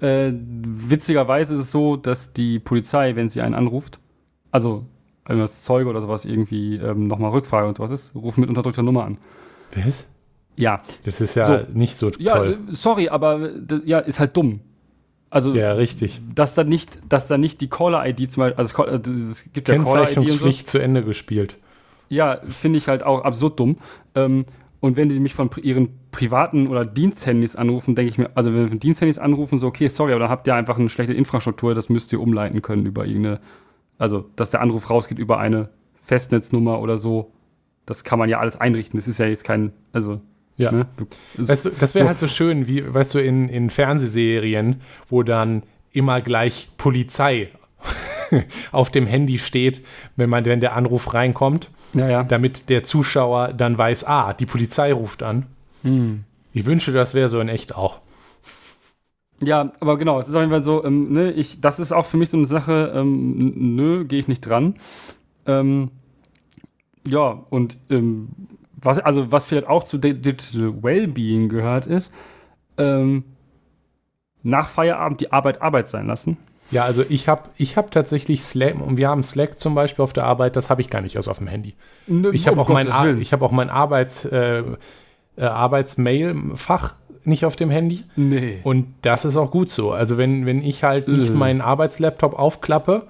äh, 0.00 0.32
witzigerweise 0.32 1.54
ist 1.54 1.60
es 1.60 1.70
so, 1.70 1.96
dass 1.96 2.32
die 2.32 2.58
Polizei, 2.58 3.16
wenn 3.16 3.30
sie 3.30 3.40
einen 3.40 3.54
anruft, 3.54 4.00
also 4.50 4.84
irgendwas 5.28 5.62
Zeuge 5.64 5.88
oder 5.90 6.00
sowas 6.00 6.24
irgendwie 6.24 6.76
ähm, 6.76 7.06
nochmal 7.06 7.30
Rückfrage 7.30 7.66
und 7.68 7.76
sowas 7.76 7.90
ist, 7.90 8.14
rufen 8.14 8.40
mit 8.40 8.48
unterdrückter 8.48 8.82
Nummer 8.82 9.04
an. 9.04 9.18
Was? 9.74 10.08
Ja, 10.56 10.82
Das 11.04 11.20
ist 11.20 11.34
ja 11.34 11.46
So. 11.66 11.72
nicht 11.72 11.96
so 11.96 12.10
ja, 12.18 12.36
toll. 12.36 12.58
äh, 12.70 12.74
sorry, 12.74 13.08
aber 13.08 13.50
ja, 13.84 13.98
ist 13.98 14.20
halt 14.20 14.36
dumm. 14.36 14.60
Also, 15.30 15.52
Ja, 15.52 15.72
richtig. 15.72 16.20
dass 16.32 16.54
da 16.54 16.62
nicht, 16.62 17.00
dass 17.08 17.26
da 17.26 17.38
nicht 17.38 17.60
die 17.60 17.68
Caller-ID 17.68 18.30
zum 18.30 18.42
Beispiel, 18.42 18.58
also 18.58 18.84
es 18.84 19.08
äh, 19.08 19.10
es 19.10 19.52
gibt 19.52 19.68
ja 19.68 19.74
Caller-ID 19.76 19.86
so. 19.86 19.92
Kennzeichnungspflicht 19.94 20.68
zu 20.68 20.78
Ende 20.78 21.02
gespielt. 21.02 21.58
Ja, 22.08 22.40
finde 22.48 22.78
ich 22.78 22.86
halt 22.86 23.02
auch 23.02 23.24
absurd 23.24 23.58
dumm. 23.58 23.78
Ähm, 24.14 24.44
und 24.78 24.96
wenn 24.96 25.08
die 25.08 25.18
mich 25.18 25.34
von 25.34 25.50
ihren 25.62 25.88
privaten 26.12 26.68
oder 26.68 26.84
Diensthandys 26.84 27.56
anrufen, 27.56 27.94
denke 27.96 28.10
ich 28.10 28.18
mir, 28.18 28.30
also 28.36 28.52
wenn 28.52 28.60
wir 28.60 28.68
von 28.68 28.78
Diensthandys 28.78 29.18
anrufen, 29.18 29.58
so, 29.58 29.66
okay, 29.66 29.88
sorry, 29.88 30.12
aber 30.12 30.20
dann 30.20 30.30
habt 30.30 30.46
ihr 30.46 30.54
einfach 30.54 30.78
eine 30.78 30.88
schlechte 30.90 31.14
Infrastruktur, 31.14 31.74
das 31.74 31.88
müsst 31.88 32.12
ihr 32.12 32.20
umleiten 32.20 32.62
können 32.62 32.86
über 32.86 33.06
irgendeine, 33.06 33.40
also 33.98 34.30
dass 34.36 34.50
der 34.50 34.60
Anruf 34.60 34.90
rausgeht 34.90 35.18
über 35.18 35.38
eine 35.38 35.68
Festnetznummer 36.02 36.80
oder 36.80 36.98
so. 36.98 37.30
Das 37.86 38.04
kann 38.04 38.18
man 38.18 38.28
ja 38.28 38.38
alles 38.40 38.56
einrichten. 38.56 38.98
Das 38.98 39.08
ist 39.08 39.18
ja 39.18 39.26
jetzt 39.26 39.44
kein, 39.44 39.72
also 39.92 40.20
Ja. 40.56 40.72
Ne? 40.72 40.86
Weißt 41.36 41.66
du, 41.66 41.70
das 41.70 41.94
wäre 41.94 42.04
So. 42.04 42.08
halt 42.08 42.18
so 42.18 42.28
schön, 42.28 42.66
wie, 42.68 42.92
weißt 42.94 43.14
du, 43.14 43.18
in, 43.18 43.48
in 43.48 43.70
Fernsehserien, 43.70 44.80
wo 45.08 45.22
dann 45.22 45.62
immer 45.92 46.20
gleich 46.20 46.68
Polizei 46.78 47.50
auf 48.72 48.90
dem 48.90 49.06
Handy 49.06 49.38
steht, 49.38 49.82
wenn 50.16 50.30
man, 50.30 50.44
wenn 50.44 50.60
der 50.60 50.74
Anruf 50.74 51.12
reinkommt, 51.14 51.70
Ja, 51.92 52.08
ja. 52.08 52.22
damit 52.24 52.68
der 52.70 52.82
Zuschauer 52.82 53.52
dann 53.52 53.76
weiß, 53.78 54.04
ah, 54.04 54.32
die 54.32 54.46
Polizei 54.46 54.92
ruft 54.92 55.22
an. 55.22 55.46
Hm. 55.82 56.24
Ich 56.52 56.64
wünsche, 56.66 56.92
das 56.92 57.14
wäre 57.14 57.28
so 57.28 57.40
in 57.40 57.48
echt 57.48 57.74
auch. 57.74 58.00
Ja, 59.44 59.72
aber 59.80 59.98
genau, 59.98 60.20
es 60.20 60.28
ist 60.28 60.34
auf 60.34 60.40
jeden 60.40 60.52
Fall 60.52 60.64
so, 60.64 60.84
ähm, 60.84 61.12
ne, 61.12 61.32
ich, 61.32 61.60
das 61.60 61.78
ist 61.78 61.92
auch 61.92 62.06
für 62.06 62.16
mich 62.16 62.30
so 62.30 62.36
eine 62.36 62.46
Sache, 62.46 62.92
ähm, 62.94 63.74
nö, 63.76 64.04
gehe 64.04 64.18
ich 64.20 64.28
nicht 64.28 64.40
dran. 64.40 64.76
Ähm, 65.46 65.90
ja, 67.06 67.44
und 67.50 67.76
ähm, 67.90 68.28
was, 68.80 68.98
also 68.98 69.30
was 69.32 69.46
vielleicht 69.46 69.66
auch 69.66 69.84
zu 69.84 69.98
Di- 69.98 70.14
Digital 70.14 70.82
Wellbeing 70.82 71.48
gehört 71.48 71.86
ist, 71.86 72.12
ähm, 72.78 73.24
nach 74.42 74.68
Feierabend 74.68 75.20
die 75.20 75.32
Arbeit 75.32 75.62
Arbeit 75.62 75.88
sein 75.88 76.06
lassen. 76.06 76.36
Ja, 76.70 76.84
also 76.84 77.02
ich 77.08 77.28
habe 77.28 77.50
ich 77.58 77.76
hab 77.76 77.90
tatsächlich 77.90 78.42
Slack, 78.42 78.80
und 78.80 78.96
wir 78.96 79.08
haben 79.08 79.22
Slack 79.22 79.60
zum 79.60 79.74
Beispiel 79.74 80.02
auf 80.02 80.14
der 80.14 80.24
Arbeit, 80.24 80.56
das 80.56 80.70
habe 80.70 80.80
ich 80.80 80.88
gar 80.88 81.02
nicht 81.02 81.16
erst 81.16 81.28
auf 81.28 81.38
dem 81.38 81.46
Handy. 81.46 81.74
Ich 82.32 82.46
habe 82.46 82.56
Um 82.56 82.62
auch, 82.62 82.68
mein 82.70 82.86
hab 82.86 83.42
auch 83.42 83.52
mein 83.52 83.68
Arbeits, 83.68 84.24
äh, 84.24 84.62
äh, 85.36 85.44
Arbeitsmail-Fach 85.44 86.94
nicht 87.26 87.44
auf 87.44 87.56
dem 87.56 87.70
Handy. 87.70 88.04
Nee. 88.16 88.58
Und 88.62 88.86
das 89.02 89.24
ist 89.24 89.36
auch 89.36 89.50
gut 89.50 89.70
so. 89.70 89.92
Also 89.92 90.18
wenn, 90.18 90.46
wenn 90.46 90.62
ich 90.62 90.82
halt 90.84 91.08
nicht 91.08 91.30
Äh. 91.30 91.32
meinen 91.32 91.60
Arbeitslaptop 91.60 92.38
aufklappe 92.38 93.06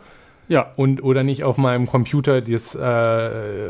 Ja, 0.49 0.73
und 0.77 1.03
oder 1.03 1.23
nicht 1.23 1.43
auf 1.45 1.57
meinem 1.57 1.87
Computer 1.87 2.41
das 2.43 2.75
äh, 2.75 2.81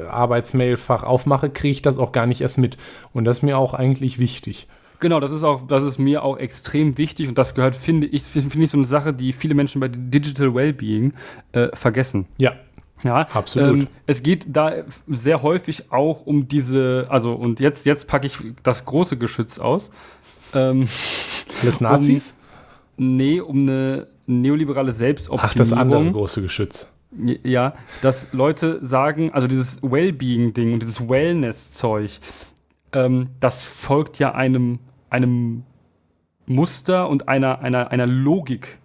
Arbeitsmailfach 0.08 1.02
aufmache, 1.04 1.50
kriege 1.50 1.72
ich 1.72 1.82
das 1.82 1.98
auch 1.98 2.12
gar 2.12 2.26
nicht 2.26 2.40
erst 2.40 2.58
mit. 2.58 2.76
Und 3.12 3.24
das 3.24 3.38
ist 3.38 3.42
mir 3.42 3.58
auch 3.58 3.74
eigentlich 3.74 4.18
wichtig. 4.18 4.66
Genau, 5.00 5.20
das 5.20 5.32
ist 5.32 5.44
auch, 5.44 5.66
das 5.66 5.82
ist 5.82 5.98
mir 5.98 6.22
auch 6.22 6.38
extrem 6.38 6.96
wichtig 6.96 7.28
und 7.28 7.36
das 7.36 7.54
gehört, 7.54 7.74
finde 7.74 8.06
ich, 8.06 8.22
finde 8.22 8.64
ich 8.64 8.70
so 8.70 8.78
eine 8.78 8.86
Sache, 8.86 9.12
die 9.12 9.32
viele 9.32 9.54
Menschen 9.54 9.80
bei 9.80 9.88
Digital 9.88 10.54
Wellbeing 10.54 11.12
äh, 11.52 11.68
vergessen. 11.74 12.26
Ja, 12.38 12.52
Ja, 13.02 13.28
Absolut. 13.34 13.82
Ähm, 13.82 13.88
es 14.06 14.22
geht 14.22 14.46
da 14.48 14.72
sehr 15.08 15.42
häufig 15.42 15.92
auch 15.92 16.24
um 16.24 16.48
diese, 16.48 17.06
also 17.10 17.34
und 17.34 17.60
jetzt, 17.60 17.84
jetzt 17.86 18.08
packe 18.08 18.26
ich 18.26 18.38
das 18.62 18.84
große 18.86 19.18
Geschütz 19.18 19.58
aus. 19.58 19.90
Ähm, 20.54 20.88
alles 21.62 21.80
Nazis. 21.80 22.40
nee, 22.96 23.40
um 23.40 23.62
eine 23.62 24.06
neoliberale 24.26 24.92
Selbstoptimierung. 24.92 25.50
Ach, 25.50 25.54
das 25.54 25.72
andere 25.72 26.12
große 26.12 26.42
Geschütz. 26.42 26.90
Ja, 27.44 27.74
dass 28.02 28.32
Leute 28.32 28.84
sagen, 28.84 29.32
also 29.32 29.46
dieses 29.46 29.80
Wellbeing-Ding 29.82 30.72
und 30.72 30.82
dieses 30.82 31.08
Wellness-Zeug, 31.08 32.18
ähm, 32.92 33.28
das 33.38 33.64
folgt 33.64 34.18
ja 34.18 34.34
einem, 34.34 34.80
einem 35.10 35.62
Muster 36.46 37.08
und 37.08 37.28
einer, 37.28 37.60
einer, 37.60 37.90
einer 37.92 38.06
Logik 38.06 38.78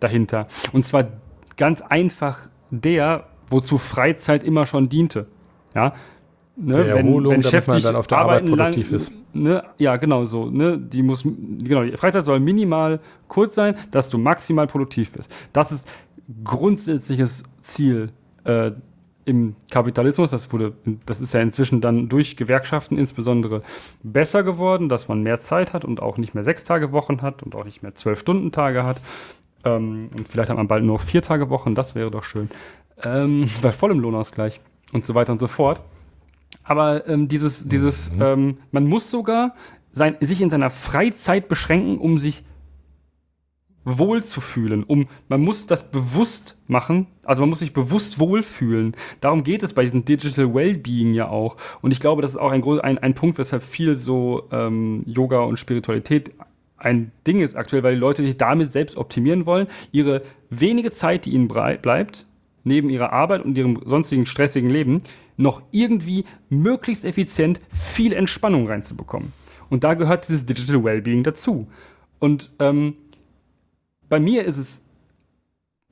dahinter. 0.00 0.46
Und 0.72 0.86
zwar 0.86 1.08
ganz 1.56 1.82
einfach 1.82 2.48
der, 2.70 3.26
wozu 3.50 3.78
Freizeit 3.78 4.42
immer 4.44 4.64
schon 4.66 4.88
diente. 4.88 5.26
Ja. 5.74 5.94
Ne, 6.56 6.84
Der 6.84 6.96
Erholung, 6.96 7.40
damit 7.40 7.66
man 7.66 7.82
dann 7.82 7.96
auf 7.96 8.06
der 8.06 8.18
Arbeit 8.18 8.46
produktiv 8.46 8.92
ist. 8.92 9.12
Ne, 9.32 9.64
ja, 9.78 9.96
genau 9.96 10.24
so. 10.24 10.50
Ne, 10.50 10.78
die 10.78 11.02
muss, 11.02 11.24
genau, 11.24 11.82
die 11.82 11.96
Freizeit 11.96 12.24
soll 12.24 12.38
minimal 12.38 13.00
kurz 13.26 13.56
sein, 13.56 13.74
dass 13.90 14.08
du 14.08 14.18
maximal 14.18 14.68
produktiv 14.68 15.12
bist. 15.12 15.34
Das 15.52 15.72
ist 15.72 15.88
grundsätzliches 16.44 17.42
Ziel 17.60 18.10
äh, 18.44 18.70
im 19.24 19.56
Kapitalismus. 19.70 20.30
Das 20.30 20.52
wurde, 20.52 20.74
das 21.06 21.20
ist 21.20 21.34
ja 21.34 21.40
inzwischen 21.40 21.80
dann 21.80 22.08
durch 22.08 22.36
Gewerkschaften 22.36 22.98
insbesondere 22.98 23.62
besser 24.04 24.44
geworden, 24.44 24.88
dass 24.88 25.08
man 25.08 25.22
mehr 25.22 25.40
Zeit 25.40 25.72
hat 25.72 25.84
und 25.84 26.00
auch 26.00 26.18
nicht 26.18 26.34
mehr 26.34 26.44
sechs 26.44 26.62
Tage 26.62 26.92
Wochen 26.92 27.20
hat 27.22 27.42
und 27.42 27.56
auch 27.56 27.64
nicht 27.64 27.82
mehr 27.82 27.94
zwölf 27.94 28.20
Stunden 28.20 28.52
Tage 28.52 28.84
hat. 28.84 29.00
Ähm, 29.64 30.10
und 30.16 30.28
vielleicht 30.28 30.50
hat 30.50 30.56
man 30.56 30.68
bald 30.68 30.84
nur 30.84 30.98
noch 30.98 31.04
vier 31.04 31.22
Tage 31.22 31.50
Wochen. 31.50 31.74
Das 31.74 31.94
wäre 31.94 32.10
doch 32.10 32.24
schön. 32.24 32.48
Ähm, 33.02 33.50
bei 33.62 33.72
vollem 33.72 34.00
Lohnausgleich 34.00 34.60
und 34.92 35.04
so 35.04 35.14
weiter 35.14 35.32
und 35.32 35.38
so 35.38 35.48
fort. 35.48 35.80
Aber 36.64 37.06
ähm, 37.08 37.28
dieses, 37.28 37.68
dieses, 37.68 38.10
ähm, 38.20 38.58
man 38.72 38.86
muss 38.86 39.10
sogar 39.10 39.54
sein, 39.92 40.16
sich 40.20 40.40
in 40.40 40.50
seiner 40.50 40.70
Freizeit 40.70 41.48
beschränken, 41.48 41.98
um 41.98 42.18
sich 42.18 42.42
wohlzufühlen. 43.84 44.82
Um, 44.82 45.08
man 45.28 45.42
muss 45.42 45.66
das 45.66 45.90
bewusst 45.90 46.56
machen, 46.66 47.06
also 47.22 47.42
man 47.42 47.50
muss 47.50 47.58
sich 47.58 47.72
bewusst 47.72 48.18
wohlfühlen. 48.18 48.96
Darum 49.20 49.44
geht 49.44 49.62
es 49.62 49.74
bei 49.74 49.84
diesem 49.84 50.04
Digital 50.04 50.54
Wellbeing 50.54 51.12
ja 51.14 51.28
auch. 51.28 51.56
Und 51.82 51.92
ich 51.92 52.00
glaube, 52.00 52.22
das 52.22 52.32
ist 52.32 52.36
auch 52.38 52.50
ein, 52.50 52.64
ein, 52.80 52.98
ein 52.98 53.14
Punkt, 53.14 53.38
weshalb 53.38 53.62
viel 53.62 53.96
so 53.96 54.48
ähm, 54.50 55.02
Yoga 55.06 55.40
und 55.40 55.58
Spiritualität 55.58 56.30
ein 56.76 57.12
Ding 57.26 57.40
ist 57.40 57.56
aktuell, 57.56 57.82
weil 57.82 57.94
die 57.94 58.00
Leute 58.00 58.22
sich 58.22 58.36
damit 58.36 58.72
selbst 58.72 58.96
optimieren 58.96 59.46
wollen, 59.46 59.68
ihre 59.92 60.22
wenige 60.50 60.92
Zeit, 60.92 61.24
die 61.24 61.30
ihnen 61.30 61.48
bleibt, 61.48 62.26
neben 62.62 62.90
ihrer 62.90 63.12
Arbeit 63.12 63.44
und 63.44 63.56
ihrem 63.56 63.80
sonstigen 63.84 64.26
stressigen 64.26 64.70
Leben, 64.70 65.02
noch 65.36 65.62
irgendwie 65.70 66.24
möglichst 66.48 67.04
effizient 67.04 67.60
viel 67.72 68.12
Entspannung 68.12 68.66
reinzubekommen. 68.66 69.32
Und 69.70 69.84
da 69.84 69.94
gehört 69.94 70.28
dieses 70.28 70.46
Digital 70.46 70.84
Wellbeing 70.84 71.22
dazu. 71.24 71.66
Und 72.18 72.50
ähm, 72.58 72.94
bei 74.08 74.20
mir 74.20 74.44
ist 74.44 74.56
es 74.58 74.82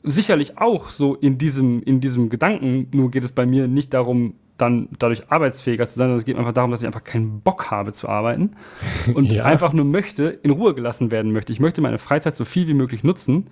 sicherlich 0.03 0.59
auch 0.59 0.89
so 0.91 1.15
in 1.15 1.39
diesem, 1.39 1.83
in 1.83 2.01
diesem 2.01 2.29
Gedanken, 2.29 2.89
nur 2.93 3.11
geht 3.11 3.25
es 3.25 3.33
bei 3.33 3.47
mir 3.47 3.69
nicht 3.69 3.95
darum, 3.95 4.35
dann 4.59 4.89
dadurch 4.99 5.31
arbeitsfähiger 5.31 5.89
zu 5.89 5.97
sein, 5.97 6.07
sondern 6.07 6.19
es 6.19 6.25
geht 6.25 6.37
einfach 6.37 6.53
darum, 6.53 6.71
dass 6.71 6.83
ich 6.83 6.87
einfach 6.87 7.03
keinen 7.05 7.41
Bock 7.41 7.71
habe 7.71 7.93
zu 7.93 8.09
arbeiten 8.09 8.53
und 9.15 9.27
Ja. 9.31 9.45
einfach 9.45 9.73
nur 9.73 9.85
möchte, 9.85 10.25
in 10.43 10.51
Ruhe 10.51 10.75
gelassen 10.75 11.11
werden 11.11 11.33
möchte. 11.33 11.53
Ich 11.53 11.61
möchte 11.61 11.81
meine 11.81 11.99
Freizeit 11.99 12.37
so 12.37 12.45
viel 12.45 12.69
wie 12.69 12.75
möglich 12.75 13.03
nutzen 13.03 13.47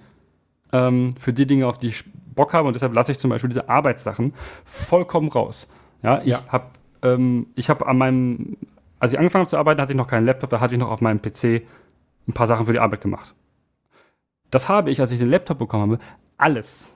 ähm, 0.72 1.11
für 1.18 1.33
die 1.33 1.46
Dinge, 1.46 1.66
auf 1.66 1.79
die 1.79 1.88
ich 1.88 2.05
Bock 2.35 2.53
habe 2.53 2.68
und 2.68 2.74
deshalb 2.74 2.94
lasse 2.94 3.12
ich 3.12 3.18
zum 3.18 3.31
Beispiel 3.31 3.48
diese 3.48 3.68
Arbeitssachen 3.68 4.35
vollkommen 4.64 5.29
raus. 5.29 5.66
Ja, 6.03 6.21
ich 6.23 6.29
Ja. 6.29 6.45
habe 6.49 6.65
ähm, 7.03 7.47
ich 7.55 7.71
habe 7.71 7.87
an 7.87 7.97
meinem, 7.99 8.57
als 8.99 9.13
ich 9.13 9.19
angefangen 9.19 9.43
habe 9.43 9.51
zu 9.51 9.57
arbeiten, 9.57 9.81
hatte 9.81 9.93
ich 9.93 9.97
noch 9.97 10.07
keinen 10.07 10.27
Laptop, 10.27 10.51
da 10.51 10.61
hatte 10.61 10.75
ich 10.75 10.81
noch 10.81 10.91
auf 10.91 11.01
meinem 11.01 11.21
PC 11.23 11.63
ein 12.29 12.33
paar 12.35 12.47
Sachen 12.47 12.67
für 12.67 12.73
die 12.73 12.79
Arbeit 12.79 13.01
gemacht. 13.01 13.35
Das 14.51 14.69
habe 14.69 14.91
ich, 14.91 15.01
als 15.01 15.11
ich 15.13 15.19
den 15.19 15.31
Laptop 15.31 15.59
bekommen 15.59 15.93
habe, 15.93 16.03
alles 16.37 16.95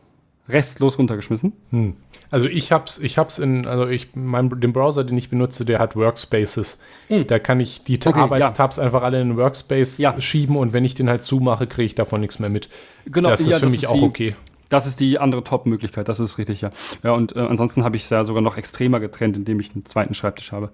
restlos 0.49 0.99
runtergeschmissen. 0.99 1.53
Hm. 1.71 1.97
Also 2.31 2.47
ich 2.47 2.71
hab's, 2.71 2.99
ich 2.99 3.17
hab's 3.17 3.39
in, 3.39 3.67
also 3.67 3.87
ich, 3.89 4.09
mein, 4.15 4.51
den 4.61 4.75
Browser, 4.75 5.05
den 5.05 5.17
ich 5.17 5.31
benutze, 5.31 5.65
der 5.65 5.79
hat 5.79 5.97
Workspaces. 5.97 6.83
Da 7.29 7.39
kann 7.39 7.61
ich 7.61 7.83
die 7.85 7.95
Hm. 7.95 8.09
Okay, 8.09 8.21
Arbeitstabs 8.21 8.79
einfach 8.79 9.03
alle 9.03 9.23
in 9.23 9.29
den 9.31 9.37
Workspace 9.39 9.97
Ja. 9.99 10.21
schieben 10.21 10.57
und 10.57 10.75
wenn 10.75 10.85
ich 10.85 10.95
den 10.95 11.09
halt 11.09 11.23
zumache, 11.23 11.67
kriege 11.67 11.87
ich 11.87 11.95
davon 11.95 12.21
nichts 12.21 12.39
mehr 12.41 12.51
mit. 12.51 12.69
Genau, 13.07 13.31
das 13.31 13.41
ist 13.41 13.49
ja, 13.51 13.59
für 13.59 13.67
das 13.67 13.73
mich 13.73 13.87
auch 13.87 14.03
okay. 14.03 14.37
Das 14.69 14.87
ist 14.87 15.01
die 15.01 15.19
andere 15.19 15.45
Top-Möglichkeit, 15.45 16.09
das 16.09 16.21
ist 16.21 16.39
richtig, 16.39 16.61
ja. 16.63 16.71
Ja, 17.03 17.13
und 17.13 17.37
äh, 17.37 17.41
ansonsten 17.41 17.85
habe 17.85 17.97
ich 17.97 18.05
es 18.05 18.11
ja 18.11 18.25
sogar 18.25 18.43
noch 18.43 18.57
extremer 18.57 18.99
getrennt, 19.01 19.37
indem 19.37 19.61
ich 19.61 19.73
einen 19.75 19.85
zweiten 19.85 20.15
Schreibtisch 20.15 20.53
habe. 20.53 20.71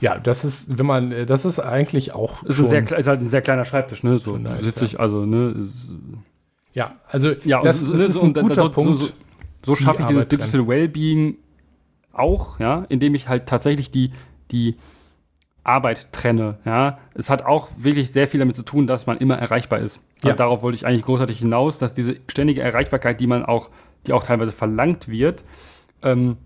Ja, 0.00 0.18
das 0.18 0.44
ist, 0.44 0.78
wenn 0.78 0.86
man, 0.86 1.12
äh, 1.12 1.26
das 1.26 1.44
ist 1.44 1.60
eigentlich 1.60 2.12
auch 2.12 2.42
Ist, 2.42 2.56
sehr, 2.56 2.84
kle- 2.86 2.96
ist 2.96 3.06
halt 3.06 3.20
ein 3.20 3.28
sehr 3.28 3.42
kleiner 3.42 3.64
Schreibtisch, 3.64 4.02
ne? 4.02 4.18
So 4.18 4.36
nice, 4.36 4.64
sitze 4.64 4.84
ich, 4.84 4.98
also, 4.98 5.24
ne? 5.26 5.54
Ist, 5.66 5.92
ja, 6.72 6.94
also 7.08 7.32
ja, 7.44 7.62
das, 7.62 7.82
und 7.82 7.92
das 7.98 8.08
ist 8.08 8.14
so- 8.14 8.22
ein 8.22 8.32
guter 8.34 8.54
so, 8.56 8.62
so, 8.62 8.70
Punkt. 8.70 8.98
So, 8.98 9.08
so 9.64 9.74
schaffe 9.76 10.02
ich 10.02 10.08
die 10.08 10.12
dieses 10.14 10.24
Arbeit. 10.26 10.32
Digital 10.32 10.68
Wellbeing 10.68 11.36
auch, 12.12 12.58
ja, 12.60 12.84
indem 12.88 13.14
ich 13.14 13.28
halt 13.28 13.46
tatsächlich 13.46 13.90
die, 13.90 14.10
die 14.50 14.76
Arbeit 15.64 16.12
trenne, 16.12 16.58
ja. 16.64 16.98
Es 17.14 17.30
hat 17.30 17.44
auch 17.44 17.68
wirklich 17.76 18.12
sehr 18.12 18.28
viel 18.28 18.38
damit 18.40 18.54
zu 18.54 18.62
tun, 18.62 18.86
dass 18.86 19.06
man 19.06 19.18
immer 19.18 19.36
erreichbar 19.36 19.78
ist. 19.80 20.00
Ja. 20.22 20.30
Und 20.32 20.40
darauf 20.40 20.62
wollte 20.62 20.76
ich 20.76 20.86
eigentlich 20.86 21.04
großartig 21.04 21.38
hinaus, 21.38 21.78
dass 21.78 21.94
diese 21.94 22.16
ständige 22.28 22.60
Erreichbarkeit, 22.60 23.18
die 23.18 23.26
man 23.26 23.44
auch, 23.44 23.70
die 24.06 24.12
auch 24.12 24.22
teilweise 24.22 24.52
verlangt 24.52 25.08
wird, 25.08 25.44
ähm, 26.02 26.36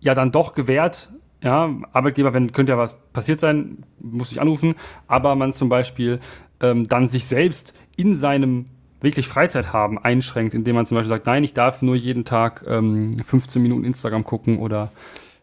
ja 0.00 0.14
dann 0.14 0.32
doch 0.32 0.54
gewährt. 0.54 1.10
Ja, 1.42 1.70
Arbeitgeber, 1.92 2.32
wenn 2.32 2.52
könnte 2.52 2.72
ja 2.72 2.78
was 2.78 2.96
passiert 3.12 3.38
sein, 3.38 3.84
muss 4.00 4.32
ich 4.32 4.40
anrufen, 4.40 4.74
aber 5.06 5.34
man 5.36 5.52
zum 5.52 5.68
Beispiel 5.68 6.18
ähm, 6.60 6.88
dann 6.88 7.08
sich 7.10 7.26
selbst 7.26 7.74
in 7.96 8.16
seinem 8.16 8.66
wirklich 9.02 9.28
Freizeit 9.28 9.74
haben 9.74 9.98
einschränkt, 9.98 10.54
indem 10.54 10.74
man 10.74 10.86
zum 10.86 10.96
Beispiel 10.96 11.10
sagt, 11.10 11.26
nein, 11.26 11.44
ich 11.44 11.52
darf 11.52 11.82
nur 11.82 11.94
jeden 11.94 12.24
Tag 12.24 12.64
ähm, 12.66 13.12
15 13.22 13.60
Minuten 13.62 13.84
Instagram 13.84 14.24
gucken 14.24 14.56
oder 14.58 14.90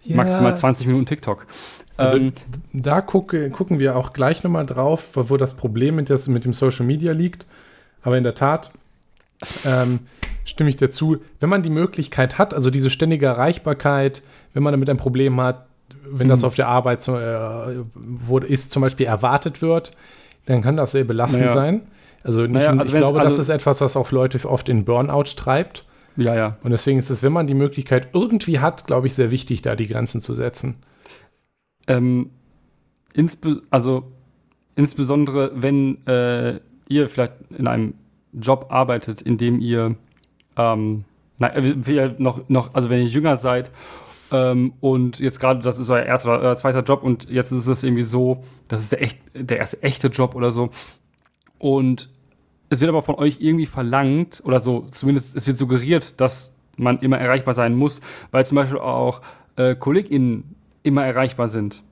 Ja. 0.04 0.16
maximal 0.18 0.56
20 0.56 0.88
Minuten 0.88 1.06
TikTok. 1.06 1.45
Also 1.98 2.18
ähm, 2.18 2.34
da 2.74 3.02
gucke, 3.02 3.50
gucken 3.52 3.80
wir 3.80 3.96
auch 3.96 4.14
gleich 4.14 4.44
nochmal 4.44 4.66
drauf, 4.66 5.10
wo 5.14 5.38
das 5.38 5.56
Problem 5.56 5.96
mit, 5.96 6.10
das, 6.10 6.28
mit 6.28 6.44
dem 6.46 6.54
Social 6.54 6.86
Media 6.86 7.12
liegt. 7.14 7.46
Aber 8.02 8.18
in 8.18 8.24
der 8.24 8.36
Tat, 8.36 8.72
ähm, 9.66 10.00
stimme 10.46 10.70
ich 10.70 10.78
dazu. 10.78 11.18
Wenn 11.39 11.50
man 11.50 11.64
die 11.64 11.70
Möglichkeit 11.70 12.38
hat, 12.38 12.54
also 12.54 12.70
diese 12.70 12.89
ständige 12.89 13.28
Erreichbarkeit, 13.28 14.24
wenn 14.54 14.64
man 14.64 14.74
damit 14.74 14.89
ein 14.89 14.98
Problem 14.98 15.39
hat, 15.39 15.66
wenn 16.06 16.28
das 16.28 16.41
Mhm. 16.41 16.48
auf 16.48 16.56
der 16.56 16.68
Arbeit 16.68 17.04
so, 17.04 17.18
äh, 17.18 17.84
wo 17.96 18.39
ist, 18.39 18.72
zum 18.72 18.82
Beispiel 18.82 19.06
erwartet 19.06 19.62
wird, 19.62 19.91
dann 20.46 20.62
kann 20.62 20.76
das 20.76 20.91
sehr 20.91 21.06
belastend 21.06 21.44
Naja. 21.44 21.54
sein. 21.54 21.82
Also, 22.24 22.41
nicht, 22.41 22.52
Naja, 22.52 22.70
also 22.72 22.84
ich 22.86 22.91
glaube, 22.91 23.20
das 23.20 23.34
also- 23.34 23.41
ist 23.41 23.50
etwas, 23.50 23.82
was 23.82 23.96
auch 23.96 24.12
Leute 24.12 24.50
oft 24.50 24.68
in 24.70 24.84
Burnout 24.86 25.24
treibt. 25.36 25.86
Ja, 26.16 26.36
ja. 26.36 26.58
Und 26.64 26.72
deswegen 26.72 27.00
ist 27.00 27.10
es, 27.10 27.24
wenn 27.24 27.34
man 27.34 27.48
die 27.48 27.54
Möglichkeit 27.54 28.10
irgendwie 28.14 28.60
hat, 28.60 28.86
glaube 28.86 29.08
ich, 29.08 29.16
sehr 29.16 29.32
wichtig, 29.32 29.62
da 29.62 29.76
die 29.76 29.88
Grenzen 29.88 30.22
zu 30.22 30.34
setzen. 30.34 30.76
Ähm, 31.88 32.30
insbe 33.14 33.62
also 33.70 34.12
insbesondere, 34.76 35.52
wenn 35.56 36.06
äh, 36.08 36.60
ihr 36.90 37.10
vielleicht 37.10 37.34
in 37.58 37.68
einem 37.68 37.94
Job 38.34 38.68
arbeitet, 38.70 39.22
in 39.22 39.38
dem 39.38 39.60
ihr, 39.60 39.96
ähm, 40.58 41.06
na, 41.40 41.56
äh, 41.56 41.74
wir 41.86 42.16
noch, 42.18 42.50
noch, 42.50 42.74
also 42.74 42.90
wenn 42.90 43.00
ihr 43.00 43.08
jünger 43.08 43.38
seid 43.38 43.72
ähm, 44.32 44.74
und 44.80 45.20
jetzt 45.20 45.40
gerade 45.40 45.62
das 45.62 45.78
ist 45.78 45.90
euer 45.90 46.04
erster 46.04 46.40
oder 46.40 46.58
zweiter 46.58 46.82
Job 46.82 47.04
und 47.04 47.30
jetzt 47.30 47.52
ist 47.52 47.68
es 47.68 47.84
irgendwie 47.84 48.04
so, 48.04 48.44
das 48.68 48.82
ist 48.82 48.92
der, 48.92 49.02
echt, 49.02 49.20
der 49.34 49.58
erste 49.58 49.82
echte 49.84 50.08
Job 50.08 50.36
oder 50.36 50.52
so. 50.52 50.70
Und 51.60 52.10
es 52.70 52.82
wird 52.82 52.90
aber 52.90 53.04
von 53.04 53.16
euch 53.16 53.38
irgendwie 53.40 53.68
verlangt 53.68 54.42
oder 54.44 54.60
so, 54.60 54.88
zumindest 54.90 55.36
es 55.36 55.46
wird 55.46 55.58
suggeriert, 55.58 56.20
dass 56.20 56.52
man 56.76 57.00
immer 57.00 57.20
erreichbar 57.20 57.54
sein 57.54 57.76
muss, 57.76 58.02
weil 58.32 58.46
zum 58.46 58.56
Beispiel 58.56 58.80
auch 58.80 59.22
äh, 59.56 59.76
KollegInnen 59.76 60.56
immer 60.84 61.06
erreichbar 61.06 61.48
sind. 61.48 61.84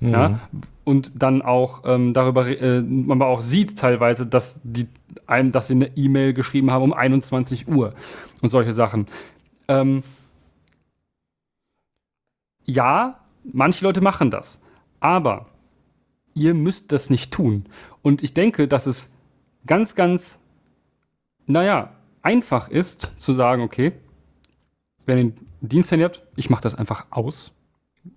Mhm. 0.00 0.10
Ja? 0.10 0.40
Und 0.84 1.20
dann 1.20 1.42
auch 1.42 1.82
ähm, 1.84 2.12
darüber, 2.12 2.46
äh, 2.46 2.80
man 2.80 3.20
auch 3.22 3.40
sieht 3.40 3.78
teilweise, 3.78 4.26
dass 4.26 4.60
die 4.62 4.86
einem, 5.26 5.50
dass 5.50 5.68
sie 5.68 5.74
eine 5.74 5.96
E-Mail 5.96 6.32
geschrieben 6.32 6.70
haben 6.70 6.84
um 6.84 6.92
21 6.92 7.66
Uhr 7.68 7.94
und 8.42 8.50
solche 8.50 8.72
Sachen. 8.72 9.06
Ähm, 9.68 10.02
ja, 12.64 13.20
manche 13.44 13.84
Leute 13.84 14.00
machen 14.00 14.30
das, 14.30 14.60
aber 15.00 15.46
ihr 16.34 16.54
müsst 16.54 16.92
das 16.92 17.10
nicht 17.10 17.32
tun. 17.32 17.66
Und 18.02 18.22
ich 18.22 18.34
denke, 18.34 18.68
dass 18.68 18.86
es 18.86 19.10
ganz, 19.66 19.94
ganz, 19.94 20.38
naja, 21.46 21.92
einfach 22.22 22.68
ist 22.68 23.12
zu 23.16 23.32
sagen, 23.32 23.62
okay, 23.62 23.92
wenn 25.06 25.18
ihr 25.18 25.24
einen 25.24 25.46
Diensthandy 25.60 26.04
habt, 26.04 26.22
ich 26.36 26.50
mache 26.50 26.62
das 26.62 26.74
einfach 26.74 27.06
aus. 27.10 27.52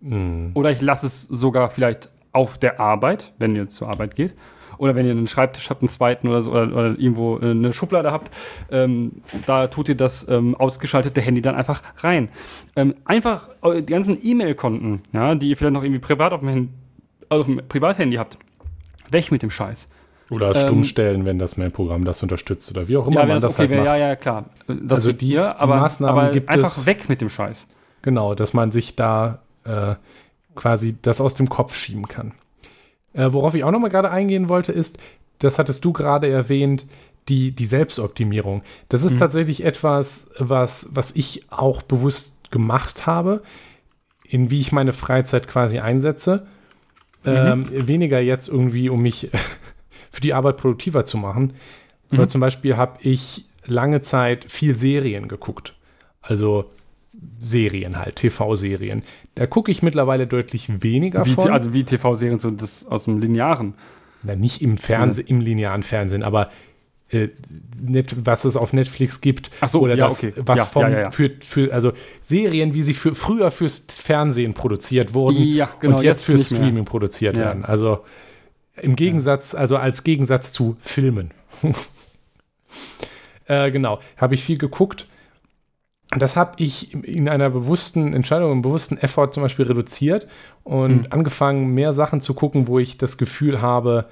Mhm. 0.02 0.52
Oder 0.54 0.72
ich 0.72 0.82
lasse 0.82 1.06
es 1.08 1.24
sogar 1.24 1.70
vielleicht 1.70 2.10
auf 2.32 2.58
der 2.58 2.80
Arbeit, 2.80 3.34
wenn 3.40 3.56
ihr 3.56 3.70
zur 3.70 3.90
Arbeit 3.90 4.16
geht. 4.16 4.34
Oder 4.78 4.96
wenn 4.96 5.06
ihr 5.06 5.12
einen 5.12 5.28
Schreibtisch 5.28 5.70
habt, 5.70 5.82
einen 5.82 5.90
zweiten 5.90 6.28
oder 6.30 6.42
so, 6.42 6.52
oder, 6.52 6.64
oder 6.72 6.88
irgendwo 6.98 7.38
äh, 7.40 7.52
eine 7.52 7.74
Schublade 7.74 8.12
habt, 8.14 8.32
ähm, 8.72 9.22
da 9.46 9.68
tut 9.68 9.90
ihr 9.90 9.96
das 9.96 10.26
ähm, 10.30 10.56
ausgeschaltete 10.56 11.20
Handy 11.20 11.42
dann 11.42 11.56
einfach 11.56 11.84
rein. 11.98 12.30
Ähm, 12.78 12.96
einfach 13.04 13.50
eu- 13.62 13.82
die 13.82 13.92
ganzen 13.92 14.18
E-Mail-Konten, 14.22 15.02
ja, 15.12 15.36
die 15.36 15.50
ihr 15.50 15.58
vielleicht 15.58 15.74
noch 15.74 15.84
irgendwie 15.84 16.00
privat 16.00 16.32
auf 16.32 16.40
dem, 16.40 16.48
Handy, 16.50 16.70
also 17.28 17.42
auf 17.42 17.48
dem 17.48 17.62
Privathandy 17.68 18.16
habt, 18.16 18.38
weg 19.12 19.32
mit 19.34 19.42
dem 19.42 19.52
Scheiß. 19.52 19.90
Oder 20.30 20.56
Ähm, 20.56 20.62
stumm 20.62 20.84
stellen, 20.86 21.26
wenn 21.26 21.40
das 21.40 21.58
Mail-Programm 21.58 22.06
das 22.06 22.24
unterstützt 22.24 22.72
oder 22.72 22.88
wie 22.88 22.96
auch 22.96 23.08
immer 23.08 23.22
wenn 23.24 23.28
man 23.30 23.42
das, 23.42 23.58
halt 23.60 23.70
wäre, 23.72 23.82
macht. 23.84 23.98
ja, 24.00 24.08
ja, 24.10 24.16
klar. 24.16 24.46
Das 24.68 25.00
Also 25.00 25.12
die- 25.12 25.30
ja, 25.32 25.54
die 25.56 25.60
aber, 25.60 25.76
Maßnahmen 25.78 26.18
aber 26.24 26.32
gibt 26.32 26.48
einfach 26.48 26.68
es- 26.78 26.86
weg 26.86 27.10
mit 27.10 27.20
dem 27.20 27.28
Scheiß. 27.30 27.68
Genau, 28.04 28.34
dass 28.34 28.54
man 28.54 28.72
sich 28.72 28.96
da 28.96 29.40
äh, 29.64 29.96
quasi 30.56 30.98
das 31.02 31.22
aus 31.22 31.36
dem 31.36 31.50
Kopf 31.50 31.76
schieben 31.76 32.08
kann. 32.08 32.34
Äh, 33.14 33.30
worauf 33.32 33.56
ich 33.56 33.64
auch 33.64 33.72
noch 33.72 33.80
mal 33.80 33.90
gerade 33.90 34.12
eingehen 34.12 34.50
wollte, 34.50 34.72
ist, 34.72 35.00
das 35.40 35.58
hattest 35.58 35.86
du 35.86 35.94
gerade 35.94 36.28
erwähnt, 36.28 36.86
die, 37.28 37.52
die 37.52 37.66
Selbstoptimierung. 37.66 38.64
Das 38.90 39.04
ist 39.04 39.20
tatsächlich 39.20 39.64
etwas, 39.64 40.32
was, 40.40 40.90
was 40.94 41.16
ich 41.16 41.52
auch 41.52 41.84
bewusst 41.84 42.52
gemacht 42.52 43.06
habe, 43.06 43.44
in 44.28 44.50
wie 44.50 44.60
ich 44.60 44.72
meine 44.72 44.94
Freizeit 44.94 45.48
quasi 45.48 45.80
einsetze. 45.80 46.48
Ähm, 47.26 47.66
weniger 47.70 48.20
jetzt 48.20 48.48
irgendwie, 48.48 48.90
um 48.90 49.02
mich 49.02 49.30
für 50.12 50.22
die 50.22 50.34
Arbeit 50.34 50.58
produktiver 50.58 51.06
zu 51.06 51.18
machen. 51.18 51.54
Aber 52.12 52.28
zum 52.28 52.42
Beispiel 52.42 52.76
habe 52.78 52.98
ich 53.02 53.46
lange 53.66 54.02
Zeit 54.02 54.50
viel 54.50 54.74
Serien 54.74 55.28
geguckt. 55.28 55.76
Also 56.22 56.72
Serien 57.40 57.98
halt, 57.98 58.18
TV-Serien. 58.18 59.04
Da 59.36 59.48
gucke 59.48 59.72
ich 59.72 59.82
mittlerweile 59.82 60.28
deutlich 60.28 60.82
weniger 60.84 61.26
Wie, 61.26 61.34
von. 61.34 61.50
also 61.52 61.74
wie 61.74 61.84
TV-Serien 61.84 62.40
so 62.40 62.52
das 62.52 62.86
aus 62.86 63.06
dem 63.06 63.20
Linearen. 63.20 63.74
Na, 64.24 64.36
nicht 64.36 64.62
im 64.62 64.78
Fernsehen, 64.78 65.28
im 65.28 65.40
linearen 65.40 65.84
Fernsehen, 65.84 66.24
aber 66.24 66.50
äh, 67.10 67.30
net, 67.82 68.16
was 68.26 68.46
es 68.46 68.56
auf 68.58 68.74
Netflix 68.74 69.22
gibt. 69.22 69.50
Ach 69.62 69.70
so, 69.70 69.82
oder 69.82 69.96
ja, 69.96 70.08
das, 70.08 70.24
okay. 70.24 70.34
was 70.46 70.60
Ja, 70.60 70.66
vom, 70.66 70.82
ja, 70.84 70.90
ja, 70.90 71.00
ja. 71.00 71.12
Für, 71.12 71.32
für, 71.40 71.74
also 71.74 71.94
Serien, 72.22 72.74
wie 72.74 72.84
sie 72.84 72.94
für, 72.94 73.16
früher 73.16 73.50
fürs 73.50 73.86
Fernsehen 73.88 74.54
produziert 74.54 75.14
wurden 75.14 75.42
Ja, 75.42 75.70
genau, 75.80 75.98
und 75.98 76.04
jetzt, 76.04 76.20
jetzt 76.20 76.24
fürs 76.26 76.40
nicht 76.42 76.52
mehr. 76.52 76.60
Streaming 76.68 76.86
produziert 76.86 77.36
Ja. 77.36 77.46
werden. 77.46 77.66
Also 77.66 78.00
im 78.82 78.96
Gegensatz, 78.96 79.56
also 79.56 79.78
als 79.78 80.04
Gegensatz 80.04 80.54
zu 80.54 80.78
Filmen. 80.82 81.32
äh, 83.46 83.72
genau, 83.72 84.00
habe 84.18 84.36
ich 84.36 84.44
viel 84.44 84.58
geguckt. 84.58 85.08
Das 86.18 86.36
habe 86.36 86.54
ich 86.58 86.94
in 86.94 87.30
einer 87.30 87.50
bewussten 87.52 88.14
Entscheidung, 88.14 88.52
einem 88.52 88.62
bewussten 88.64 88.98
Effort 88.98 89.32
zum 89.32 89.44
Beispiel 89.44 89.66
reduziert 89.68 90.28
und 90.64 91.02
Mhm. 91.02 91.06
angefangen, 91.12 91.74
mehr 91.76 91.94
Sachen 91.94 92.20
zu 92.20 92.34
gucken, 92.34 92.68
wo 92.68 92.80
ich 92.80 92.98
das 92.98 93.18
Gefühl 93.18 93.62
habe, 93.62 94.06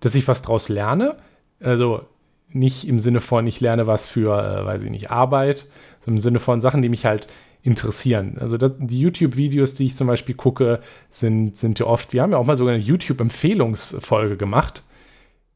dass 0.00 0.16
ich 0.16 0.26
was 0.26 0.42
draus 0.42 0.68
lerne. 0.68 1.16
Also 1.60 2.02
nicht 2.48 2.88
im 2.88 2.98
Sinne 2.98 3.20
von, 3.20 3.46
ich 3.46 3.60
lerne 3.60 3.86
was 3.86 4.06
für, 4.06 4.30
äh, 4.36 4.64
weiß 4.66 4.82
ich 4.82 4.90
nicht, 4.90 5.10
Arbeit, 5.12 5.66
sondern 6.00 6.18
im 6.18 6.22
Sinne 6.22 6.38
von 6.40 6.60
Sachen, 6.60 6.82
die 6.82 6.88
mich 6.88 7.04
halt 7.06 7.28
interessieren. 7.62 8.36
Also 8.40 8.58
das, 8.58 8.72
die 8.78 9.00
YouTube-Videos, 9.00 9.74
die 9.74 9.86
ich 9.86 9.94
zum 9.96 10.06
Beispiel 10.08 10.34
gucke, 10.34 10.80
sind, 11.10 11.56
sind 11.56 11.78
ja 11.78 11.86
oft, 11.86 12.12
wir 12.12 12.22
haben 12.22 12.32
ja 12.32 12.38
auch 12.38 12.44
mal 12.44 12.56
sogar 12.56 12.74
eine 12.74 12.82
YouTube-Empfehlungsfolge 12.82 14.36
gemacht. 14.36 14.82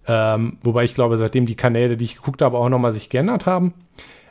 Ähm, 0.06 0.58
wobei 0.62 0.84
ich 0.84 0.94
glaube, 0.94 1.18
seitdem 1.18 1.44
die 1.44 1.54
Kanäle, 1.56 1.96
die 1.96 2.04
ich 2.06 2.16
geguckt 2.16 2.40
habe, 2.40 2.56
auch 2.56 2.68
nochmal 2.68 2.92
sich 2.92 3.10
geändert 3.10 3.44
haben. 3.46 3.74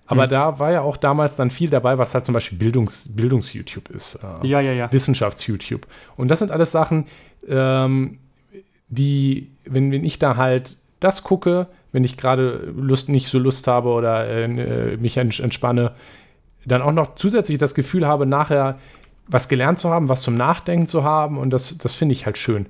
Aber 0.07 0.25
Mhm. 0.25 0.29
da 0.29 0.59
war 0.59 0.71
ja 0.71 0.81
auch 0.81 0.97
damals 0.97 1.35
dann 1.35 1.49
viel 1.51 1.69
dabei, 1.69 1.97
was 1.97 2.13
halt 2.13 2.25
zum 2.25 2.33
Beispiel 2.33 2.57
Bildungs, 2.57 3.15
Bildungs-YouTube 3.15 3.89
ist. 3.89 4.15
Äh, 4.41 4.47
Ja, 4.47 4.61
ja, 4.61 4.71
ja. 4.71 4.91
Wissenschafts-YouTube. 4.91 5.85
Und 6.15 6.29
das 6.29 6.39
sind 6.39 6.49
alles 6.51 6.71
Sachen, 6.71 7.05
ähm, 7.47 8.17
die, 8.89 9.51
wenn, 9.65 9.91
wenn 9.91 10.03
ich 10.05 10.17
da 10.17 10.37
halt 10.37 10.77
das 10.99 11.23
gucke, 11.23 11.67
wenn 11.91 12.03
ich 12.03 12.17
gerade 12.17 12.73
Lust, 12.75 13.09
nicht 13.09 13.27
so 13.27 13.37
Lust 13.39 13.67
habe 13.67 13.89
oder 13.89 14.27
äh, 14.27 14.97
mich 14.97 15.17
ents- 15.19 15.41
entspanne, 15.43 15.91
dann 16.65 16.81
auch 16.81 16.91
noch 16.91 17.15
zusätzlich 17.15 17.57
das 17.57 17.75
Gefühl 17.75 18.07
habe, 18.07 18.25
nachher 18.25 18.77
was 19.27 19.49
gelernt 19.49 19.77
zu 19.79 19.89
haben, 19.89 20.09
was 20.09 20.21
zum 20.21 20.35
Nachdenken 20.37 20.87
zu 20.87 21.03
haben 21.03 21.37
und 21.37 21.49
das, 21.49 21.77
das 21.77 21.95
finde 21.95 22.13
ich 22.13 22.25
halt 22.25 22.37
schön. 22.37 22.67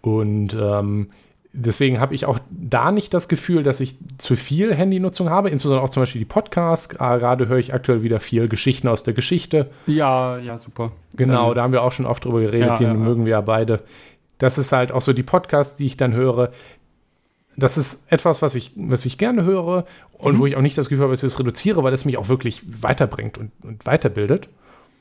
Und 0.00 0.54
ähm, 0.58 1.10
deswegen 1.56 1.98
habe 2.00 2.14
ich 2.14 2.26
auch 2.26 2.38
da 2.50 2.92
nicht 2.92 3.12
das 3.14 3.28
Gefühl, 3.28 3.62
dass 3.62 3.80
ich 3.80 3.96
zu 4.18 4.36
viel 4.36 4.74
Handynutzung 4.74 5.30
habe, 5.30 5.50
insbesondere 5.50 5.84
auch 5.84 5.90
zum 5.90 6.02
Beispiel 6.02 6.20
die 6.20 6.24
Podcasts. 6.26 6.98
Ah, 7.00 7.16
Gerade 7.16 7.48
höre 7.48 7.58
ich 7.58 7.74
aktuell 7.74 8.02
wieder 8.02 8.20
viel 8.20 8.48
Geschichten 8.48 8.88
aus 8.88 9.02
der 9.02 9.14
Geschichte. 9.14 9.70
Ja, 9.86 10.38
ja, 10.38 10.58
super. 10.58 10.92
Genau, 11.16 11.54
da 11.54 11.62
haben 11.62 11.72
wir 11.72 11.82
auch 11.82 11.92
schon 11.92 12.06
oft 12.06 12.24
drüber 12.24 12.40
geredet, 12.40 12.68
Ja, 12.68 12.76
die 12.76 12.84
ja, 12.84 12.90
ja. 12.90 12.94
mögen 12.94 13.24
wir 13.24 13.32
ja 13.32 13.40
beide. 13.40 13.80
Das 14.38 14.58
ist 14.58 14.70
halt 14.72 14.92
auch 14.92 15.02
so 15.02 15.12
die 15.12 15.22
Podcasts, 15.22 15.76
die 15.76 15.86
ich 15.86 15.96
dann 15.96 16.12
höre. 16.12 16.52
Das 17.56 17.78
ist 17.78 18.12
etwas, 18.12 18.42
was 18.42 18.54
ich, 18.54 18.72
was 18.76 19.06
ich 19.06 19.16
gerne 19.16 19.44
höre 19.44 19.86
und 20.18 20.34
Mhm. 20.34 20.38
wo 20.40 20.46
ich 20.46 20.56
auch 20.56 20.60
nicht 20.62 20.76
das 20.76 20.88
Gefühl 20.88 21.04
habe, 21.04 21.12
dass 21.14 21.22
ich 21.22 21.32
es 21.32 21.38
reduziere, 21.38 21.82
weil 21.82 21.94
es 21.94 22.04
mich 22.04 22.18
auch 22.18 22.28
wirklich 22.28 22.62
weiterbringt 22.82 23.38
und, 23.38 23.50
und 23.62 23.86
weiterbildet. 23.86 24.48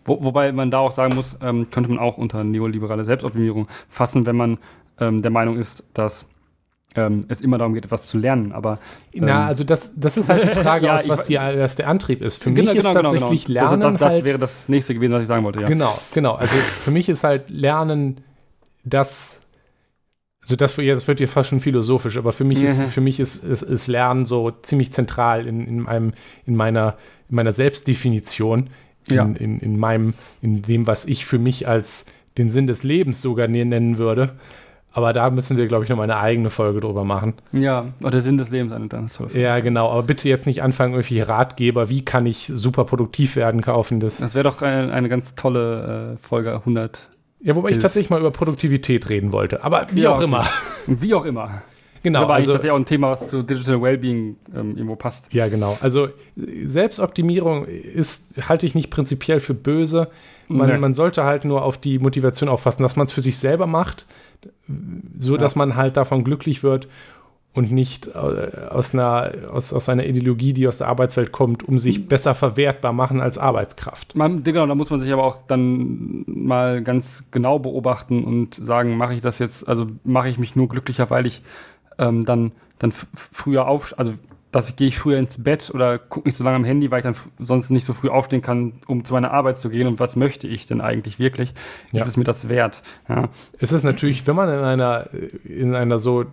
Wo, 0.06 0.24
wobei 0.24 0.51
man 0.53 0.72
da 0.72 0.80
auch 0.80 0.91
sagen 0.93 1.16
muss, 1.16 1.38
ähm, 1.41 1.70
könnte 1.70 1.89
man 1.89 1.99
auch 1.99 2.18
unter 2.18 2.43
neoliberale 2.43 3.03
Selbstoptimierung 3.03 3.68
fassen, 3.89 4.26
wenn 4.26 4.36
man 4.38 4.58
ähm, 4.99 5.22
der 5.22 5.32
Meinung 5.32 5.58
ist, 5.58 5.84
dass 5.93 6.26
ähm, 6.96 7.26
es 7.28 7.41
immer 7.41 7.58
darum 7.58 7.74
geht, 7.74 7.86
etwas 7.86 8.06
zu 8.08 8.18
lernen. 8.18 8.52
Aber 8.52 8.80
Na, 9.14 9.41
ähm, 9.43 9.48
also 9.48 9.64
das, 9.64 10.00
das 10.00 10.18
ist 10.18 10.30
halt 10.30 10.43
die 10.43 10.48
Frage, 10.48 10.86
Ja, 10.88 10.96
aus 10.96 11.08
was, 11.10 11.28
die, 11.28 11.36
was 11.36 11.76
der 11.76 11.88
Antrieb 11.89 12.22
ist. 12.22 12.41
Für 12.41 12.52
genau, 12.52 12.72
mich 12.72 12.80
ist 12.80 12.86
tatsächlich 12.93 13.48
Lernen 13.48 13.82
Das, 13.82 13.91
das, 13.93 14.00
das 14.00 14.10
halt, 14.14 14.26
wäre 14.26 14.39
das 14.39 14.70
nächste 14.70 14.93
gewesen, 14.93 15.14
was 15.14 15.22
ich 15.22 15.28
sagen 15.28 15.43
wollte. 15.43 15.62
Ja. 15.62 15.68
Genau, 15.68 15.98
genau. 16.14 16.36
Also 16.36 16.56
für 16.56 16.91
mich 16.91 17.10
ist 17.10 17.24
halt 17.24 17.50
Lernen 17.50 18.22
das, 18.84 19.43
also 20.41 20.56
das, 20.56 20.76
das 20.76 21.08
wird 21.08 21.18
hier 21.20 21.28
fast 21.28 21.50
schon 21.50 21.60
philosophisch, 21.60 22.18
aber 22.18 22.32
für 22.32 22.43
mich 22.43 22.62
ist, 22.62 22.78
Mhm. 22.78 22.89
für 22.91 23.02
mich 23.02 23.20
ist, 23.20 23.43
ist, 23.43 23.64
ist 23.64 23.88
Lernen 23.88 24.26
so 24.26 24.52
ziemlich 24.52 24.91
zentral 24.93 25.48
in, 25.48 25.66
in, 25.68 25.80
meinem, 25.82 26.14
in, 26.46 26.56
meiner, 26.56 26.98
in 27.30 27.36
meiner 27.36 27.52
Selbstdefinition, 27.54 28.70
in, 29.10 29.16
Ja. 29.16 29.24
in, 29.24 29.60
in 29.60 29.78
meinem, 29.80 30.14
in 30.41 30.62
dem, 30.62 30.88
was 30.88 31.06
ich 31.06 31.26
für 31.26 31.39
mich 31.39 31.68
als 31.68 32.06
den 32.38 32.50
Sinn 32.50 32.68
des 32.68 32.84
Lebens 32.84 33.22
sogar 33.22 33.48
ne- 33.48 33.66
nennen 33.66 33.98
würde. 33.98 34.36
Aber 34.96 35.12
da 35.12 35.30
müssen 35.30 35.58
wir, 35.58 35.68
glaube 35.68 35.84
ich, 35.84 35.89
noch 35.89 35.98
mal 35.98 36.04
eine 36.04 36.16
eigene 36.16 36.50
Folge 36.50 36.80
drüber 36.80 37.04
machen. 37.04 37.34
ja, 37.52 37.88
oder 38.00 38.12
der 38.12 38.22
Sinn 38.22 38.38
des 38.38 38.50
Lebens, 38.50 38.72
eine 38.72 39.10
Frage. 39.10 39.38
Ja, 39.38 39.60
genau. 39.60 39.91
Aber 39.91 40.04
bitte 40.04 40.30
jetzt 40.30 40.46
nicht 40.46 40.64
anfangen, 40.64 40.93
irgendwelche 40.93 41.28
Ratgeber, 41.28 41.89
wie 41.89 42.06
kann 42.06 42.26
ich 42.26 42.48
super 42.48 42.86
produktiv 42.86 43.36
werden, 43.36 43.60
kaufen. 43.60 44.00
Das, 44.00 44.20
Das 44.20 44.36
wäre 44.36 44.46
doch 44.46 44.62
eine, 44.62 44.93
eine 44.93 45.10
ganz 45.10 45.36
tolle 45.36 46.14
äh, 46.14 46.26
Folge 46.26 46.54
100. 46.54 47.10
ja, 47.41 47.58
wobei 47.58 47.72
ich 47.72 47.80
tatsächlich 47.80 48.10
mal 48.10 48.22
über 48.22 48.32
Produktivität 48.32 49.10
reden 49.10 49.34
wollte. 49.34 49.66
Aber 49.66 49.88
wie 49.91 50.04
Ja, 50.04 50.12
auch 50.12 50.16
okay. 50.16 50.24
immer. 50.24 50.46
Wie 50.88 51.14
auch 51.14 51.26
immer. 51.26 51.62
Genau. 52.02 52.20
Das 52.20 52.22
ist 52.22 52.26
aber 52.26 52.34
also, 52.36 52.54
eigentlich 52.54 52.72
auch 52.72 52.76
ein 52.78 52.86
Thema, 52.86 53.10
was 53.10 53.30
zu 53.30 53.43
Digital 53.43 53.82
Wellbeing 53.82 54.38
ähm, 54.56 54.78
irgendwo 54.78 54.96
passt. 54.96 55.34
Ja, 55.34 55.50
genau. 55.50 55.78
Also 55.82 56.08
Selbstoptimierung 56.36 57.66
ist, 57.66 58.48
halte 58.48 58.66
ich 58.66 58.76
nicht 58.76 58.91
prinzipiell 58.91 59.39
für 59.41 59.54
böse. 59.56 60.08
Man, 60.48 60.70
nee. 60.70 60.78
man 60.78 60.93
sollte 60.93 61.24
halt 61.24 61.46
nur 61.46 61.64
auf 61.64 61.78
die 61.78 62.00
Motivation 62.00 62.50
aufpassen, 62.50 62.84
dass 62.84 62.96
man 62.96 63.06
es 63.08 63.12
für 63.12 63.22
sich 63.22 63.38
selber 63.38 63.68
macht, 63.68 64.06
so 65.18 65.34
ja. 65.34 65.38
dass 65.39 65.56
man 65.56 65.76
halt 65.76 65.98
davon 65.98 66.24
glücklich 66.24 66.64
wird 66.64 66.88
und 67.56 67.72
nicht 67.72 68.08
äh, 68.08 68.68
aus, 68.70 68.93
einer, 68.93 69.32
aus, 69.52 69.74
aus 69.74 69.88
einer 69.88 70.06
Ideologie, 70.06 70.54
die 70.54 70.68
aus 70.68 70.80
der 70.80 70.88
Arbeitswelt 70.88 71.32
kommt, 71.32 71.64
um 71.64 71.80
sich 71.80 72.00
mhm. 72.00 72.08
besser 72.08 72.36
verwertbar 72.36 72.91
machen 72.91 73.22
als 73.22 73.38
Arbeitskraft. 73.38 74.14
Man, 74.16 74.43
genau, 74.43 74.68
da 74.68 74.76
muss 74.76 74.89
man 74.89 75.00
sich 75.00 75.12
aber 75.12 75.24
auch 75.24 75.38
dann 75.48 76.26
mal 76.28 76.84
ganz 76.84 77.24
genau 77.32 77.58
beobachten 77.58 78.24
und 78.26 78.56
sagen, 78.56 78.98
mache 78.98 79.14
ich 79.14 79.22
das 79.22 79.39
jetzt, 79.39 79.68
also 79.68 79.88
mache 80.04 80.30
ich 80.30 80.38
mich 80.38 80.56
nur 80.56 80.68
glücklicher, 80.68 81.10
weil 81.10 81.26
ich 81.26 81.41
ähm, 81.98 82.26
dann, 82.26 82.52
dann 82.78 82.91
früher 82.91 83.68
auf, 83.68 83.98
also 83.98 84.14
dass 84.56 84.70
ich 84.70 84.78
gehe 84.78 84.88
ich 84.88 84.97
früher 84.97 85.20
ins 85.20 85.43
Bett 85.43 85.70
oder 85.74 85.99
gucke 85.99 86.30
nicht 86.30 86.38
so 86.38 86.45
lange 86.45 86.56
am 86.56 86.64
Handy, 86.64 86.89
weil 86.89 86.99
ich 86.99 87.03
dann 87.03 87.16
sonst 87.39 87.72
nicht 87.72 87.84
so 87.84 87.91
früh 87.91 88.08
aufstehen 88.08 88.41
kann, 88.41 88.80
um 88.88 89.03
zu 89.03 89.12
meiner 89.12 89.32
Arbeit 89.32 89.58
zu 89.58 89.70
gehen. 89.70 89.86
Und 89.86 89.99
was 89.99 90.16
möchte 90.16 90.47
ich 90.47 90.66
denn 90.66 90.80
eigentlich 90.80 91.20
wirklich? 91.20 91.53
Ja. 91.91 92.03
Ist 92.03 92.08
es 92.08 92.16
mir 92.16 92.24
das 92.24 92.47
wert? 92.47 92.82
Ja. 93.10 93.28
Es 93.60 93.74
ist 93.74 93.84
natürlich, 93.84 94.26
wenn 94.28 94.38
man 94.38 94.47
in 94.47 94.64
einer, 94.64 95.10
in 95.43 95.76
einer 95.76 95.99
so 95.99 96.24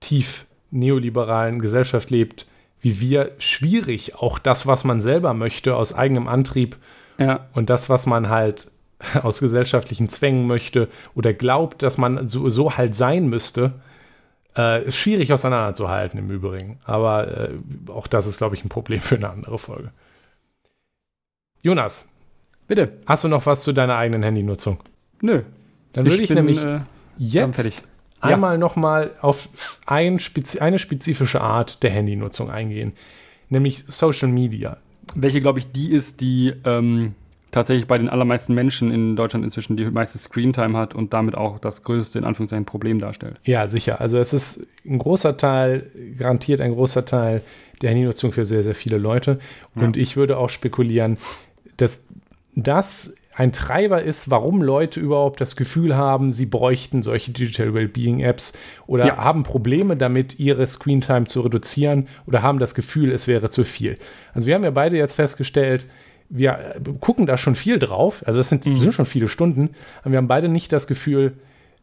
tief 0.00 0.44
neoliberalen 0.70 1.60
Gesellschaft 1.60 2.10
lebt, 2.10 2.46
wie 2.82 3.00
wir, 3.00 3.32
schwierig, 3.38 4.16
auch 4.16 4.38
das, 4.38 4.66
was 4.66 4.84
man 4.84 5.00
selber 5.00 5.32
möchte, 5.32 5.76
aus 5.76 5.94
eigenem 5.94 6.28
Antrieb 6.28 6.76
ja. 7.16 7.48
und 7.54 7.70
das, 7.70 7.88
was 7.88 8.04
man 8.04 8.28
halt 8.28 8.70
aus 9.22 9.40
gesellschaftlichen 9.40 10.10
Zwängen 10.10 10.46
möchte 10.46 10.90
oder 11.14 11.32
glaubt, 11.32 11.82
dass 11.82 11.96
man 11.96 12.26
so, 12.26 12.50
so 12.50 12.76
halt 12.76 12.94
sein 12.94 13.28
müsste, 13.28 13.80
äh, 14.54 14.90
schwierig 14.90 15.32
auseinanderzuhalten 15.32 16.18
im 16.18 16.30
Übrigen. 16.30 16.78
Aber 16.84 17.50
äh, 17.50 17.50
auch 17.88 18.06
das 18.06 18.26
ist, 18.26 18.38
glaube 18.38 18.54
ich, 18.54 18.64
ein 18.64 18.68
Problem 18.68 19.00
für 19.00 19.16
eine 19.16 19.30
andere 19.30 19.58
Folge. 19.58 19.90
Jonas, 21.62 22.14
bitte, 22.68 22.98
hast 23.06 23.24
du 23.24 23.28
noch 23.28 23.46
was 23.46 23.62
zu 23.62 23.72
deiner 23.72 23.96
eigenen 23.96 24.22
Handynutzung? 24.22 24.80
Nö. 25.20 25.42
Dann 25.92 26.04
würde 26.04 26.22
ich, 26.22 26.30
ich, 26.30 26.36
nämlich 26.36 26.62
äh, 26.62 26.80
jetzt 27.18 27.82
einmal 28.20 28.54
ja. 28.54 28.58
nochmal 28.58 29.12
auf 29.20 29.48
ein 29.86 30.18
Spezi 30.18 30.58
eine 30.58 30.78
spezifische 30.78 31.40
Art 31.40 31.82
der 31.82 31.90
Handynutzung 31.90 32.50
eingehen, 32.50 32.92
nämlich 33.48 33.84
Social 33.86 34.28
Media. 34.28 34.76
Welche, 35.14 35.40
glaube 35.40 35.60
ich, 35.60 35.70
die 35.70 35.90
ist, 35.90 36.20
die 36.20 36.52
ähm, 36.64 37.14
tatsächlich 37.54 37.86
bei 37.86 37.98
den 37.98 38.08
allermeisten 38.08 38.52
Menschen 38.52 38.90
in 38.90 39.14
Deutschland 39.14 39.44
inzwischen 39.44 39.76
die 39.76 39.84
meiste 39.84 40.18
Screentime 40.18 40.76
hat 40.76 40.94
und 40.94 41.12
damit 41.12 41.36
auch 41.36 41.60
das 41.60 41.84
größte, 41.84 42.18
in 42.18 42.24
Anführungszeichen, 42.24 42.64
Problem 42.64 42.98
darstellt. 42.98 43.36
Ja, 43.44 43.68
sicher. 43.68 44.00
Also 44.00 44.18
es 44.18 44.32
ist 44.32 44.66
ein 44.84 44.98
großer 44.98 45.36
Teil, 45.36 45.90
garantiert 46.18 46.60
ein 46.60 46.72
großer 46.72 47.06
Teil 47.06 47.42
der 47.80 47.90
Handynutzung 47.90 48.32
für 48.32 48.44
sehr, 48.44 48.64
sehr 48.64 48.74
viele 48.74 48.98
Leute. 48.98 49.38
Und 49.76 49.96
ja. 49.96 50.02
ich 50.02 50.16
würde 50.16 50.36
auch 50.36 50.50
spekulieren, 50.50 51.16
dass 51.76 52.04
das 52.56 53.16
ein 53.36 53.52
Treiber 53.52 54.02
ist, 54.02 54.30
warum 54.30 54.60
Leute 54.60 54.98
überhaupt 54.98 55.40
das 55.40 55.54
Gefühl 55.54 55.96
haben, 55.96 56.32
sie 56.32 56.46
bräuchten 56.46 57.02
solche 57.02 57.32
Digital 57.32 57.74
Wellbeing 57.74 58.20
Apps 58.20 58.52
oder 58.86 59.06
ja. 59.06 59.16
haben 59.16 59.42
Probleme 59.44 59.96
damit, 59.96 60.38
ihre 60.38 60.66
Screentime 60.66 61.26
zu 61.26 61.40
reduzieren 61.40 62.08
oder 62.26 62.42
haben 62.42 62.58
das 62.58 62.74
Gefühl, 62.74 63.12
es 63.12 63.26
wäre 63.26 63.50
zu 63.50 63.64
viel. 63.64 63.98
Also 64.34 64.46
wir 64.46 64.54
haben 64.54 64.64
ja 64.64 64.70
beide 64.70 64.96
jetzt 64.96 65.14
festgestellt, 65.14 65.86
wir 66.28 66.80
gucken 67.00 67.26
da 67.26 67.36
schon 67.36 67.54
viel 67.54 67.78
drauf, 67.78 68.22
also 68.26 68.40
das 68.40 68.48
sind, 68.48 68.66
mhm. 68.66 68.80
sind 68.80 68.94
schon 68.94 69.06
viele 69.06 69.28
Stunden, 69.28 69.70
aber 70.02 70.12
wir 70.12 70.18
haben 70.18 70.28
beide 70.28 70.48
nicht 70.48 70.72
das 70.72 70.86
Gefühl, 70.86 71.34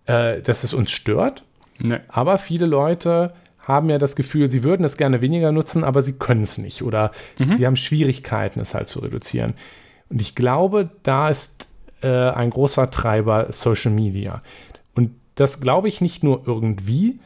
äh, 0.06 0.42
dass 0.42 0.64
es 0.64 0.74
uns 0.74 0.92
stört. 0.92 1.44
Nee. 1.80 2.00
Aber 2.08 2.38
viele 2.38 2.66
Leute 2.66 3.34
haben 3.60 3.90
ja 3.90 3.98
das 3.98 4.16
Gefühl, 4.16 4.50
sie 4.50 4.64
würden 4.64 4.84
es 4.84 4.98
gerne 4.98 5.22
weniger 5.22 5.52
nutzen, 5.52 5.84
aber 5.84 6.02
sie 6.02 6.14
können 6.14 6.44
es 6.44 6.58
nicht 6.58 6.82
oder 6.82 7.12
mhm. 7.38 7.58
sie 7.58 7.66
haben 7.66 7.76
Schwierigkeiten, 7.76 8.60
es 8.60 8.74
halt 8.74 8.88
zu 8.88 9.00
reduzieren. 9.00 9.54
Und 10.10 10.22
ich 10.22 10.36
glaube, 10.36 10.90
da 11.04 11.30
ist 11.30 11.68
äh, 12.02 12.08
ein 12.08 12.50
großer 12.50 12.92
Treiber 12.92 13.48
Social 13.52 13.92
Media. 13.92 14.42
Und 14.96 15.12
das 15.36 15.62
glaube 15.62 15.88
ich 15.88 16.02
nicht 16.02 16.24
nur 16.24 16.44
irgendwie, 16.46 17.20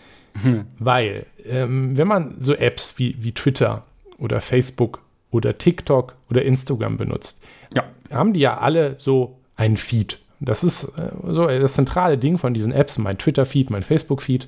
mhm. 0.43 0.65
weil 0.77 1.25
ähm, 1.45 1.97
wenn 1.97 2.07
man 2.07 2.35
so 2.39 2.53
Apps 2.53 2.99
wie, 2.99 3.15
wie 3.19 3.31
Twitter 3.31 3.83
oder 4.17 4.39
Facebook 4.39 5.01
oder 5.35 5.57
TikTok 5.57 6.15
oder 6.29 6.43
Instagram 6.43 6.97
benutzt, 6.97 7.43
ja. 7.73 7.83
haben 8.11 8.33
die 8.33 8.39
ja 8.39 8.57
alle 8.57 8.95
so 8.99 9.37
einen 9.55 9.77
Feed. 9.77 10.19
Das 10.39 10.63
ist 10.63 10.97
äh, 10.97 11.11
so 11.23 11.47
das 11.47 11.73
zentrale 11.73 12.17
Ding 12.17 12.37
von 12.37 12.53
diesen 12.53 12.71
Apps, 12.71 12.97
mein 12.97 13.17
Twitter-Feed, 13.17 13.69
mein 13.69 13.83
Facebook-Feed. 13.83 14.47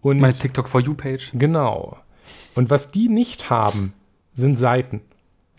Und 0.00 0.18
meine 0.18 0.34
TikTok 0.34 0.68
for 0.68 0.80
You-Page. 0.80 1.32
Genau. 1.34 1.96
Und 2.54 2.70
was 2.70 2.90
die 2.90 3.08
nicht 3.08 3.50
haben, 3.50 3.94
sind 4.34 4.58
Seiten. 4.58 5.00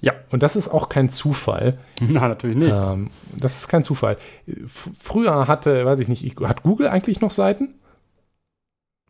Ja. 0.02 0.14
Und 0.32 0.44
das 0.44 0.58
ist 0.58 0.68
auch 0.68 0.90
kein 0.90 1.10
Zufall. 1.10 1.78
Na, 2.02 2.28
natürlich 2.28 2.58
nicht. 2.58 2.74
Ähm, 2.76 3.10
das 3.36 3.58
ist 3.58 3.70
kein 3.70 3.84
Zufall. 3.84 4.18
F 4.46 4.90
früher 5.00 5.48
hatte, 5.48 5.86
weiß 5.86 6.00
ich 6.00 6.10
nicht, 6.10 6.40
hat 6.42 6.64
Google 6.64 6.90
eigentlich 6.90 7.22
noch 7.22 7.32
Seiten? 7.32 7.76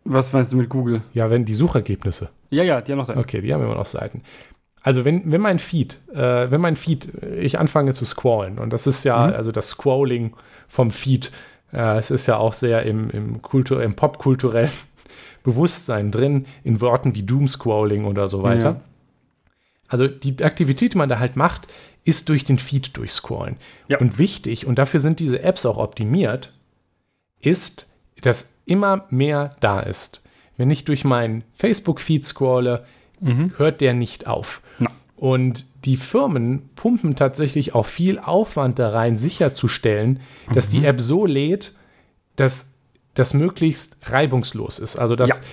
Was 0.06 0.34
meinst 0.34 0.52
du 0.52 0.58
mit 0.58 0.70
Google? 0.70 1.02
Ja, 1.14 1.30
wenn 1.30 1.46
die 1.46 1.54
Suchergebnisse. 1.54 2.30
Ja, 2.50 2.64
ja, 2.64 2.82
die 2.82 2.92
haben 2.92 3.00
noch 3.00 3.06
Seiten. 3.06 3.20
Okay, 3.20 3.42
die 3.42 3.54
haben 3.54 3.64
immer 3.64 3.76
noch 3.76 3.86
Seiten. 3.86 4.22
Also 4.84 5.06
wenn, 5.06 5.32
wenn 5.32 5.40
mein 5.40 5.60
Feed, 5.60 5.98
äh, 6.14 6.52
wenn 6.52 6.60
mein 6.60 6.76
Feed, 6.76 7.10
ich 7.40 7.58
anfange 7.58 7.94
zu 7.94 8.04
scrollen, 8.04 8.60
und 8.60 8.72
das 8.72 8.86
ist 8.86 9.06
ja, 9.06 9.28
mhm. 9.28 9.34
also 9.34 9.52
das 9.54 9.70
Scrolling 9.70 10.36
vom 10.68 10.92
Feed, 10.92 11.32
äh, 11.72 11.98
es 11.98 12.12
ist 12.12 12.28
ja 12.28 12.38
auch 12.38 12.54
sehr 12.54 12.84
im, 12.84 13.10
im, 13.10 13.42
Kultur, 13.42 13.82
im 13.82 13.96
popkulturellen 13.96 14.72
Bewusstsein 15.44 16.12
drin, 16.12 16.46
in 16.66 16.82
Worten 16.82 17.16
wie 17.16 17.24
Doomscrolling 17.24 18.04
oder 18.04 18.28
so 18.28 18.44
weiter. 18.44 18.70
Ja. 18.70 18.82
Also 19.88 20.08
die 20.08 20.44
Aktivität, 20.44 20.94
die 20.94 20.98
man 20.98 21.10
da 21.10 21.18
halt 21.18 21.38
macht, 21.38 21.68
ist 22.04 22.28
durch 22.28 22.44
den 22.44 22.58
Feed 22.58 22.98
durchscrollen. 22.98 23.56
Ja. 23.88 24.00
Und 24.00 24.18
wichtig, 24.18 24.66
und 24.66 24.78
dafür 24.80 25.00
sind 25.00 25.20
diese 25.20 25.42
Apps 25.44 25.66
auch 25.66 25.78
optimiert, 25.78 26.52
ist, 27.40 27.90
dass 28.20 28.62
immer 28.66 29.06
mehr 29.10 29.52
da 29.62 29.80
ist. 29.80 30.24
Wenn 30.58 30.72
ich 30.72 30.84
durch 30.84 31.06
meinen 31.06 31.44
Facebook-Feed 31.54 32.26
scrolle, 32.26 32.86
mhm. 33.22 33.54
hört 33.58 33.82
der 33.82 33.94
nicht 33.94 34.28
auf. 34.28 34.62
Und 35.24 35.86
die 35.86 35.96
Firmen 35.96 36.70
pumpen 36.76 37.16
tatsächlich 37.16 37.74
auch 37.74 37.86
viel 37.86 38.20
Aufwand 38.20 38.78
da 38.78 38.90
rein, 38.90 39.16
sicherzustellen, 39.16 40.20
mhm. 40.50 40.54
dass 40.54 40.68
die 40.68 40.80
mhm. 40.80 40.84
App 40.84 41.00
so 41.00 41.26
lädt, 41.26 41.74
dass 42.36 42.74
das 43.14 43.34
möglichst 43.34 44.12
reibungslos 44.12 44.80
ist. 44.80 44.98
Also 44.98 45.16
dass 45.16 45.30
ja. 45.30 45.46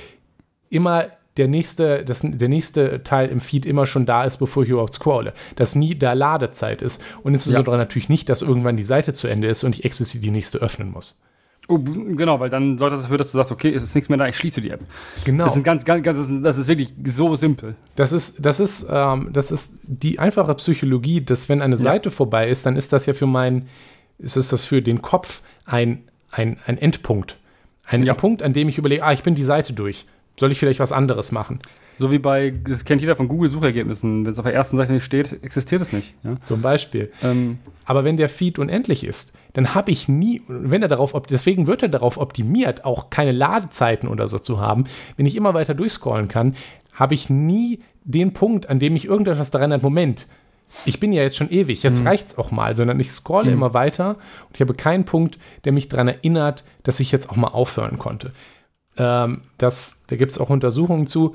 immer 0.71 1.07
der 1.37 1.47
nächste, 1.47 2.05
das, 2.05 2.23
der 2.25 2.49
nächste 2.49 3.05
Teil 3.05 3.29
im 3.29 3.39
Feed 3.39 3.64
immer 3.64 3.87
schon 3.87 4.07
da 4.07 4.25
ist, 4.25 4.39
bevor 4.39 4.64
ich 4.64 4.71
überhaupt 4.71 4.95
scrolle. 4.95 5.35
Dass 5.55 5.77
nie 5.77 5.97
da 5.97 6.14
Ladezeit 6.14 6.83
ist. 6.83 7.01
Und 7.23 7.35
insbesondere 7.35 7.77
ja. 7.77 7.79
natürlich 7.79 8.09
nicht, 8.09 8.29
dass 8.29 8.43
irgendwann 8.43 8.77
die 8.77 8.83
Seite 8.83 9.12
zu 9.12 9.29
Ende 9.29 9.47
ist 9.47 9.62
und 9.62 9.77
ich 9.77 9.85
explizit 9.85 10.25
die 10.25 10.33
nächste 10.33 10.59
öffnen 10.59 10.91
muss. 10.91 11.23
Oh, 11.69 11.79
genau, 11.79 12.41
weil 12.41 12.51
dann 12.51 12.79
sollte 12.79 12.97
das 12.97 13.05
dafür, 13.05 13.19
dass 13.19 13.31
du 13.31 13.39
sagst, 13.39 13.53
okay, 13.53 13.73
es 13.73 13.83
ist 13.83 13.95
nichts 13.95 14.09
mehr 14.09 14.19
da, 14.19 14.27
ich 14.27 14.37
schließe 14.37 14.61
die 14.61 14.71
App. 14.71 14.81
Genau. 15.25 15.45
Das 15.45 15.57
ist, 15.57 15.63
ganz, 15.63 15.85
ganz, 15.85 16.03
ganz, 16.03 16.43
das 16.43 16.59
ist 16.59 16.67
wirklich 16.67 16.93
so 17.05 17.37
simpel. 17.37 17.77
Das 17.95 18.11
ist, 18.11 18.45
das 18.45 18.59
ist, 18.59 18.87
ähm, 18.91 19.29
das 19.33 19.53
ist 19.53 19.79
die 19.85 20.19
einfache 20.19 20.55
Psychologie, 20.57 21.21
dass 21.21 21.49
wenn 21.49 21.63
eine 21.63 21.77
ja. 21.77 21.83
Seite 21.83 22.11
vorbei 22.11 22.49
ist, 22.49 22.67
dann 22.67 22.77
ist 22.77 22.93
das 22.93 23.07
ja 23.07 23.15
für 23.15 23.27
meinen, 23.27 23.69
ist 24.19 24.37
es 24.37 24.49
das 24.49 24.65
für 24.65 24.83
den 24.83 25.01
Kopf 25.01 25.43
ein, 25.65 26.03
ein, 26.33 26.59
ein 26.67 26.77
Endpunkt. 26.77 27.37
Ein 27.87 28.03
ja. 28.03 28.15
Punkt, 28.15 28.43
an 28.43 28.53
dem 28.53 28.69
ich 28.69 28.79
überlege, 28.79 29.05
ah, 29.05 29.13
ich 29.13 29.23
bin 29.23 29.37
die 29.37 29.43
Seite 29.45 29.73
durch 29.73 30.07
soll 30.41 30.51
ich 30.51 30.59
vielleicht 30.59 30.81
was 30.81 30.91
anderes 30.91 31.33
machen? 31.33 31.61
So 31.99 32.11
wie 32.11 32.19
bei, 32.19 32.53
das 32.67 32.87
kennt 32.87 33.03
jeder 33.03 33.15
von 33.15 33.29
Google-Suchergebnissen. 33.29 34.25
Wenn 34.25 34.33
es 34.33 34.39
auf 34.39 34.45
der 34.45 34.55
ersten 34.55 34.79
Seite 34.79 34.95
nicht 34.95 35.05
steht, 35.05 35.45
existiert 35.45 35.83
es 35.83 35.93
nicht. 35.93 36.15
Ja? 36.25 36.37
Zum 36.43 36.63
Beispiel. 36.63 37.13
Ähm, 37.23 37.59
Aber 37.85 38.05
wenn 38.05 38.17
der 38.17 38.31
Feed 38.31 38.59
unendlich 38.59 39.05
ist, 39.05 39.37
dann 39.53 39.74
habe 39.74 39.90
ich 39.90 40.09
nie, 40.09 40.42
wenn 40.48 40.82
er 40.82 40.88
darauf, 40.88 41.14
deswegen 41.28 41.66
wird 41.66 41.82
er 41.82 41.88
darauf 41.88 42.18
optimiert, 42.18 42.84
auch 42.84 43.11
keine 43.11 43.32
Ladezeiten 43.32 44.09
oder 44.09 44.28
so 44.28 44.38
zu 44.38 44.61
haben. 44.61 44.84
Wenn 45.16 45.26
ich 45.26 45.36
immer 45.36 45.55
weiter 45.55 45.74
durchscrollen 45.74 46.28
kann, 46.28 46.55
habe 46.92 47.14
ich 47.14 47.30
nie 47.30 47.80
den 48.05 48.32
Punkt, 48.32 48.68
an 48.68 48.78
dem 48.78 48.96
ich 48.96 49.07
irgendetwas 49.07 49.51
daran 49.51 49.72
hat, 49.72 49.82
Moment, 49.82 50.26
ich 50.84 51.01
bin 51.01 51.12
ja 51.12 51.22
jetzt 51.22 51.36
schon 51.36 51.51
ewig, 51.51 51.82
jetzt 51.82 52.01
mhm. 52.01 52.07
reicht's 52.07 52.38
auch 52.38 52.51
mal, 52.51 52.76
sondern 52.76 53.01
ich 53.01 53.11
scrolle 53.11 53.48
mhm. 53.48 53.55
immer 53.55 53.74
weiter 53.74 54.11
und 54.48 54.55
ich 54.55 54.61
habe 54.61 54.74
keinen 54.74 55.05
Punkt, 55.05 55.38
der 55.64 55.72
mich 55.72 55.88
daran 55.88 56.09
erinnert, 56.09 56.64
dass 56.84 57.01
ich 57.01 57.11
jetzt 57.11 57.30
auch 57.30 57.36
mal 57.36 57.48
aufhören 57.48 57.98
konnte. 57.98 58.32
Ähm, 58.96 59.42
das, 59.59 60.05
da 60.07 60.16
gibt 60.16 60.32
es 60.32 60.38
auch 60.38 60.51
Untersuchungen 60.51 61.07
zu. 61.07 61.34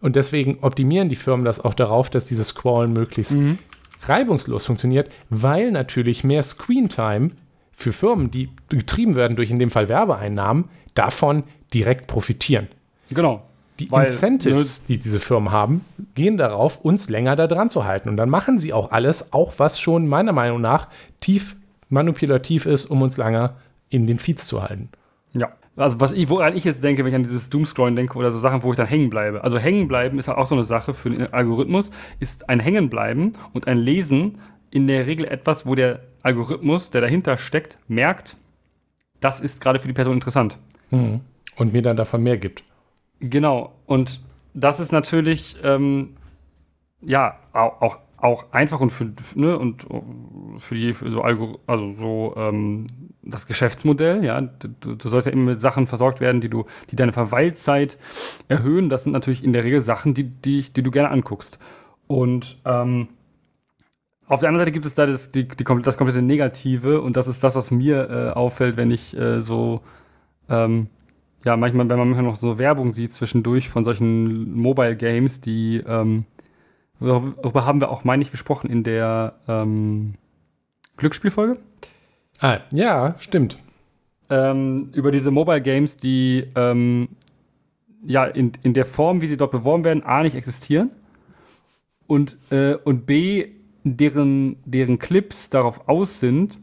Und 0.00 0.14
deswegen 0.14 0.58
optimieren 0.60 1.08
die 1.08 1.16
Firmen 1.16 1.44
das 1.44 1.64
auch 1.64 1.74
darauf, 1.74 2.08
dass 2.08 2.26
dieses 2.26 2.48
Scrollen 2.48 2.92
möglichst 2.92 3.32
mhm. 3.32 3.58
Reibungslos 4.06 4.66
funktioniert, 4.66 5.10
weil 5.30 5.70
natürlich 5.70 6.24
mehr 6.24 6.42
Screentime 6.42 7.30
für 7.72 7.92
Firmen, 7.92 8.30
die 8.30 8.50
getrieben 8.68 9.14
werden 9.14 9.36
durch 9.36 9.50
in 9.50 9.58
dem 9.58 9.70
Fall 9.70 9.88
Werbeeinnahmen, 9.88 10.66
davon 10.94 11.44
direkt 11.72 12.06
profitieren. 12.06 12.68
Genau. 13.10 13.42
Die 13.78 13.90
weil, 13.90 14.06
Incentives, 14.06 14.86
die 14.86 14.98
diese 14.98 15.20
Firmen 15.20 15.52
haben, 15.52 15.84
gehen 16.14 16.36
darauf, 16.36 16.80
uns 16.80 17.08
länger 17.08 17.36
da 17.36 17.46
dran 17.46 17.70
zu 17.70 17.84
halten. 17.84 18.08
Und 18.08 18.16
dann 18.16 18.28
machen 18.28 18.58
sie 18.58 18.72
auch 18.72 18.90
alles, 18.90 19.32
auch 19.32 19.54
was 19.58 19.80
schon 19.80 20.08
meiner 20.08 20.32
Meinung 20.32 20.60
nach 20.60 20.88
tief 21.20 21.54
manipulativ 21.88 22.66
ist, 22.66 22.86
um 22.86 23.02
uns 23.02 23.16
länger 23.16 23.54
in 23.88 24.06
den 24.06 24.18
Feeds 24.18 24.46
zu 24.46 24.62
halten. 24.62 24.90
Also 25.78 26.00
was 26.00 26.12
ich, 26.12 26.28
woran 26.28 26.56
ich 26.56 26.64
jetzt 26.64 26.82
denke, 26.82 27.04
wenn 27.04 27.10
ich 27.10 27.14
an 27.14 27.22
dieses 27.22 27.50
Doomscrolling 27.50 27.94
denke 27.94 28.18
oder 28.18 28.30
so 28.30 28.38
Sachen, 28.38 28.62
wo 28.62 28.72
ich 28.72 28.76
dann 28.76 28.86
hängen 28.86 29.10
bleibe. 29.10 29.44
Also 29.44 29.58
hängen 29.58 29.86
bleiben 29.86 30.18
ist 30.18 30.28
auch 30.28 30.46
so 30.46 30.54
eine 30.54 30.64
Sache 30.64 30.92
für 30.92 31.10
den 31.10 31.32
Algorithmus, 31.32 31.90
ist 32.20 32.48
ein 32.48 32.60
Hängenbleiben 32.60 33.32
und 33.52 33.68
ein 33.68 33.78
Lesen 33.78 34.38
in 34.70 34.86
der 34.86 35.06
Regel 35.06 35.26
etwas, 35.26 35.66
wo 35.66 35.74
der 35.74 36.00
Algorithmus, 36.22 36.90
der 36.90 37.00
dahinter 37.00 37.36
steckt, 37.36 37.78
merkt, 37.88 38.36
das 39.20 39.40
ist 39.40 39.60
gerade 39.60 39.78
für 39.78 39.88
die 39.88 39.94
Person 39.94 40.14
interessant. 40.14 40.58
Mhm. 40.90 41.20
Und 41.56 41.72
mir 41.72 41.82
dann 41.82 41.96
davon 41.96 42.22
mehr 42.22 42.38
gibt. 42.38 42.64
Genau. 43.20 43.72
Und 43.86 44.20
das 44.54 44.80
ist 44.80 44.92
natürlich, 44.92 45.56
ähm, 45.64 46.16
ja, 47.00 47.38
auch, 47.52 47.80
auch, 47.80 47.98
auch 48.16 48.52
einfach 48.52 48.80
und 48.80 48.90
für, 48.90 49.12
ne, 49.34 49.58
und 49.58 49.86
für 50.58 50.74
die, 50.74 50.92
für 50.92 51.10
so, 51.10 51.22
Algor 51.22 51.60
also 51.66 51.92
so, 51.92 52.34
ähm, 52.36 52.86
das 53.28 53.46
Geschäftsmodell, 53.46 54.24
ja, 54.24 54.40
du, 54.40 54.94
du, 54.94 55.08
sollst 55.08 55.26
ja 55.26 55.32
immer 55.32 55.52
mit 55.52 55.60
Sachen 55.60 55.86
versorgt 55.86 56.20
werden, 56.20 56.40
die 56.40 56.48
du, 56.48 56.64
die 56.90 56.96
deine 56.96 57.12
Verweilzeit 57.12 57.98
erhöhen. 58.48 58.88
Das 58.88 59.04
sind 59.04 59.12
natürlich 59.12 59.44
in 59.44 59.52
der 59.52 59.64
Regel 59.64 59.82
Sachen, 59.82 60.14
die, 60.14 60.24
die, 60.24 60.62
die 60.62 60.82
du 60.82 60.90
gerne 60.90 61.10
anguckst. 61.10 61.58
Und 62.06 62.58
ähm, 62.64 63.08
auf 64.26 64.40
der 64.40 64.48
anderen 64.48 64.62
Seite 64.62 64.72
gibt 64.72 64.86
es 64.86 64.94
da 64.94 65.06
das, 65.06 65.30
die, 65.30 65.46
die, 65.46 65.64
das 65.64 65.96
komplette 65.96 66.22
Negative 66.22 67.00
und 67.00 67.16
das 67.16 67.28
ist 67.28 67.44
das, 67.44 67.54
was 67.54 67.70
mir 67.70 68.10
äh, 68.10 68.30
auffällt, 68.30 68.76
wenn 68.76 68.90
ich 68.90 69.16
äh, 69.16 69.40
so, 69.40 69.82
ähm, 70.48 70.88
ja, 71.44 71.56
manchmal, 71.56 71.88
wenn 71.88 71.98
man 71.98 72.08
manchmal 72.08 72.30
noch 72.30 72.36
so 72.36 72.58
Werbung 72.58 72.92
sieht 72.92 73.12
zwischendurch 73.12 73.68
von 73.68 73.84
solchen 73.84 74.54
Mobile 74.54 74.96
Games, 74.96 75.40
die, 75.40 75.82
ähm, 75.86 76.24
darüber 77.00 77.64
haben 77.64 77.80
wir 77.80 77.90
auch, 77.90 78.04
meine 78.04 78.22
ich, 78.22 78.30
gesprochen 78.30 78.68
in 78.68 78.82
der 78.82 79.34
ähm, 79.48 80.14
Glücksspielfolge. 80.96 81.58
Ah, 82.40 82.60
ja, 82.72 83.16
stimmt. 83.18 83.58
Ähm, 84.30 84.90
über 84.92 85.10
diese 85.10 85.30
Mobile 85.30 85.60
Games, 85.60 85.96
die 85.96 86.46
ähm, 86.54 87.08
ja 88.04 88.24
in, 88.24 88.52
in 88.62 88.74
der 88.74 88.84
Form, 88.84 89.20
wie 89.20 89.26
sie 89.26 89.36
dort 89.36 89.50
beworben 89.50 89.84
werden, 89.84 90.02
A, 90.04 90.22
nicht 90.22 90.36
existieren 90.36 90.90
und, 92.06 92.36
äh, 92.50 92.74
und 92.74 93.06
B, 93.06 93.48
deren, 93.84 94.56
deren 94.64 94.98
Clips 94.98 95.50
darauf 95.50 95.88
aus 95.88 96.20
sind, 96.20 96.58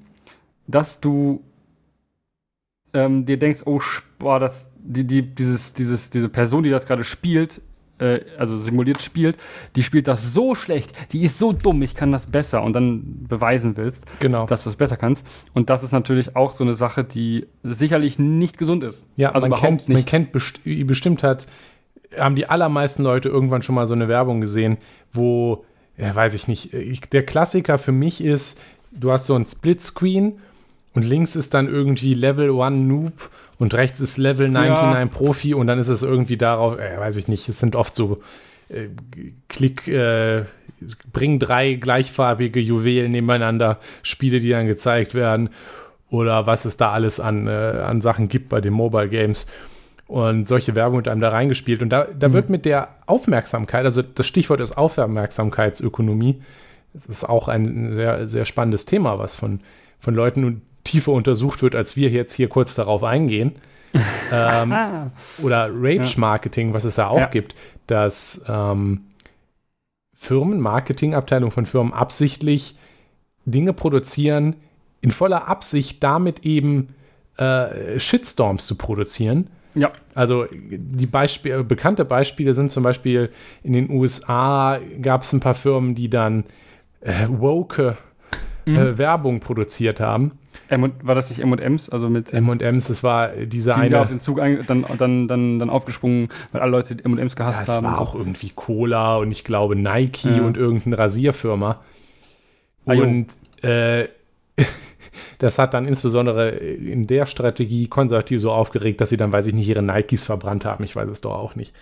dass 0.68 1.00
du 1.00 1.44
ähm, 2.94 3.26
dir 3.26 3.38
denkst, 3.38 3.62
oh, 3.66 3.82
boah, 4.20 4.40
das, 4.40 4.68
die, 4.78 5.06
die, 5.06 5.22
dieses, 5.22 5.74
dieses, 5.74 6.10
diese 6.10 6.30
Person, 6.30 6.64
die 6.64 6.70
das 6.70 6.86
gerade 6.86 7.04
spielt, 7.04 7.62
äh, 8.00 8.20
also 8.38 8.58
simuliert 8.58 9.02
spielt, 9.02 9.38
die 9.76 9.84
spielt 9.84 10.08
das 10.08 10.34
so 10.34 10.56
schlecht, 10.56 10.94
die 11.12 11.24
ist 11.24 11.40
so 11.40 11.54
dumm, 11.54 11.82
ich 11.82 11.96
kann 11.96 12.12
das 12.12 12.26
besser 12.26 12.64
und 12.64 12.74
dann 12.74 13.26
beweisen 13.28 13.78
willst, 13.78 14.04
genau. 14.20 14.46
dass 14.46 14.64
du 14.64 14.70
es 14.70 14.76
besser 14.76 14.98
kannst. 14.98 15.26
Und 15.54 15.70
das 15.70 15.84
ist 15.84 15.92
natürlich 15.92 16.36
auch 16.36 16.52
so 16.52 16.64
eine 16.64 16.74
Sache, 16.74 17.04
die 17.04 17.48
sicherlich 17.64 18.20
nicht 18.20 18.58
gesund 18.58 18.84
ist. 18.84 19.06
Ja, 19.16 19.32
also 19.32 19.48
man 19.48 19.60
kennt, 19.60 19.88
nicht. 19.88 19.98
man 19.98 20.06
kennt 20.06 20.32
best 20.32 20.60
bestimmt 20.64 21.24
hat, 21.24 21.48
haben 22.18 22.36
die 22.36 22.48
allermeisten 22.48 23.04
Leute 23.04 23.30
irgendwann 23.30 23.62
schon 23.62 23.76
mal 23.76 23.88
so 23.88 23.94
eine 23.94 24.08
Werbung 24.08 24.42
gesehen, 24.42 24.78
wo 25.12 25.66
ja, 25.98 26.14
weiß 26.14 26.34
ich 26.34 26.48
nicht, 26.48 26.74
ich, 26.74 27.02
der 27.02 27.26
Klassiker 27.26 27.78
für 27.78 27.92
mich 27.92 28.22
ist, 28.22 28.62
du 28.92 29.12
hast 29.12 29.28
so 29.28 29.36
ein 29.36 29.46
Splitscreen 29.46 30.40
und 30.94 31.04
links 31.04 31.36
ist 31.36 31.54
dann 31.54 31.68
irgendwie 31.68 32.14
Level 32.14 32.52
1 32.60 32.88
Noob 32.88 33.30
und 33.58 33.74
rechts 33.74 34.00
ist 34.00 34.18
Level 34.18 34.50
99 34.50 35.00
ja. 35.00 35.06
Profi 35.06 35.54
und 35.54 35.68
dann 35.68 35.80
ist 35.80 35.90
es 35.90 36.04
irgendwie 36.04 36.38
darauf, 36.38 36.80
äh, 36.80 36.98
weiß 37.00 37.18
ich 37.18 37.28
nicht, 37.28 37.48
es 37.48 37.60
sind 37.60 37.76
oft 37.76 37.96
so 37.96 38.22
äh, 38.70 38.88
Klick, 39.48 39.88
äh, 39.88 40.44
bring 41.14 41.40
drei 41.40 41.74
gleichfarbige 41.74 42.60
Juwelen 42.60 43.12
nebeneinander, 43.12 43.80
Spiele, 44.04 44.40
die 44.40 44.50
dann 44.50 44.68
gezeigt 44.68 45.14
werden 45.14 45.50
oder 46.10 46.46
was 46.48 46.66
es 46.66 46.78
da 46.78 46.92
alles 46.92 47.20
an, 47.20 47.48
äh, 47.48 47.52
an 47.52 48.02
Sachen 48.02 48.28
gibt 48.28 48.50
bei 48.50 48.62
den 48.62 48.74
Mobile 48.74 49.10
Games 49.10 49.48
und 50.08 50.48
solche 50.48 50.76
Werbung 50.76 50.98
mit 50.98 51.08
einem 51.08 51.22
da 51.22 51.30
reingespielt. 51.30 51.82
Und 51.82 51.90
da, 51.90 52.06
da 52.06 52.30
mhm. 52.30 52.34
wird 52.34 52.50
mit 52.50 52.66
der 52.66 52.90
Aufmerksamkeit, 53.06 53.86
also 53.86 54.02
das 54.02 54.28
Stichwort 54.28 54.62
ist 54.62 54.78
Aufmerksamkeitsökonomie, 54.78 56.42
das 56.94 57.08
ist 57.08 57.24
auch 57.24 57.48
ein 57.48 57.92
sehr, 57.92 58.30
sehr 58.30 58.46
spannendes 58.46 58.86
Thema, 58.86 59.20
was 59.20 59.36
von, 59.36 59.60
von 60.00 60.16
Leuten 60.16 60.62
tiefer 60.86 61.12
untersucht 61.12 61.62
wird, 61.62 61.76
als 61.76 61.98
wir 61.98 62.10
jetzt 62.10 62.34
hier 62.34 62.48
kurz 62.48 62.76
darauf 62.76 63.04
eingehen. 63.04 63.56
ähm, 64.32 64.74
oder 65.42 65.70
Rage-Marketing, 65.74 66.74
was 66.74 66.84
es 66.84 66.96
da 66.96 67.08
auch 67.08 67.20
ja. 67.20 67.28
gibt, 67.28 67.56
dass 67.88 68.46
ähm, 68.48 69.06
Firmen, 70.14 70.60
Marketingabteilungen 70.60 71.52
von 71.52 71.66
Firmen 71.66 71.94
absichtlich 71.94 72.78
Dinge 73.46 73.74
produzieren, 73.74 74.56
in 75.02 75.12
voller 75.12 75.48
Absicht 75.48 76.04
damit 76.04 76.46
eben 76.46 76.96
äh, 77.38 78.00
Shitstorms 78.00 78.66
zu 78.66 78.76
produzieren 78.76 79.50
ja. 79.76 79.92
Also 80.16 80.48
die 80.52 81.06
Beispiele, 81.06 81.64
bekannte 81.64 82.06
Beispiele 82.06 82.54
sind 82.54 82.72
zum 82.72 82.84
Beispiel 82.84 83.30
in 83.62 83.74
den 83.74 83.90
USA 83.92 84.80
gab 85.02 85.24
es 85.24 85.34
ein 85.34 85.42
paar 85.42 85.54
Firmen, 85.54 85.96
die 85.96 86.10
dann 86.10 86.46
äh, 87.02 87.28
woke 87.30 87.98
äh, 88.66 88.70
mhm. 88.70 88.98
Werbung 88.98 89.40
produziert 89.42 90.00
haben. 90.00 90.32
M 90.68 90.94
war 91.02 91.16
das 91.16 91.30
nicht 91.30 91.40
M&M's? 91.40 91.90
Also 91.90 92.10
mit 92.10 92.34
M&M's, 92.34 92.88
das 92.88 93.04
war 93.04 93.30
diese 93.30 93.74
die 93.74 93.80
eine. 93.80 93.90
Die 93.90 93.96
auf 93.96 94.10
den 94.10 94.20
Zug 94.20 94.38
dann, 94.38 94.86
dann, 94.98 95.28
dann, 95.28 95.60
dann 95.60 95.70
aufgesprungen, 95.70 96.30
weil 96.52 96.62
alle 96.62 96.72
Leute 96.72 96.96
M&M's 97.04 97.36
gehasst 97.36 97.68
ja, 97.68 97.76
haben. 97.76 97.86
Es 97.86 97.92
war 97.92 98.02
auch 98.02 98.14
so. 98.14 98.20
irgendwie 98.20 98.52
Cola 98.56 99.18
und 99.18 99.32
ich 99.32 99.44
glaube 99.44 99.76
Nike 99.76 100.38
ja. 100.38 100.44
und 100.44 100.58
irgendeine 100.58 100.98
Rasierfirma. 100.98 101.82
Ah, 102.86 102.94
und 102.94 103.28
äh, 103.62 104.08
das 105.40 105.60
hat 105.60 105.74
dann 105.74 105.88
insbesondere 105.88 106.50
in 106.50 107.08
der 107.08 107.26
Strategie 107.26 107.88
konservativ 107.88 108.42
so 108.42 108.52
aufgeregt, 108.52 109.02
dass 109.02 109.10
sie 109.10 109.18
dann, 109.18 109.32
weiß 109.32 109.48
ich 109.48 109.54
nicht, 109.54 109.68
ihre 109.68 109.84
Nikes 109.84 110.26
verbrannt 110.26 110.66
haben. 110.66 110.84
Ich 110.84 110.96
weiß 110.96 111.10
es 111.10 111.22
doch 111.22 111.34
auch 111.34 111.56
nicht. 111.56 111.74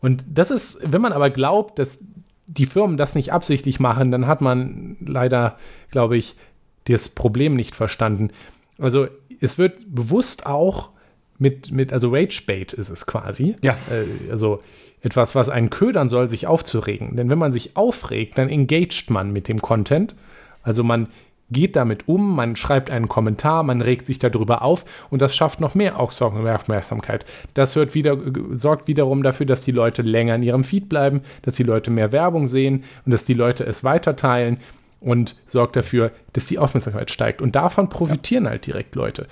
Und 0.00 0.24
das 0.28 0.50
ist, 0.50 0.80
wenn 0.84 1.00
man 1.00 1.12
aber 1.12 1.30
glaubt, 1.30 1.78
dass 1.78 1.98
die 2.46 2.66
Firmen 2.66 2.96
das 2.96 3.14
nicht 3.14 3.32
absichtlich 3.32 3.80
machen, 3.80 4.10
dann 4.10 4.26
hat 4.26 4.40
man 4.40 4.96
leider, 5.00 5.56
glaube 5.90 6.16
ich, 6.16 6.36
das 6.84 7.08
Problem 7.08 7.54
nicht 7.54 7.74
verstanden. 7.74 8.30
Also 8.78 9.06
es 9.40 9.58
wird 9.58 9.84
bewusst 9.86 10.46
auch 10.46 10.90
mit, 11.38 11.72
mit 11.72 11.92
also 11.92 12.10
Rage-Bait 12.12 12.72
ist 12.72 12.90
es 12.90 13.06
quasi. 13.06 13.56
Ja. 13.62 13.76
Äh, 13.90 14.30
also 14.30 14.62
etwas, 15.00 15.34
was 15.34 15.48
einen 15.50 15.70
ködern 15.70 16.08
soll, 16.08 16.28
sich 16.28 16.46
aufzuregen. 16.46 17.16
Denn 17.16 17.28
wenn 17.28 17.38
man 17.38 17.52
sich 17.52 17.76
aufregt, 17.76 18.38
dann 18.38 18.48
engaged 18.48 19.10
man 19.10 19.32
mit 19.32 19.48
dem 19.48 19.60
Content. 19.60 20.14
Also 20.62 20.82
man 20.82 21.08
geht 21.50 21.76
damit 21.76 22.08
um, 22.08 22.34
man 22.34 22.56
schreibt 22.56 22.90
einen 22.90 23.06
Kommentar, 23.06 23.62
man 23.64 23.82
regt 23.82 24.06
sich 24.06 24.18
darüber 24.18 24.62
auf 24.62 24.86
und 25.10 25.20
das 25.20 25.36
schafft 25.36 25.60
noch 25.60 25.74
mehr 25.74 26.00
Aufmerksamkeit. 26.00 27.26
Das 27.52 27.76
wieder, 27.76 28.16
sorgt 28.52 28.88
wiederum 28.88 29.22
dafür, 29.22 29.44
dass 29.44 29.60
die 29.60 29.72
Leute 29.72 30.00
länger 30.00 30.36
in 30.36 30.42
ihrem 30.42 30.64
Feed 30.64 30.88
bleiben, 30.88 31.20
dass 31.42 31.54
die 31.54 31.62
Leute 31.62 31.90
mehr 31.90 32.12
Werbung 32.12 32.46
sehen 32.46 32.84
und 33.04 33.12
dass 33.12 33.26
die 33.26 33.34
Leute 33.34 33.64
es 33.66 33.84
weiterteilen 33.84 34.58
und 35.04 35.36
sorgt 35.46 35.76
dafür, 35.76 36.12
dass 36.32 36.46
die 36.46 36.58
Aufmerksamkeit 36.58 37.10
steigt. 37.10 37.42
Und 37.42 37.54
davon 37.54 37.88
profitieren 37.88 38.44
ja. 38.44 38.50
halt 38.50 38.66
direkt 38.66 38.94
Leute. 38.94 39.26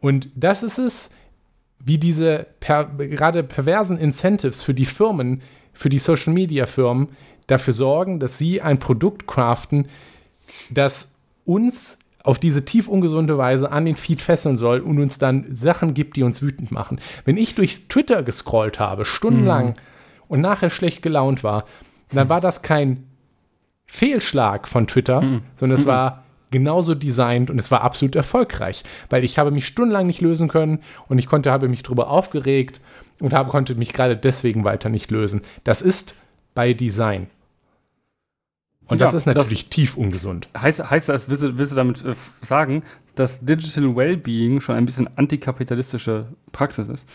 Und 0.00 0.30
das 0.34 0.62
ist 0.62 0.78
es, 0.78 1.16
wie 1.78 1.98
diese 1.98 2.46
per, 2.60 2.86
gerade 2.86 3.42
perversen 3.42 3.98
Incentives 3.98 4.62
für 4.62 4.74
die 4.74 4.86
Firmen, 4.86 5.42
für 5.72 5.90
die 5.90 5.98
Social 5.98 6.32
Media 6.32 6.66
Firmen 6.66 7.08
dafür 7.46 7.74
sorgen, 7.74 8.20
dass 8.20 8.38
sie 8.38 8.62
ein 8.62 8.78
Produkt 8.78 9.26
craften, 9.26 9.86
das 10.70 11.18
uns 11.44 11.98
auf 12.24 12.38
diese 12.38 12.64
tief 12.64 12.88
ungesunde 12.88 13.38
Weise 13.38 13.70
an 13.70 13.84
den 13.84 13.96
Feed 13.96 14.22
fesseln 14.22 14.56
soll 14.56 14.80
und 14.80 14.98
uns 14.98 15.18
dann 15.18 15.54
Sachen 15.54 15.94
gibt, 15.94 16.16
die 16.16 16.22
uns 16.22 16.42
wütend 16.42 16.72
machen. 16.72 17.00
Wenn 17.24 17.36
ich 17.36 17.54
durch 17.54 17.88
Twitter 17.88 18.22
gescrollt 18.22 18.80
habe, 18.80 19.04
stundenlang, 19.04 19.68
mhm. 19.68 19.74
und 20.28 20.40
nachher 20.40 20.70
schlecht 20.70 21.02
gelaunt 21.02 21.44
war, 21.44 21.64
dann 22.12 22.28
war 22.28 22.40
das 22.40 22.62
kein 22.62 23.07
Fehlschlag 23.88 24.68
von 24.68 24.86
Twitter, 24.86 25.22
mhm. 25.22 25.42
sondern 25.56 25.78
es 25.78 25.84
mhm. 25.84 25.88
war 25.88 26.24
genauso 26.50 26.94
designt 26.94 27.50
und 27.50 27.58
es 27.58 27.70
war 27.70 27.80
absolut 27.80 28.14
erfolgreich, 28.14 28.84
weil 29.10 29.24
ich 29.24 29.38
habe 29.38 29.50
mich 29.50 29.66
stundenlang 29.66 30.06
nicht 30.06 30.20
lösen 30.20 30.48
können 30.48 30.80
und 31.08 31.18
ich 31.18 31.26
konnte, 31.26 31.50
habe 31.50 31.68
mich 31.68 31.82
darüber 31.82 32.08
aufgeregt 32.10 32.80
und 33.18 33.32
habe, 33.32 33.50
konnte 33.50 33.74
mich 33.74 33.92
gerade 33.92 34.16
deswegen 34.16 34.64
weiter 34.64 34.88
nicht 34.88 35.10
lösen. 35.10 35.42
Das 35.64 35.82
ist 35.82 36.16
bei 36.54 36.74
Design. 36.74 37.28
Und 38.86 39.00
ja, 39.00 39.06
das 39.06 39.14
ist 39.14 39.26
natürlich 39.26 39.64
das 39.64 39.70
tief 39.70 39.96
ungesund. 39.96 40.48
Heißt, 40.56 40.90
heißt 40.90 41.08
das, 41.08 41.28
willst 41.28 41.42
du, 41.42 41.58
willst 41.58 41.72
du 41.72 41.76
damit 41.76 42.04
äh, 42.04 42.14
sagen, 42.40 42.82
dass 43.14 43.40
Digital 43.40 43.96
Wellbeing 43.96 44.60
schon 44.60 44.76
ein 44.76 44.86
bisschen 44.86 45.08
antikapitalistische 45.16 46.26
Praxis 46.52 46.88
ist? 46.88 47.06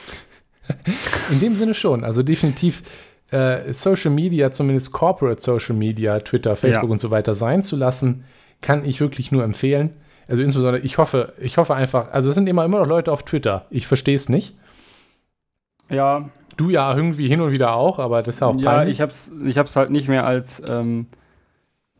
In 1.31 1.39
dem 1.39 1.55
Sinne 1.55 1.73
schon. 1.73 2.03
Also 2.03 2.21
definitiv 2.21 2.83
äh, 3.31 3.73
Social 3.73 4.11
Media, 4.11 4.51
zumindest 4.51 4.91
Corporate 4.93 5.41
Social 5.41 5.75
Media, 5.75 6.19
Twitter, 6.19 6.55
Facebook 6.55 6.89
ja. 6.89 6.91
und 6.91 6.99
so 6.99 7.11
weiter 7.11 7.35
sein 7.35 7.63
zu 7.63 7.75
lassen, 7.75 8.25
kann 8.61 8.85
ich 8.85 8.99
wirklich 8.99 9.31
nur 9.31 9.43
empfehlen. 9.43 9.91
Also 10.27 10.41
insbesondere, 10.41 10.81
ich 10.83 10.97
hoffe, 10.97 11.33
ich 11.39 11.57
hoffe 11.57 11.75
einfach, 11.75 12.11
also 12.11 12.29
es 12.29 12.35
sind 12.35 12.47
immer, 12.47 12.63
immer 12.63 12.79
noch 12.79 12.87
Leute 12.87 13.11
auf 13.11 13.23
Twitter. 13.23 13.65
Ich 13.69 13.87
verstehe 13.87 14.15
es 14.15 14.29
nicht. 14.29 14.57
Ja. 15.89 16.29
Du 16.55 16.69
ja 16.69 16.95
irgendwie 16.95 17.27
hin 17.27 17.41
und 17.41 17.51
wieder 17.51 17.75
auch, 17.75 17.99
aber 17.99 18.21
das 18.21 18.35
ist 18.35 18.43
auch 18.43 18.53
peinlich. 18.53 18.65
Ja, 18.65 18.87
ich 18.87 19.01
hab's, 19.01 19.31
ich 19.45 19.57
hab's 19.57 19.75
halt 19.75 19.89
nicht 19.89 20.07
mehr 20.07 20.25
als 20.25 20.61
ähm, 20.67 21.07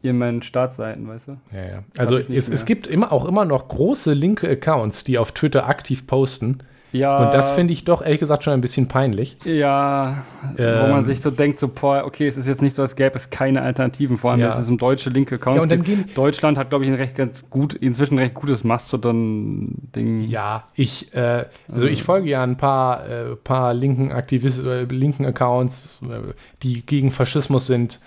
in 0.03 0.17
meinen 0.17 0.41
Startseiten, 0.41 1.07
weißt 1.07 1.29
du? 1.29 1.37
Ja, 1.51 1.65
ja. 1.65 1.83
also 1.97 2.17
es, 2.17 2.49
es, 2.49 2.65
gibt 2.65 2.87
immer 2.87 3.11
auch 3.11 3.25
immer 3.25 3.45
noch 3.45 3.67
große 3.67 4.13
linke 4.13 4.49
Accounts, 4.49 5.03
die 5.03 5.17
auf 5.17 5.31
Twitter 5.31 5.67
aktiv 5.67 6.05
posten. 6.05 6.59
Ja. 6.93 7.17
Und 7.25 7.33
das 7.33 7.51
finde 7.51 7.73
ich 7.73 7.83
doch 7.83 8.01
ehrlich 8.01 8.19
gesagt 8.21 8.43
schon 8.43 8.53
ein 8.53 8.61
bisschen 8.61 8.87
peinlich. 8.87 9.35
Ja, 9.43 10.23
wo 10.55 10.63
Ähm. 10.63 10.89
man 10.91 11.03
sich 11.03 11.19
so 11.21 11.31
denkt, 11.31 11.59
so, 11.59 11.67
boah, 11.67 12.03
okay, 12.05 12.27
es 12.27 12.37
ist 12.37 12.47
jetzt 12.47 12.61
nicht 12.61 12.75
so, 12.75 12.81
als 12.83 12.95
gäbe 12.95 13.15
es 13.15 13.29
keine 13.29 13.61
Alternativen, 13.63 14.17
vor 14.17 14.31
allem, 14.31 14.39
Ja. 14.39 14.47
dass 14.49 14.59
es 14.59 14.69
um 14.69 14.77
deutsche 14.77 15.09
linke 15.09 15.35
Accounts 15.35 15.65
Ja, 15.69 15.75
geht. 15.75 16.15
Deutschland 16.17 16.57
hat, 16.57 16.69
glaube 16.69 16.85
ich, 16.85 16.91
ein 16.91 16.95
recht 16.97 17.15
ganz 17.15 17.49
gut, 17.49 17.73
inzwischen 17.73 18.15
ein 18.15 18.19
recht 18.19 18.35
gutes 18.35 18.63
Mastodon-Ding. 18.63 20.21
Ja, 20.29 20.63
ich, 20.75 21.13
äh, 21.15 21.45
also 21.71 21.87
ich 21.87 22.03
folge 22.03 22.29
ja 22.29 22.43
ein 22.43 22.57
paar, 22.57 23.07
äh, 23.09 23.35
paar 23.35 23.73
linken 23.73 24.11
Aktivisten, 24.11 24.67
äh, 24.67 24.83
linken 24.83 25.25
Accounts, 25.25 25.97
äh, 26.03 26.31
die 26.61 26.85
gegen 26.85 27.11
Faschismus 27.11 27.67
sind. 27.67 27.99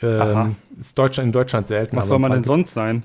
Ähm, 0.00 0.54
ist 0.78 0.96
Deutschland, 0.96 1.26
in 1.28 1.32
Deutschland 1.32 1.66
selten. 1.66 1.96
Was 1.96 2.06
soll 2.06 2.20
man 2.20 2.30
denn 2.30 2.44
sonst 2.44 2.72
sein? 2.72 3.02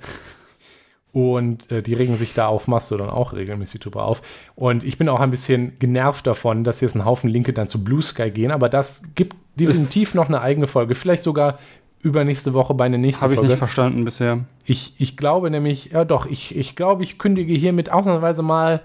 Und 1.13 1.71
äh, 1.71 1.83
die 1.83 1.93
regen 1.93 2.17
sich 2.17 2.33
da 2.33 2.47
auf 2.47 2.67
Mastodon 2.67 3.09
auch 3.09 3.33
regelmäßig 3.33 3.79
drüber 3.81 4.05
auf. 4.05 4.23
Und 4.55 4.83
ich 4.83 4.97
bin 4.97 5.07
auch 5.07 5.19
ein 5.19 5.29
bisschen 5.29 5.77
genervt 5.77 6.25
davon, 6.25 6.63
dass 6.63 6.81
jetzt 6.81 6.95
ein 6.95 7.05
Haufen 7.05 7.29
Linke 7.29 7.53
dann 7.53 7.67
zu 7.67 7.83
Blue 7.83 8.01
Sky 8.01 8.31
gehen. 8.31 8.51
Aber 8.51 8.67
das 8.67 9.13
gibt 9.13 9.35
definitiv 9.55 10.15
noch 10.15 10.27
eine 10.27 10.41
eigene 10.41 10.65
Folge. 10.65 10.95
Vielleicht 10.95 11.21
sogar 11.21 11.59
übernächste 12.01 12.55
Woche 12.55 12.73
bei 12.73 12.85
einer 12.85 12.97
nächsten 12.97 13.21
Habe 13.21 13.33
ich 13.33 13.37
Folge. 13.37 13.51
nicht 13.51 13.59
verstanden 13.59 14.05
bisher. 14.05 14.39
Ich, 14.65 14.95
ich 14.97 15.15
glaube 15.15 15.51
nämlich, 15.51 15.91
ja 15.91 16.03
doch, 16.03 16.25
ich, 16.25 16.57
ich 16.57 16.75
glaube, 16.75 17.03
ich 17.03 17.19
kündige 17.19 17.53
hiermit 17.53 17.91
ausnahmsweise 17.91 18.41
mal 18.41 18.81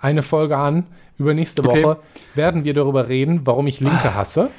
eine 0.00 0.22
Folge 0.22 0.56
an. 0.56 0.86
Übernächste 1.18 1.64
Okay. 1.64 1.82
Woche 1.82 1.98
werden 2.34 2.64
wir 2.64 2.74
darüber 2.74 3.08
reden, 3.08 3.40
warum 3.44 3.66
ich 3.66 3.80
Linke 3.80 4.14
hasse. 4.14 4.50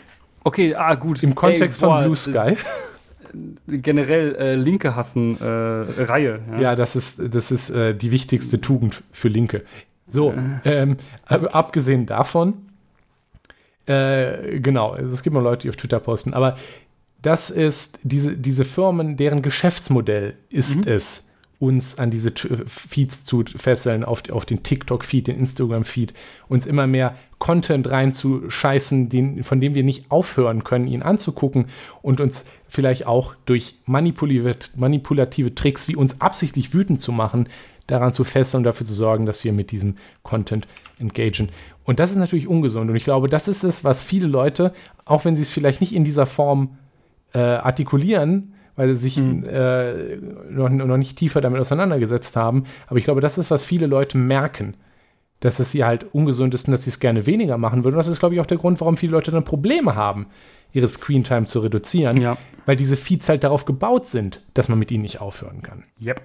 Okay, 0.44 0.76
ah, 0.76 0.96
gut. 0.96 1.24
Im 1.24 1.36
Kontext 1.36 1.82
Ey, 1.82 1.88
boah, 1.88 1.96
von 1.96 2.04
Blue 2.04 2.16
Sky. 2.16 2.58
Generell 3.68 4.36
äh, 4.36 4.56
Linke 4.56 4.96
hassen 4.96 5.40
äh, 5.40 5.46
Reihe. 5.46 6.40
Ja, 6.60 6.76
das 6.76 6.96
ist, 6.96 7.34
das 7.34 7.52
ist 7.52 7.70
äh, 7.70 7.96
die 7.96 8.12
wichtigste 8.12 8.62
Tugend 8.62 9.04
für 9.12 9.28
Linke. 9.28 9.64
So, 10.08 10.34
ähm, 10.64 10.98
aber 11.26 11.54
abgesehen 11.54 12.06
davon, 12.06 12.54
äh, 13.86 14.60
genau, 14.60 14.92
also 14.92 15.14
es 15.14 15.22
gibt 15.24 15.34
mal 15.34 15.42
Leute, 15.44 15.64
die 15.64 15.70
auf 15.70 15.76
Twitter 15.76 16.00
posten, 16.00 16.34
aber 16.34 16.56
das 17.22 17.50
ist 17.50 18.00
diese, 18.04 18.38
diese 18.38 18.64
Firmen, 18.64 19.18
deren 19.18 19.42
Geschäftsmodell 19.42 20.36
ist 20.50 20.88
es, 20.88 21.32
uns 21.60 21.98
an 21.98 22.12
diese 22.12 22.34
T 22.34 22.50
Feeds 22.68 23.26
zu 23.26 23.44
fesseln, 23.44 24.04
auf, 24.04 24.30
auf 24.30 24.46
den 24.46 24.62
TikTok-Feed, 24.62 25.28
den 25.28 25.40
Instagram-Feed, 25.40 26.14
uns 26.48 26.68
immer 26.68 26.86
mehr 26.86 27.16
Content 27.40 27.90
reinzuscheißen, 27.90 29.10
den, 29.10 29.44
von 29.44 29.60
dem 29.60 29.74
wir 29.74 29.84
nicht 29.84 30.12
aufhören 30.12 30.64
können, 30.64 30.88
ihn 30.88 31.02
anzugucken 31.02 31.66
und 32.02 32.22
uns 32.22 32.46
vielleicht 32.68 33.08
auch 33.08 33.36
durch 33.46 33.76
manipulative, 33.86 35.56
Tricks, 35.56 35.88
wie 35.88 35.96
uns 35.96 36.22
absichtlich 36.22 36.74
wütend 36.74 37.02
zu 37.02 37.12
machen, 37.12 37.50
daran 37.88 38.12
zu 38.12 38.24
fesseln 38.24 38.60
und 38.60 38.64
dafür 38.66 38.86
zu 38.86 38.94
sorgen, 38.94 39.26
dass 39.26 39.44
wir 39.44 39.54
mit 39.54 39.72
diesem 39.72 39.96
Content 40.24 40.68
engagen. 41.00 41.50
Und 41.86 42.00
das 42.00 42.12
ist 42.12 42.18
natürlich 42.18 42.48
ungesund. 42.48 42.90
Und 42.90 42.96
ich 42.98 43.06
glaube, 43.06 43.30
das 43.30 43.48
ist 43.48 43.64
es, 43.64 43.84
was 43.84 44.04
viele 44.04 44.28
Leute, 44.28 44.74
auch 45.06 45.24
wenn 45.24 45.36
sie 45.38 45.42
es 45.42 45.52
vielleicht 45.52 45.80
nicht 45.80 45.96
in 45.96 46.04
dieser 46.04 46.26
Form 46.26 46.78
äh, 47.34 47.40
artikulieren, 47.40 48.54
weil 48.76 48.94
sie 48.94 49.10
sich 49.10 49.18
äh, 49.18 50.18
noch, 50.50 50.70
noch 50.70 50.98
nicht 50.98 51.18
tiefer 51.18 51.42
damit 51.42 51.60
auseinandergesetzt 51.62 52.36
haben. 52.36 52.66
Aber 52.88 53.00
ich 53.00 53.06
glaube, 53.06 53.22
das 53.22 53.38
ist, 53.38 53.50
was 53.50 53.64
viele 53.64 53.88
Leute 53.88 54.18
merken, 54.18 54.76
dass 55.40 55.60
es 55.60 55.72
sie 55.72 55.84
halt 55.84 56.14
ungesund 56.14 56.54
ist 56.54 56.68
und 56.68 56.72
dass 56.72 56.84
sie 56.84 56.90
es 56.90 57.00
gerne 57.00 57.26
weniger 57.26 57.58
machen 57.58 57.84
würden. 57.84 57.96
Und 57.96 58.00
das 58.00 58.08
ist, 58.08 58.20
glaube 58.20 58.36
ich, 58.36 58.42
auch 58.42 58.46
der 58.46 58.58
Grund, 58.58 58.80
warum 58.82 58.98
viele 58.98 59.14
Leute 59.14 59.32
dann 59.32 59.44
Probleme 59.44 59.96
haben, 59.96 60.28
ihre 60.74 60.88
Screentime 60.88 61.46
zu 61.46 61.60
reduzieren, 61.60 62.22
Ja. 62.22 62.38
weil 62.66 62.76
diese 62.76 62.98
Feeds 62.98 63.30
halt 63.30 63.44
darauf 63.44 63.66
gebaut 63.66 64.08
sind, 64.08 64.42
dass 64.54 64.70
man 64.70 64.78
mit 64.80 64.92
ihnen 64.92 65.02
nicht 65.04 65.22
aufhören 65.22 65.62
kann. 65.62 65.84
Yep. 66.02 66.22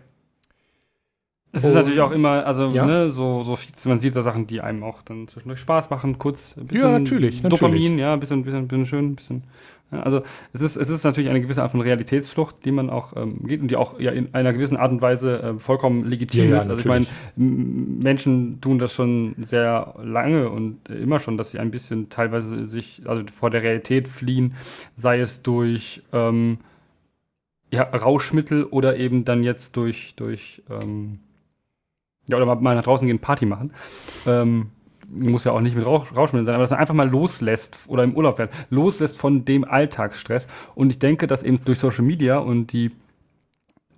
Es 1.55 1.65
ist 1.65 1.69
Und- 1.71 1.75
natürlich 1.75 2.01
auch 2.01 2.13
immer, 2.13 2.47
also 2.47 2.71
Ja. 2.71 2.87
ne, 2.87 3.11
so, 3.11 3.43
so 3.43 3.57
viel, 3.57 3.73
man 3.85 4.01
sieht 4.01 4.17
da 4.17 4.23
Sachen, 4.23 4.47
die 4.47 4.63
einem 4.63 4.83
auch 4.83 5.03
dann 5.03 5.29
zwischendurch 5.29 5.61
Spaß 5.61 5.91
machen, 5.91 6.19
kurz 6.19 6.57
ein 6.57 6.67
Ja, 6.73 6.99
natürlich, 6.99 7.43
Dopamin, 7.43 7.83
natürlich. 7.83 8.01
ja, 8.01 8.13
ein 8.15 8.21
bisschen, 8.21 8.43
bisschen, 8.43 8.69
bisschen 8.69 8.87
schön, 8.87 9.05
ein 9.11 9.17
bisschen. 9.17 9.45
Ja, 9.93 10.01
also 10.01 10.23
es 10.55 10.63
ist, 10.63 10.77
es 10.77 10.89
ist 10.89 11.05
natürlich 11.05 11.29
eine 11.29 11.41
gewisse 11.41 11.63
Art 11.63 11.71
von 11.71 11.83
Realitätsflucht, 11.83 12.65
die 12.65 12.73
man 12.73 12.89
auch 12.89 13.15
ähm, 13.15 13.47
geht 13.47 13.61
und 13.61 13.71
die 13.71 13.77
auch 13.77 14.01
ja 14.01 14.11
in 14.11 14.35
einer 14.35 14.55
gewissen 14.55 14.79
Art 14.79 14.91
und 14.91 15.03
Weise 15.03 15.43
äh, 15.43 15.59
vollkommen 15.59 16.05
legitim 16.05 16.45
Ja, 16.45 16.51
ja, 16.51 16.57
ist. 16.57 16.69
Also 16.69 16.81
ich 16.81 16.87
meine, 16.87 17.07
Menschen 17.37 18.61
tun 18.63 18.79
das 18.79 18.95
schon 18.95 19.35
sehr 19.39 19.95
lange 20.03 20.49
und 20.49 20.89
äh, 20.89 20.95
immer 20.95 21.19
schon, 21.19 21.37
dass 21.37 21.51
sie 21.51 21.59
ein 21.59 21.71
bisschen 21.71 22.09
teilweise 22.09 22.67
sich 22.67 23.03
also 23.05 23.23
vor 23.33 23.51
der 23.51 23.63
Realität 23.63 24.09
fliehen, 24.09 24.55
sei 24.97 25.21
es 25.21 25.43
durch 25.43 26.03
ähm, 26.13 26.59
ja, 27.71 27.83
Rauschmittel 27.83 28.65
oder 28.65 28.97
eben 28.97 29.25
dann 29.25 29.43
jetzt 29.43 29.77
durch, 29.77 30.15
durch 30.17 30.63
ähm, 30.71 31.19
ja, 32.29 32.37
oder 32.37 32.47
mal, 32.47 32.57
mal 32.57 32.75
nach 32.75 32.85
draußen 32.85 33.07
gehen, 33.07 33.19
Party 33.19 33.45
machen. 33.45 33.73
Ähm, 34.27 34.71
muss 35.13 35.45
ja 35.45 35.53
auch 35.53 35.61
nicht 35.61 35.77
mit 35.77 35.85
Rausch, 35.85 36.15
Rauschmitteln 36.15 36.47
sein, 36.47 36.55
aber 36.55 36.65
dass 36.65 36.71
man 36.71 36.81
einfach 36.81 36.95
mal 36.95 37.09
loslässt 37.09 37.85
oder 37.89 38.05
im 38.05 38.17
Urlaub 38.17 38.37
fährt, 38.37 38.53
loslässt 38.71 39.19
von 39.19 39.45
dem 39.45 39.65
Alltagsstress. 39.65 40.47
Und 40.75 40.91
ich 40.91 40.99
denke, 40.99 41.27
dass 41.27 41.43
eben 41.43 41.63
durch 41.65 41.79
Social 41.79 42.05
Media 42.05 42.39
und 42.39 42.73
die, 42.73 42.91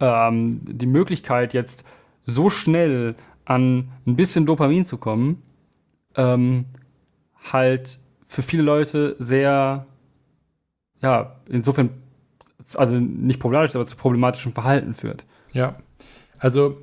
ähm, 0.01 0.61
die 0.65 0.87
Möglichkeit 0.87 1.55
jetzt 1.55 1.85
so 2.27 2.51
schnell 2.51 3.15
an 3.45 3.91
ein 4.07 4.17
bisschen 4.17 4.47
Dopamin 4.47 4.85
zu 4.85 4.97
kommen, 4.97 5.43
ähm, 6.17 6.67
halt 7.53 7.99
für 8.27 8.43
viele 8.43 8.63
Leute 8.63 9.17
sehr, 9.19 9.87
ja, 11.03 11.37
insofern, 11.49 11.91
also 12.75 12.95
nicht 12.95 13.39
problematisch, 13.39 13.77
aber 13.77 13.87
zu 13.87 13.97
problematischem 13.97 14.53
Verhalten 14.53 14.95
führt. 14.95 15.25
Ja, 15.53 15.77
also 16.39 16.79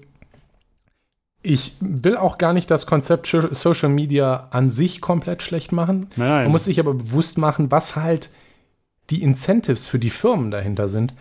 ich 1.44 1.74
will 1.80 2.18
auch 2.18 2.38
gar 2.38 2.54
nicht 2.54 2.70
das 2.70 2.86
Konzept 2.86 3.28
Social 3.52 3.89
Media 3.89 4.48
an 4.52 4.70
sich 4.70 5.02
komplett 5.02 5.42
schlecht 5.44 5.72
machen. 5.72 6.08
Nein. 6.16 6.44
Man 6.44 6.52
muss 6.52 6.66
sich 6.66 6.80
aber 6.80 6.94
bewusst 6.94 7.38
machen, 7.38 7.72
was 7.72 7.96
halt 7.96 8.30
die 9.10 9.24
Incentives 9.24 9.88
für 9.88 10.00
die 10.00 10.10
Firmen 10.12 10.52
dahinter 10.52 10.88
sind. 10.88 11.14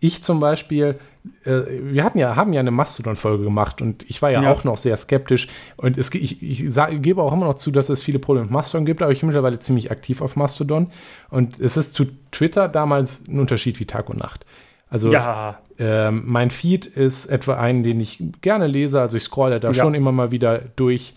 Ich 0.00 0.22
zum 0.22 0.38
Beispiel, 0.38 0.98
äh, 1.44 1.62
wir 1.82 2.04
hatten 2.04 2.18
ja, 2.18 2.36
haben 2.36 2.52
ja 2.52 2.60
eine 2.60 2.70
Mastodon-Folge 2.70 3.42
gemacht 3.44 3.80
und 3.82 4.08
ich 4.08 4.20
war 4.22 4.30
ja, 4.30 4.42
Ja. 4.42 4.52
auch 4.52 4.64
noch 4.64 4.78
sehr 4.78 4.96
skeptisch. 4.96 5.48
Und 5.76 5.96
es, 5.98 6.12
ich, 6.14 6.42
ich 6.42 6.72
sag, 6.72 7.02
gebe 7.02 7.22
auch 7.22 7.32
immer 7.32 7.46
noch 7.46 7.54
zu, 7.54 7.70
dass 7.70 7.88
es 7.88 8.02
viele 8.02 8.18
Probleme 8.18 8.44
mit 8.46 8.52
Mastodon 8.52 8.86
gibt, 8.86 9.02
aber 9.02 9.12
ich 9.12 9.20
bin 9.20 9.28
mittlerweile 9.28 9.58
ziemlich 9.58 9.90
aktiv 9.90 10.20
auf 10.20 10.36
Mastodon. 10.36 10.90
Und 11.30 11.58
es 11.58 11.76
ist 11.76 11.94
zu 11.94 12.06
Twitter 12.32 12.68
damals 12.68 13.26
ein 13.28 13.40
Unterschied 13.40 13.80
wie 13.80 13.86
Tag 13.86 14.08
und 14.10 14.18
Nacht. 14.18 14.44
Also 14.90 15.12
ja, 15.12 15.58
ähm, 15.78 16.22
mein 16.26 16.50
Feed 16.50 16.86
ist 16.86 17.26
etwa 17.26 17.54
einen, 17.54 17.82
den 17.82 18.00
ich 18.00 18.22
gerne 18.40 18.66
lese. 18.66 19.00
Also 19.00 19.16
ich 19.16 19.24
scrolle 19.24 19.60
da 19.60 19.68
Ja. 19.68 19.74
schon 19.74 19.94
immer 19.94 20.12
mal 20.12 20.30
wieder 20.30 20.60
durch. 20.76 21.14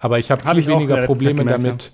Aber 0.00 0.18
ich 0.18 0.30
habe 0.30 0.44
Hab 0.44 0.52
viel 0.52 0.60
ich 0.60 0.66
weniger 0.68 1.04
Probleme 1.06 1.38
gemerkt, 1.44 1.92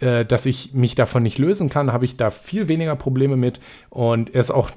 damit, 0.00 0.20
äh, 0.20 0.24
dass 0.26 0.46
ich 0.46 0.74
mich 0.74 0.94
davon 0.94 1.22
nicht 1.22 1.38
lösen 1.38 1.70
kann. 1.70 1.92
Habe 1.92 2.04
ich 2.04 2.16
da 2.16 2.30
viel 2.30 2.68
weniger 2.68 2.96
Probleme 2.96 3.36
mit. 3.36 3.60
Und 3.88 4.34
er 4.34 4.40
ist 4.40 4.50
auch, 4.50 4.70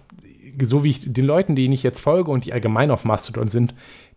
so 0.62 0.84
wie 0.84 0.92
ich 0.92 1.14
den 1.14 1.26
Leuten, 1.26 1.56
denen 1.56 1.74
ich 1.74 1.84
jetzt 1.84 2.00
folge 2.00 2.32
und 2.32 2.46
die 2.46 2.54
allgemein 2.54 2.92
auf 2.92 3.04
Mastodon 3.04 3.50
sind, 3.50 3.74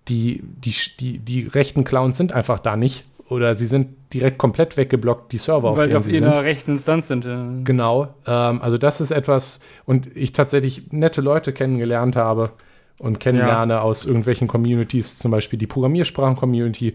die, 0.08 0.42
die, 0.42 0.74
die, 1.00 1.18
die 1.18 1.46
rechten 1.46 1.84
Clowns 1.84 2.16
sind 2.16 2.32
einfach 2.32 2.60
da 2.60 2.76
nicht. 2.76 3.04
Oder 3.28 3.54
sie 3.54 3.66
sind 3.66 3.96
direkt 4.12 4.38
komplett 4.38 4.76
weggeblockt, 4.76 5.32
die 5.32 5.38
Server, 5.38 5.70
auf 5.70 5.78
weil 5.78 5.84
sie 5.84 5.88
denen 5.88 5.98
auf 5.98 6.04
sie 6.04 6.10
sind. 6.10 6.24
ihrer 6.24 6.42
rechten 6.42 6.72
Instanz 6.72 7.08
sind. 7.08 7.24
Ja. 7.24 7.48
Genau, 7.64 8.14
ähm, 8.26 8.60
also 8.60 8.76
das 8.76 9.00
ist 9.00 9.10
etwas, 9.10 9.60
und 9.86 10.14
ich 10.14 10.32
tatsächlich 10.32 10.92
nette 10.92 11.20
Leute 11.20 11.52
kennengelernt 11.52 12.16
habe 12.16 12.50
und 12.98 13.20
kennenlerne 13.20 13.80
aus 13.80 14.04
irgendwelchen 14.04 14.46
Communities, 14.46 15.18
zum 15.18 15.30
Beispiel 15.30 15.58
die 15.58 15.66
Programmiersprachen-Community. 15.66 16.94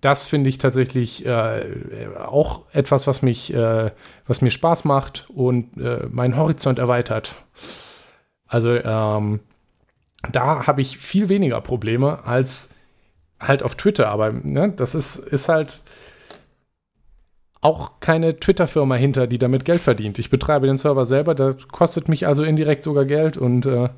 Das 0.00 0.26
finde 0.26 0.50
ich 0.50 0.58
tatsächlich 0.58 1.26
äh, 1.26 1.62
auch 2.26 2.62
etwas, 2.72 3.06
was 3.06 3.22
mich, 3.22 3.54
äh, 3.54 3.92
was 4.26 4.42
mir 4.42 4.50
Spaß 4.50 4.84
macht 4.84 5.26
und 5.34 5.78
äh, 5.78 6.06
meinen 6.10 6.36
Horizont 6.36 6.78
erweitert. 6.78 7.34
Also 8.46 8.74
ähm, 8.74 9.40
da 10.30 10.66
habe 10.66 10.80
ich 10.80 10.98
viel 10.98 11.28
weniger 11.28 11.60
Probleme 11.60 12.24
als 12.24 12.75
halt 13.40 13.62
auf 13.62 13.74
Twitter, 13.74 14.08
aber 14.08 14.32
ne, 14.32 14.72
das 14.76 14.94
ist, 14.94 15.16
ist 15.18 15.48
halt 15.48 15.82
auch 17.60 18.00
keine 18.00 18.38
Twitter-Firma 18.38 18.94
hinter, 18.94 19.26
die 19.26 19.38
damit 19.38 19.64
Geld 19.64 19.80
verdient. 19.82 20.18
Ich 20.18 20.30
betreibe 20.30 20.66
den 20.66 20.76
Server 20.76 21.04
selber, 21.04 21.34
das 21.34 21.68
kostet 21.68 22.08
mich 22.08 22.26
also 22.26 22.44
indirekt 22.44 22.84
sogar 22.84 23.04
Geld 23.04 23.36
und 23.36 23.66
äh, 23.66 23.88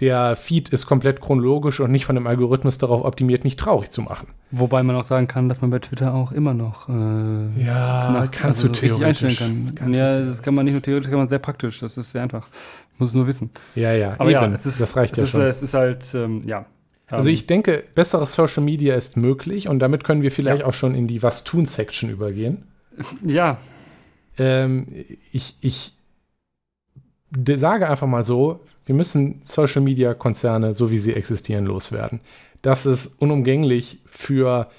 der 0.00 0.36
Feed 0.36 0.68
ist 0.68 0.84
komplett 0.84 1.22
chronologisch 1.22 1.80
und 1.80 1.90
nicht 1.90 2.04
von 2.04 2.16
dem 2.16 2.26
Algorithmus 2.26 2.76
darauf 2.76 3.02
optimiert, 3.02 3.44
mich 3.44 3.56
traurig 3.56 3.90
zu 3.90 4.02
machen. 4.02 4.28
Wobei 4.50 4.82
man 4.82 4.94
auch 4.96 5.04
sagen 5.04 5.26
kann, 5.26 5.48
dass 5.48 5.62
man 5.62 5.70
bei 5.70 5.78
Twitter 5.78 6.12
auch 6.12 6.32
immer 6.32 6.52
noch 6.52 6.90
äh, 6.90 6.92
Ja, 7.64 8.10
nach- 8.10 8.30
kannst 8.30 8.62
also 8.62 8.68
du 8.68 8.72
theoretisch. 8.74 9.24
einstellen 9.40 9.74
kann. 9.74 9.94
Ja, 9.94 10.18
du 10.18 10.26
das 10.26 10.42
kann 10.42 10.54
man 10.54 10.66
nicht 10.66 10.74
nur 10.74 10.82
theoretisch, 10.82 11.06
das 11.06 11.10
kann 11.12 11.20
man 11.20 11.28
sehr 11.30 11.38
praktisch. 11.38 11.80
Das 11.80 11.96
ist 11.96 12.12
sehr 12.12 12.22
einfach. 12.22 12.46
Muss 12.98 13.08
es 13.08 13.14
nur 13.14 13.26
wissen. 13.26 13.50
ja, 13.74 13.92
ja, 13.92 14.14
Aber 14.18 14.30
ja, 14.30 14.44
eben. 14.44 14.52
es 14.52 14.66
ist, 14.66 14.78
das 14.82 14.94
reicht 14.96 15.12
es 15.12 15.18
ja 15.18 15.24
ist, 15.24 15.30
schon. 15.30 15.40
äh, 15.40 15.48
Es 15.48 15.62
ist 15.62 15.72
halt, 15.72 16.14
ähm, 16.14 16.42
ja. 16.44 16.66
Also 17.08 17.28
Ähm, 17.28 17.34
ich 17.34 17.46
denke, 17.46 17.84
besseres 17.94 18.32
Social 18.34 18.62
Media 18.64 18.94
ist 18.94 19.16
möglich 19.16 19.68
und 19.68 19.78
damit 19.78 20.04
können 20.04 20.22
wir 20.22 20.30
vielleicht 20.32 20.62
Ja. 20.62 20.66
auch 20.68 20.74
schon 20.74 20.94
in 20.94 21.06
die 21.06 21.22
Was 21.22 21.44
tun 21.44 21.66
Section 21.66 22.10
übergehen. 22.10 22.64
Ja, 23.24 23.58
Ähm, 24.38 24.86
ich 25.32 25.56
ich 25.60 25.92
sage 27.56 27.88
einfach 27.88 28.06
mal 28.06 28.24
so, 28.24 28.60
wir 28.84 28.94
müssen 28.94 29.40
Social 29.44 29.82
Media 29.82 30.14
Konzerne, 30.14 30.74
so 30.74 30.90
wie 30.90 30.98
sie 30.98 31.14
existieren, 31.14 31.64
loswerden. 31.66 32.20
Das 32.62 32.86
ist 32.86 33.20
unumgänglich 33.20 33.98
für 34.06 34.70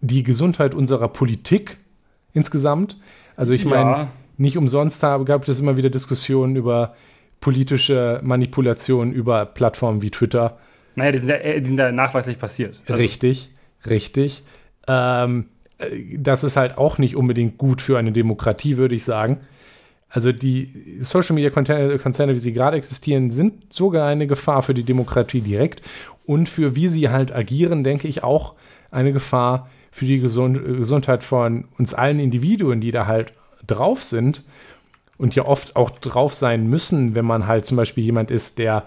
die 0.00 0.22
Gesundheit 0.22 0.74
unserer 0.74 1.08
Politik 1.08 1.78
insgesamt. 2.32 2.98
Also 3.36 3.52
ich 3.54 3.64
meine, 3.64 3.90
Ja. 3.90 4.12
nicht 4.36 4.56
umsonst 4.56 5.02
habe, 5.02 5.24
gab 5.24 5.48
es 5.48 5.60
immer 5.60 5.76
wieder 5.76 5.90
Diskussionen 5.90 6.56
über 6.56 6.94
politische 7.44 8.20
Manipulation 8.22 9.12
über 9.12 9.44
Plattformen 9.44 10.00
wie 10.00 10.10
Twitter. 10.10 10.56
Naja, 10.94 11.12
die 11.12 11.18
sind 11.18 11.28
ja, 11.28 11.34
äh, 11.34 11.60
die 11.60 11.66
sind 11.66 11.78
ja 11.78 11.92
nachweislich 11.92 12.38
passiert. 12.38 12.80
Also, 12.86 12.94
Richtig, 12.94 13.50
richtig. 13.84 14.42
Ähm, 14.88 15.44
äh, 15.76 16.16
das 16.16 16.42
ist 16.42 16.56
halt 16.56 16.78
auch 16.78 16.96
nicht 16.96 17.16
unbedingt 17.16 17.58
gut 17.58 17.82
für 17.82 17.98
eine 17.98 18.12
Demokratie, 18.12 18.78
würde 18.78 18.94
ich 18.94 19.04
sagen. 19.04 19.40
Also 20.08 20.32
die 20.32 20.70
Social 21.00 21.34
Media 21.34 21.50
Konzerne, 21.50 21.98
Konzerne, 21.98 22.34
wie 22.34 22.38
sie 22.38 22.54
gerade 22.54 22.78
existieren, 22.78 23.30
sind 23.30 23.74
sogar 23.74 24.08
eine 24.08 24.26
Gefahr 24.26 24.62
für 24.62 24.72
die 24.72 24.84
Demokratie 24.84 25.42
direkt 25.42 25.82
und 26.24 26.48
für 26.48 26.74
wie 26.76 26.88
sie 26.88 27.10
halt 27.10 27.30
agieren, 27.34 27.84
denke 27.84 28.08
ich 28.08 28.24
auch 28.24 28.54
eine 28.90 29.12
Gefahr 29.12 29.68
für 29.90 30.06
die 30.06 30.20
Gesund 30.20 30.64
Gesundheit 30.64 31.22
von 31.22 31.66
uns 31.76 31.92
allen 31.92 32.20
Individuen, 32.20 32.80
die 32.80 32.90
da 32.90 33.06
halt 33.06 33.34
drauf 33.66 34.02
sind 34.02 34.44
und 35.18 35.34
ja 35.34 35.44
oft 35.44 35.76
auch 35.76 35.90
drauf 35.90 36.34
sein 36.34 36.68
müssen, 36.68 37.14
wenn 37.14 37.24
man 37.24 37.46
halt 37.46 37.66
zum 37.66 37.76
Beispiel 37.76 38.04
jemand 38.04 38.30
ist, 38.30 38.58
der, 38.58 38.84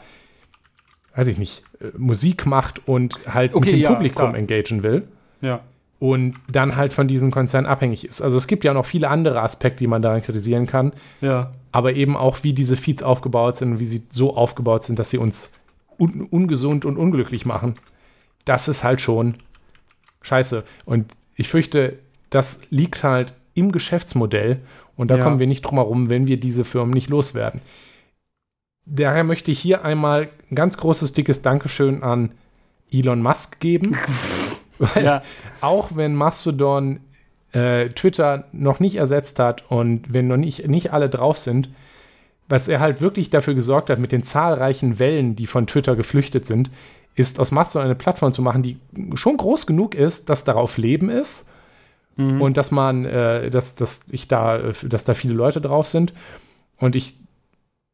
weiß 1.16 1.28
ich 1.28 1.38
nicht, 1.38 1.64
äh, 1.80 1.86
Musik 1.98 2.46
macht 2.46 2.88
und 2.88 3.20
halt 3.34 3.54
Okay, 3.56 3.66
mit 3.66 3.74
dem 3.76 3.82
ja, 3.82 3.94
Publikum 3.94 4.22
klar. 4.32 4.36
engagieren 4.36 4.84
will 4.84 5.08
Ja. 5.42 5.62
und 6.00 6.36
dann 6.52 6.76
halt 6.76 6.94
von 6.94 7.08
diesen 7.08 7.32
Konzernen 7.32 7.66
abhängig 7.68 8.06
ist. 8.06 8.22
Also 8.22 8.38
es 8.38 8.48
gibt 8.48 8.64
ja 8.64 8.74
noch 8.74 8.86
viele 8.86 9.10
andere 9.10 9.42
Aspekte, 9.42 9.80
die 9.80 9.88
man 9.88 10.02
daran 10.02 10.22
kritisieren 10.22 10.68
kann, 10.68 10.92
Ja. 11.22 11.52
aber 11.72 11.94
eben 11.94 12.16
auch, 12.18 12.44
wie 12.44 12.54
diese 12.54 12.76
Feeds 12.78 13.04
aufgebaut 13.04 13.56
sind 13.58 13.72
und 13.74 13.80
wie 13.80 13.88
sie 13.88 14.04
so 14.10 14.36
aufgebaut 14.36 14.84
sind, 14.84 15.00
dass 15.00 15.10
sie 15.10 15.18
uns 15.18 15.54
un 16.00 16.22
ungesund 16.30 16.86
und 16.86 16.98
unglücklich 16.98 17.46
machen. 17.46 17.74
Das 18.46 18.68
ist 18.68 18.84
halt 18.84 19.02
schon 19.02 19.36
scheiße. 20.22 20.64
Und 20.86 21.06
ich 21.36 21.50
fürchte, 21.50 21.98
das 22.30 22.70
liegt 22.70 23.04
halt 23.04 23.34
im 23.56 23.72
Geschäftsmodell 23.72 24.60
und 24.98 25.10
da 25.10 25.18
Ja. 25.18 25.24
kommen 25.24 25.40
wir 25.40 25.48
nicht 25.48 25.62
drum 25.62 25.78
herum, 25.78 26.10
wenn 26.10 26.28
wir 26.28 26.38
diese 26.40 26.66
Firmen 26.66 26.94
nicht 26.94 27.10
loswerden. 27.10 27.62
Daher 28.86 29.24
möchte 29.24 29.52
ich 29.52 29.60
hier 29.60 29.84
einmal 29.84 30.30
ein 30.50 30.56
ganz 30.56 30.78
großes, 30.78 31.14
dickes 31.14 31.42
Dankeschön 31.42 32.04
an 32.04 32.32
Elon 32.92 33.22
Musk 33.22 33.60
geben. 33.60 33.96
Weil 34.80 35.04
Ja. 35.04 35.22
auch 35.62 35.90
wenn 35.96 36.16
Mastodon 36.16 37.00
äh, 37.52 37.90
Twitter 37.90 38.46
noch 38.52 38.80
nicht 38.80 38.96
ersetzt 38.96 39.40
hat 39.40 39.70
und 39.72 40.14
wenn 40.14 40.28
noch 40.28 40.38
nicht, 40.38 40.68
nicht 40.68 40.94
alle 40.94 41.10
drauf 41.10 41.38
sind, 41.38 41.70
was 42.50 42.68
er 42.68 42.80
halt 42.80 43.02
wirklich 43.02 43.30
dafür 43.30 43.56
gesorgt 43.56 43.90
hat 43.90 44.00
mit 44.00 44.12
den 44.12 44.24
zahlreichen 44.24 45.00
Wellen, 45.00 45.36
die 45.36 45.48
von 45.48 45.68
Twitter 45.68 45.96
geflüchtet 45.96 46.46
sind, 46.46 46.70
ist 47.16 47.40
aus 47.40 47.52
Mastodon 47.52 47.86
eine 47.86 47.96
Plattform 47.96 48.32
zu 48.32 48.42
machen, 48.42 48.62
die 48.64 48.78
schon 49.16 49.36
groß 49.38 49.66
genug 49.66 49.96
ist, 49.96 50.30
dass 50.30 50.44
darauf 50.46 50.78
Leben 50.78 51.10
ist 51.10 51.52
Mhm. 52.18 52.42
und 52.42 52.58
dass 52.58 52.72
man, 52.72 53.06
äh, 53.06 53.50
dass, 53.50 53.76
dass 53.76 54.06
ich 54.12 54.28
da, 54.28 54.58
äh, 54.58 54.74
dass 54.84 55.06
da 55.06 55.14
viele 55.14 55.34
Leute 55.34 55.62
drauf 55.62 55.88
sind 55.88 56.14
und 56.78 56.96
ich 56.96 57.16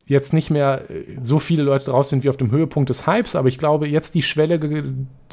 jetzt 0.05 0.34
nicht 0.34 0.49
mehr 0.49 0.89
äh, 0.89 1.17
so 1.21 1.39
viele 1.39 1.63
Leute 1.63 1.86
drauf 1.86 2.05
sind 2.05 2.24
wie 2.24 2.30
auf 2.30 2.38
dem 2.38 2.51
Höhepunkt 2.51 2.89
des 2.89 3.05
Hypes, 3.07 3.36
aber 3.36 3.47
ich 3.47 3.57
glaube, 3.57 3.88
jetzt 3.88 4.15
die 4.15 4.21
Schwelle 4.21 4.59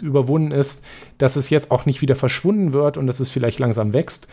überwunden 0.03 0.53
ist, 0.53 0.84
dass 1.18 1.36
es 1.36 1.51
jetzt 1.51 1.70
auch 1.70 1.86
nicht 1.86 2.03
wieder 2.03 2.14
verschwunden 2.14 2.72
wird 2.72 2.97
und 2.97 3.07
dass 3.07 3.20
es 3.20 3.30
vielleicht 3.30 3.59
langsam 3.59 3.93
wächst. 3.93 4.28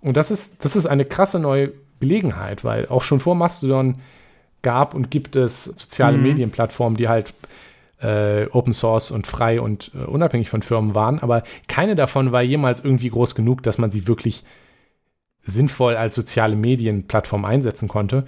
Und 0.00 0.16
das 0.16 0.30
ist, 0.30 0.64
das 0.64 0.76
ist 0.76 0.86
eine 0.86 1.04
krasse 1.04 1.38
neue 1.38 1.72
Gelegenheit, 2.00 2.64
weil 2.64 2.88
auch 2.88 3.02
schon 3.02 3.20
vor 3.20 3.34
Mastodon 3.34 3.96
gab 4.62 4.94
und 4.94 5.10
gibt 5.10 5.36
es 5.36 5.64
soziale 5.64 6.16
Mhm. 6.16 6.22
Medienplattformen, 6.24 6.96
die 6.96 7.08
halt 7.08 7.32
äh, 8.06 8.48
Open 8.52 8.72
Source 8.72 9.10
und 9.10 9.26
frei 9.26 9.60
und 9.60 9.90
äh, 9.94 10.04
unabhängig 10.04 10.48
von 10.48 10.62
Firmen 10.62 10.94
waren, 10.94 11.18
aber 11.18 11.42
keine 11.68 11.96
davon 11.96 12.32
war 12.32 12.42
jemals 12.42 12.84
irgendwie 12.84 13.10
groß 13.10 13.34
genug, 13.34 13.62
dass 13.62 13.78
man 13.78 13.90
sie 13.90 14.06
wirklich 14.06 14.44
sinnvoll 15.44 15.96
als 15.96 16.14
soziale 16.14 16.56
Medienplattform 16.56 17.44
einsetzen 17.44 17.88
konnte. 17.88 18.24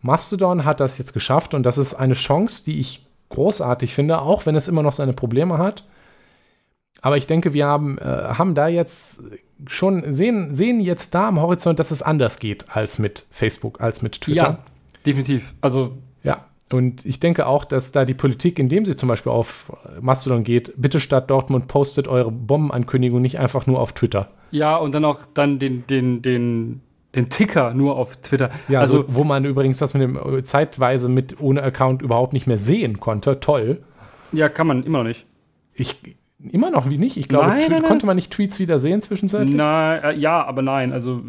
Mastodon 0.00 0.64
hat 0.64 0.80
das 0.80 0.98
jetzt 0.98 1.12
geschafft 1.12 1.54
und 1.54 1.64
das 1.64 1.78
ist 1.78 1.94
eine 1.94 2.14
Chance, 2.14 2.64
die 2.64 2.78
ich 2.78 3.06
großartig 3.30 3.94
finde, 3.94 4.20
auch 4.20 4.46
wenn 4.46 4.56
es 4.56 4.68
immer 4.68 4.82
noch 4.82 4.92
seine 4.92 5.12
Probleme 5.12 5.58
hat. 5.58 5.84
Aber 7.00 7.16
ich 7.16 7.26
denke, 7.26 7.52
wir 7.52 7.66
haben, 7.66 7.98
äh, 7.98 8.02
haben 8.04 8.54
da 8.54 8.68
jetzt 8.68 9.22
schon, 9.66 10.12
sehen, 10.12 10.54
sehen 10.54 10.80
jetzt 10.80 11.14
da 11.14 11.28
am 11.28 11.40
Horizont, 11.40 11.78
dass 11.78 11.90
es 11.90 12.02
anders 12.02 12.38
geht 12.38 12.66
als 12.74 12.98
mit 12.98 13.26
Facebook, 13.30 13.80
als 13.80 14.02
mit 14.02 14.20
Twitter. 14.20 14.42
ja, 14.42 14.58
definitiv. 15.06 15.54
Also, 15.60 15.98
und 16.72 17.04
ich 17.06 17.20
denke 17.20 17.46
auch, 17.46 17.64
dass 17.64 17.92
da 17.92 18.04
die 18.04 18.14
Politik, 18.14 18.58
indem 18.58 18.84
sie 18.84 18.96
zum 18.96 19.08
Beispiel 19.08 19.32
auf 19.32 19.72
Mastodon 20.00 20.44
geht, 20.44 20.72
bitte 20.76 21.00
statt 21.00 21.30
Dortmund 21.30 21.68
postet 21.68 22.08
eure 22.08 22.30
Bombenankündigung 22.30 23.20
nicht 23.20 23.38
einfach 23.38 23.66
nur 23.66 23.80
auf 23.80 23.92
Twitter. 23.92 24.28
ja, 24.50 24.76
und 24.76 24.94
dann 24.94 25.04
auch 25.04 25.20
dann 25.34 25.58
den, 25.58 25.86
den, 25.86 26.22
den, 26.22 26.80
den 27.14 27.28
Ticker 27.30 27.72
nur 27.74 27.96
auf 27.96 28.16
Twitter. 28.16 28.50
Ja, 28.68 28.80
also, 28.80 29.02
also 29.02 29.14
wo 29.14 29.24
man 29.24 29.44
übrigens 29.44 29.78
das 29.78 29.94
mit 29.94 30.02
dem 30.02 30.16
äh, 30.16 30.42
zeitweise 30.42 31.08
mit 31.08 31.40
ohne 31.40 31.62
Account 31.62 32.02
überhaupt 32.02 32.32
nicht 32.32 32.46
mehr 32.46 32.58
sehen 32.58 33.00
konnte. 33.00 33.40
Toll. 33.40 33.80
ja, 34.32 34.48
kann 34.48 34.66
man 34.66 34.84
immer 34.84 34.98
noch 34.98 35.08
nicht. 35.08 35.26
Ich 35.74 35.96
immer 36.52 36.70
noch 36.70 36.88
wie 36.88 36.98
nicht. 36.98 37.16
Ich 37.16 37.28
glaube, 37.28 37.46
Nein, 37.48 37.58
nein, 37.60 37.70
nein. 37.70 37.82
konnte 37.82 38.06
man 38.06 38.14
nicht 38.16 38.32
Tweets 38.32 38.60
wieder 38.60 38.78
sehen 38.78 39.00
zwischenzeitlich? 39.02 39.56
Nein, 39.56 40.02
äh, 40.04 40.14
ja, 40.16 40.44
aber 40.44 40.62
nein, 40.62 40.92
also, 40.92 41.20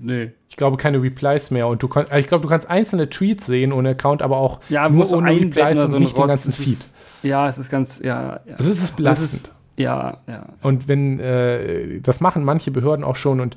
nee. 0.00 0.32
Ich 0.48 0.56
glaube 0.56 0.76
keine 0.76 1.02
Replies 1.02 1.50
mehr 1.50 1.66
und 1.68 1.82
du 1.82 1.88
kon 1.88 2.06
äh, 2.10 2.20
ich 2.20 2.28
glaube, 2.28 2.42
du 2.42 2.48
kannst 2.48 2.68
einzelne 2.70 3.08
Tweets 3.10 3.46
sehen 3.46 3.72
ohne 3.72 3.90
Account, 3.90 4.22
aber 4.22 4.36
auch 4.38 4.60
Ja, 4.68 4.88
nur 4.88 5.10
ohne 5.12 5.30
Replies 5.30 5.82
und 5.82 5.90
so 5.90 5.98
nicht 5.98 6.12
den 6.16 6.20
Rotz, 6.22 6.28
ganzen 6.28 6.48
es 6.50 6.56
Feed. 6.56 6.72
Ist, 6.74 6.94
ja, 7.22 7.48
es 7.48 7.58
ist 7.58 7.70
ganz, 7.70 7.98
ja, 8.00 8.40
ja. 8.46 8.54
Also 8.56 8.70
es 8.70 8.82
ist 8.82 8.96
belastend. 8.96 9.52
ja, 9.76 10.18
ja. 10.26 10.46
Und 10.62 10.88
wenn, 10.88 11.18
äh, 11.20 12.00
das 12.00 12.20
machen 12.20 12.44
manche 12.44 12.70
Behörden 12.70 13.04
auch 13.04 13.16
schon 13.16 13.40
und 13.40 13.56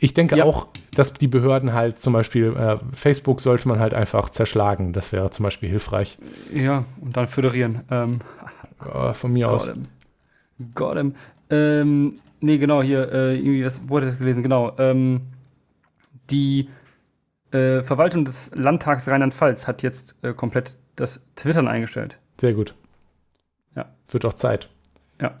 ich 0.00 0.14
denke 0.14 0.36
Ja. 0.36 0.44
auch, 0.44 0.68
dass 0.94 1.14
die 1.14 1.26
Behörden 1.26 1.72
halt 1.72 2.00
zum 2.00 2.12
Beispiel, 2.12 2.54
äh, 2.56 2.76
Facebook 2.92 3.40
sollte 3.40 3.66
man 3.66 3.80
halt 3.80 3.94
einfach 3.94 4.28
zerschlagen. 4.28 4.92
Das 4.92 5.10
wäre 5.12 5.30
zum 5.30 5.42
Beispiel 5.42 5.68
hilfreich. 5.68 6.18
Ja, 6.54 6.84
und 7.00 7.16
dann 7.16 7.26
föderieren. 7.26 7.80
Ähm, 7.90 8.18
Äh, 8.94 9.12
von 9.12 9.32
mir 9.32 9.50
aus. 9.50 9.66
Got 9.66 9.74
him. 9.74 9.86
Got 10.74 10.96
him. 10.98 11.14
Ähm, 11.50 12.14
nee, 12.40 12.58
genau, 12.58 12.80
hier, 12.80 13.10
äh, 13.12 13.34
irgendwie, 13.36 13.64
was 13.64 13.80
wurde 13.88 14.06
das 14.06 14.18
gelesen? 14.18 14.44
Genau. 14.44 14.72
Ähm, 14.78 15.22
die 16.30 16.68
äh, 17.50 17.82
Verwaltung 17.82 18.24
des 18.24 18.50
Landtags 18.54 19.08
Rheinland-Pfalz 19.08 19.66
hat 19.66 19.82
jetzt 19.82 20.16
äh, 20.22 20.32
komplett 20.32 20.78
das 20.96 21.20
Twittern 21.36 21.68
eingestellt. 21.68 22.18
Sehr 22.40 22.52
gut. 22.52 22.74
Ja. 23.74 23.86
Wird 24.08 24.24
auch 24.24 24.34
Zeit. 24.34 24.68
Ja. 25.20 25.40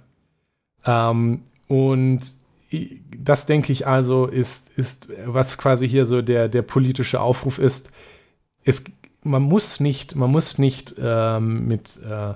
Ähm, 0.84 1.42
und 1.66 2.20
das 3.16 3.46
denke 3.46 3.72
ich 3.72 3.86
also 3.86 4.26
ist, 4.26 4.70
ist, 4.78 5.08
was 5.24 5.58
quasi 5.58 5.88
hier 5.88 6.06
so 6.06 6.22
der, 6.22 6.48
der 6.48 6.62
politische 6.62 7.20
Aufruf 7.20 7.58
ist. 7.58 7.92
Es, 8.64 8.84
man 9.22 9.42
muss 9.42 9.80
nicht, 9.80 10.16
man 10.16 10.30
muss 10.30 10.58
nicht 10.58 10.94
ähm, 10.98 11.66
mit, 11.66 11.98
äh, 12.04 12.34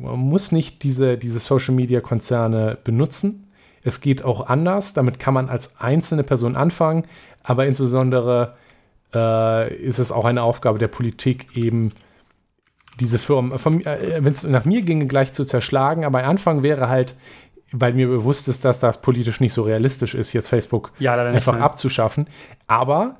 man 0.00 0.18
muss 0.18 0.52
nicht 0.52 0.82
diese, 0.82 1.16
diese 1.16 1.38
Social 1.38 1.74
Media 1.74 2.00
Konzerne 2.00 2.76
benutzen. 2.82 3.43
Es 3.84 4.00
geht 4.00 4.24
auch 4.24 4.48
anders. 4.48 4.94
Damit 4.94 5.18
kann 5.20 5.34
man 5.34 5.48
als 5.48 5.80
einzelne 5.80 6.24
Person 6.24 6.56
anfangen, 6.56 7.04
aber 7.42 7.66
insbesondere 7.66 8.56
äh, 9.14 9.74
ist 9.76 9.98
es 9.98 10.10
auch 10.10 10.24
eine 10.24 10.42
Aufgabe 10.42 10.78
der 10.78 10.88
Politik, 10.88 11.56
eben 11.56 11.92
diese 12.98 13.18
Firmen, 13.18 13.52
äh, 13.52 14.24
wenn 14.24 14.32
es 14.32 14.44
nach 14.44 14.64
mir 14.64 14.82
ginge, 14.82 15.06
gleich 15.06 15.32
zu 15.32 15.44
zerschlagen. 15.44 16.04
Aber 16.04 16.22
am 16.22 16.30
Anfang 16.30 16.62
wäre 16.62 16.88
halt, 16.88 17.14
weil 17.72 17.92
mir 17.92 18.08
bewusst 18.08 18.48
ist, 18.48 18.64
dass 18.64 18.80
das 18.80 19.02
politisch 19.02 19.40
nicht 19.40 19.52
so 19.52 19.62
realistisch 19.62 20.14
ist, 20.14 20.32
jetzt 20.32 20.48
Facebook 20.48 20.92
Ja, 20.98 21.14
einfach 21.14 21.54
nein. 21.54 21.62
abzuschaffen. 21.62 22.26
Aber 22.66 23.16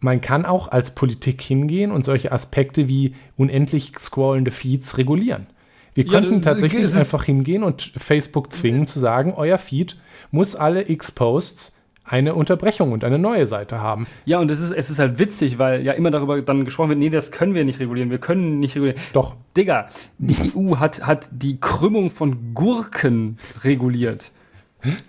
man 0.00 0.20
kann 0.20 0.44
auch 0.44 0.68
als 0.68 0.94
Politik 0.94 1.40
hingehen 1.40 1.90
und 1.90 2.04
solche 2.04 2.30
Aspekte 2.30 2.88
wie 2.88 3.14
unendlich 3.36 3.92
scrollende 3.98 4.50
Feeds 4.50 4.98
regulieren. 4.98 5.46
Wir 5.94 6.04
Ja, 6.04 6.10
könnten 6.12 6.40
das- 6.40 6.52
tatsächlich 6.54 6.94
einfach 6.94 7.24
hingehen 7.24 7.62
und 7.62 7.92
Facebook 7.96 8.52
zwingen 8.52 8.86
zu 8.86 8.98
sagen, 8.98 9.32
euer 9.36 9.58
Feed 9.58 9.96
muss 10.30 10.56
alle 10.56 10.88
X-Posts 10.90 11.80
eine 12.06 12.34
Unterbrechung 12.34 12.92
und 12.92 13.02
eine 13.02 13.18
neue 13.18 13.46
Seite 13.46 13.80
haben. 13.80 14.06
Ja, 14.26 14.38
und 14.38 14.50
es 14.50 14.60
ist, 14.60 14.72
es 14.72 14.90
ist 14.90 14.98
halt 14.98 15.18
witzig, 15.18 15.58
weil 15.58 15.82
ja 15.82 15.92
immer 15.92 16.10
darüber 16.10 16.42
dann 16.42 16.64
gesprochen 16.66 16.90
wird, 16.90 16.98
nee, 16.98 17.08
das 17.08 17.30
können 17.30 17.54
wir 17.54 17.64
nicht 17.64 17.80
regulieren, 17.80 18.10
wir 18.10 18.18
können 18.18 18.60
nicht 18.60 18.74
regulieren. 18.76 19.00
Doch, 19.14 19.36
Digga, 19.56 19.88
die 20.18 20.52
EU 20.54 20.76
hat, 20.76 21.06
hat 21.06 21.28
die 21.32 21.58
Krümmung 21.60 22.10
von 22.10 22.52
Gurken 22.54 23.38
reguliert. 23.62 24.32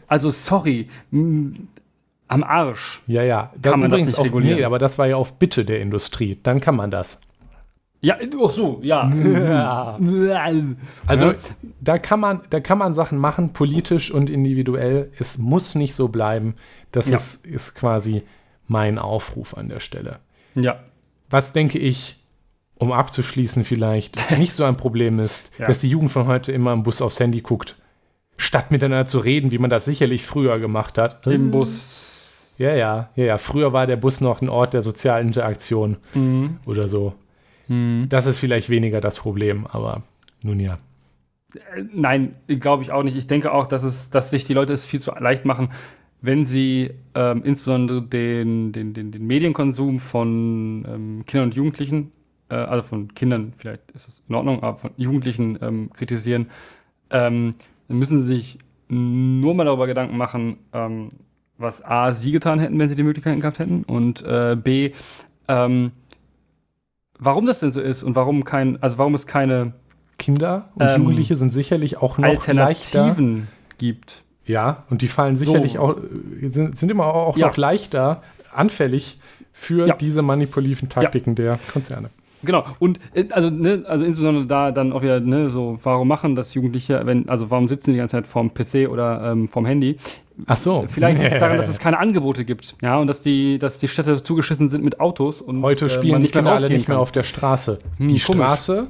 Also, 0.08 0.30
sorry, 0.32 0.88
am 1.12 2.44
Arsch. 2.44 3.02
ja, 3.08 3.24
ja. 3.24 3.52
Das 3.62 3.72
Kann 3.74 3.82
man 3.82 3.90
das 3.90 3.98
übrigens 4.00 4.12
nicht 4.12 4.20
auf, 4.20 4.26
regulieren? 4.28 4.58
Nee, 4.60 4.64
aber 4.64 4.80
das 4.80 4.98
war 4.98 5.06
ja 5.08 5.18
auf 5.18 5.34
Bitte 5.38 5.66
der 5.66 5.82
Industrie. 5.82 6.40
Dann 6.44 6.62
kann 6.62 6.76
man 6.78 6.92
das. 6.92 7.20
Ja, 8.06 8.18
ach 8.46 8.52
so, 8.52 8.80
ja. 8.84 9.10
Also 11.08 11.34
da 11.82 11.98
kann 11.98 12.20
man, 12.20 12.42
da 12.50 12.60
kann 12.60 12.78
man 12.78 12.94
Sachen 12.94 13.18
machen, 13.18 13.54
politisch 13.54 14.12
und 14.12 14.30
individuell. 14.30 15.12
Es 15.18 15.38
muss 15.38 15.76
nicht 15.76 15.96
so 15.96 16.08
bleiben. 16.10 16.56
Das 16.92 17.10
Ja. 17.10 17.16
ist, 17.16 17.46
ist 17.46 17.76
quasi 17.76 18.24
mein 18.68 18.98
Aufruf 19.00 19.56
an 19.58 19.70
der 19.70 19.80
Stelle. 19.80 20.20
ja. 20.56 20.80
Was 21.28 21.54
denke 21.54 21.80
ich, 21.80 22.24
um 22.78 22.92
abzuschließen 22.92 23.66
vielleicht, 23.66 24.30
nicht 24.38 24.54
so 24.54 24.64
ein 24.64 24.78
Problem 24.78 25.18
ist, 25.20 25.52
Ja. 25.58 25.66
dass 25.66 25.80
die 25.80 25.90
Jugend 25.90 26.12
von 26.12 26.28
heute 26.28 26.52
immer 26.52 26.72
im 26.74 26.84
Bus 26.84 27.02
aufs 27.02 27.20
Handy 27.20 27.42
guckt. 27.42 27.76
statt 28.38 28.70
miteinander 28.70 29.06
zu 29.06 29.20
reden, 29.20 29.52
wie 29.52 29.58
man 29.58 29.70
das 29.70 29.86
sicherlich 29.86 30.26
früher 30.26 30.60
gemacht 30.60 30.98
hat. 30.98 31.26
Im 31.26 31.52
Bus. 31.52 32.54
Ja, 32.58 32.74
ja, 32.76 33.10
ja, 33.16 33.24
ja. 33.26 33.38
Früher 33.38 33.72
war 33.74 33.88
der 33.88 33.96
Bus 33.96 34.20
noch 34.22 34.42
ein 34.42 34.50
Ort 34.50 34.74
der 34.74 34.82
sozialen 34.82 35.28
Interaktion 35.28 35.98
Mhm. 36.14 36.58
oder 36.66 36.88
so. 36.90 37.14
Mhm. 37.68 38.08
Das 38.10 38.26
ist 38.26 38.38
vielleicht 38.38 38.70
weniger 38.70 39.02
das 39.02 39.20
Problem, 39.20 39.66
aber 39.68 40.04
nun 40.42 40.60
ja. 40.60 40.80
Äh, 41.56 41.84
Nein, 41.94 42.36
glaube 42.48 42.84
ich 42.84 42.92
auch 42.92 43.04
nicht. 43.04 43.16
Ich 43.16 43.28
denke 43.28 43.52
auch, 43.52 43.68
dass, 43.68 43.84
es, 43.84 44.10
dass 44.10 44.30
sich 44.30 44.46
die 44.46 44.54
Leute 44.54 44.74
es 44.74 44.86
viel 44.86 45.00
zu 45.00 45.12
leicht 45.12 45.46
machen, 45.46 45.70
wenn 46.22 46.46
sie 46.46 46.92
ähm, 47.14 47.44
insbesondere 47.44 48.02
den, 48.02 48.72
den, 48.72 48.94
den, 48.94 49.12
den 49.12 49.28
Medienkonsum 49.28 50.00
von 50.00 50.86
ähm, 50.88 51.24
Kindern 51.26 51.50
und 51.50 51.56
Jugendlichen, 51.56 52.12
äh, 52.50 52.56
also 52.56 52.84
von 52.84 53.14
Kindern, 53.14 53.54
vielleicht 53.56 53.92
ist 53.92 54.08
das 54.08 54.24
in 54.28 54.36
Ordnung, 54.36 54.64
aber 54.64 54.78
von 54.78 54.92
Jugendlichen 54.98 55.58
ähm, 55.62 55.92
kritisieren, 55.94 56.50
ähm, 57.12 57.56
dann 57.88 58.00
müssen 58.00 58.22
sie 58.22 58.36
sich 58.36 58.60
nur 58.88 59.54
mal 59.54 59.66
darüber 59.66 59.88
Gedanken 59.88 60.18
machen, 60.18 60.58
ähm, 60.74 61.10
was 61.58 61.84
A, 61.84 62.12
sie 62.12 62.32
getan 62.32 62.60
hätten, 62.60 62.80
wenn 62.80 62.90
sie 62.90 62.96
die 62.96 63.04
Möglichkeiten 63.04 63.40
gehabt 63.40 63.60
hätten, 63.60 63.84
und 63.84 64.24
äh, 64.24 64.58
B, 64.62 64.92
ähm, 65.48 65.92
warum 67.20 67.46
das 67.46 67.60
denn 67.60 67.72
so 67.72 67.82
ist 67.82 68.04
und 68.04 68.16
warum 68.16 68.44
kein, 68.44 68.82
also 68.82 68.98
warum 68.98 69.16
es 69.16 69.28
keine 69.28 69.74
Kinder 70.18 70.70
und 70.76 70.88
Ähm, 70.90 71.02
Jugendliche 71.02 71.36
sind 71.36 71.52
sicherlich 71.54 71.98
auch 71.98 72.18
noch 72.18 72.28
leichter. 72.28 72.52
Alternativen 73.02 73.48
gibt. 73.78 74.24
Ja, 74.46 74.84
und 74.90 75.02
die 75.02 75.08
fallen 75.08 75.36
sicherlich 75.36 75.74
So. 75.74 75.80
auch, 75.80 75.98
äh, 76.42 76.48
sind, 76.48 76.78
sind 76.78 76.90
immer 76.92 77.06
auch 77.08 77.36
Ja. 77.38 77.48
noch 77.48 77.58
leichter 77.58 78.22
anfällig 78.54 79.20
für 79.52 79.88
Ja. 79.88 79.96
diese 79.96 80.22
manipulativen 80.22 80.88
Taktiken 80.90 81.36
der 81.36 81.60
Konzerne. 81.74 82.10
Genau. 82.44 82.64
Und 82.80 83.00
äh, 83.16 83.26
also, 83.32 83.50
ne, 83.50 83.84
also 83.88 84.06
insbesondere 84.06 84.46
da 84.46 84.72
dann 84.72 84.94
auch 84.94 85.02
wieder, 85.02 85.20
ne, 85.20 85.50
so, 85.50 85.80
warum 85.84 86.08
machen 86.08 86.36
das 86.36 86.54
Jugendliche, 86.54 87.02
wenn, 87.06 87.28
also 87.28 87.50
warum 87.50 87.68
sitzen 87.68 87.88
die 87.88 87.92
die 87.94 87.98
ganze 87.98 88.12
Zeit 88.14 88.28
vorm 88.28 88.54
PC 88.54 88.88
oder 88.90 89.32
ähm, 89.32 89.48
vorm 89.48 89.66
Handy? 89.66 89.98
Ach 90.48 90.58
so. 90.58 90.86
Vielleicht 90.88 91.20
liegt 91.20 91.32
es 91.34 91.40
daran, 91.40 91.58
dass 91.58 91.68
es 91.70 91.80
keine 91.80 91.98
Angebote 92.00 92.44
gibt, 92.46 92.76
ja, 92.82 92.98
und 92.98 93.08
dass 93.08 93.22
die, 93.22 93.58
dass 93.60 93.80
die 93.80 93.88
Städte 93.88 94.22
zugeschissen 94.22 94.70
sind 94.70 94.84
mit 94.84 95.00
Autos 95.00 95.42
und 95.42 95.62
Heute 95.62 95.86
äh, 95.86 95.90
spielen 95.90 96.22
die 96.22 96.28
Kinder 96.30 96.52
alle 96.54 96.70
nicht 96.70 96.88
mehr 96.88 96.96
kann. 96.98 97.02
auf 97.02 97.12
der 97.12 97.24
Straße. 97.24 97.80
Hm, 97.98 98.08
die 98.10 98.20
komisch. 98.20 98.24
Straße, 98.24 98.88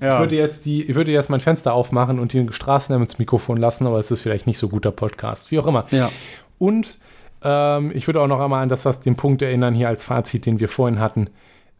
Ja. 0.00 0.14
ich 0.14 0.20
würde 0.20 0.36
jetzt 0.36 0.64
die, 0.64 0.82
ich 0.84 0.94
würde 0.94 1.12
jetzt 1.12 1.30
mein 1.30 1.40
Fenster 1.40 1.72
aufmachen 1.72 2.18
und 2.18 2.32
die 2.32 2.46
Straßennamen 2.50 3.06
ins 3.06 3.18
Mikrofon 3.18 3.56
lassen, 3.58 3.86
aber 3.86 3.98
es 3.98 4.10
ist 4.10 4.20
vielleicht 4.22 4.46
nicht 4.46 4.58
so 4.58 4.68
guter 4.68 4.90
Podcast. 4.90 5.50
Wie 5.50 5.58
auch 5.58 5.66
immer. 5.66 5.86
ja. 5.90 6.10
Und 6.58 6.98
ähm, 7.42 7.90
ich 7.94 8.06
würde 8.06 8.20
auch 8.20 8.26
noch 8.26 8.40
einmal 8.40 8.62
an 8.62 8.68
das, 8.68 8.84
was 8.84 9.00
den 9.00 9.16
Punkt 9.16 9.40
erinnern, 9.40 9.74
hier 9.74 9.88
als 9.88 10.02
Fazit, 10.02 10.44
den 10.46 10.60
wir 10.60 10.68
vorhin 10.68 10.98
hatten. 11.00 11.30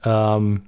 Ähm, 0.04 0.62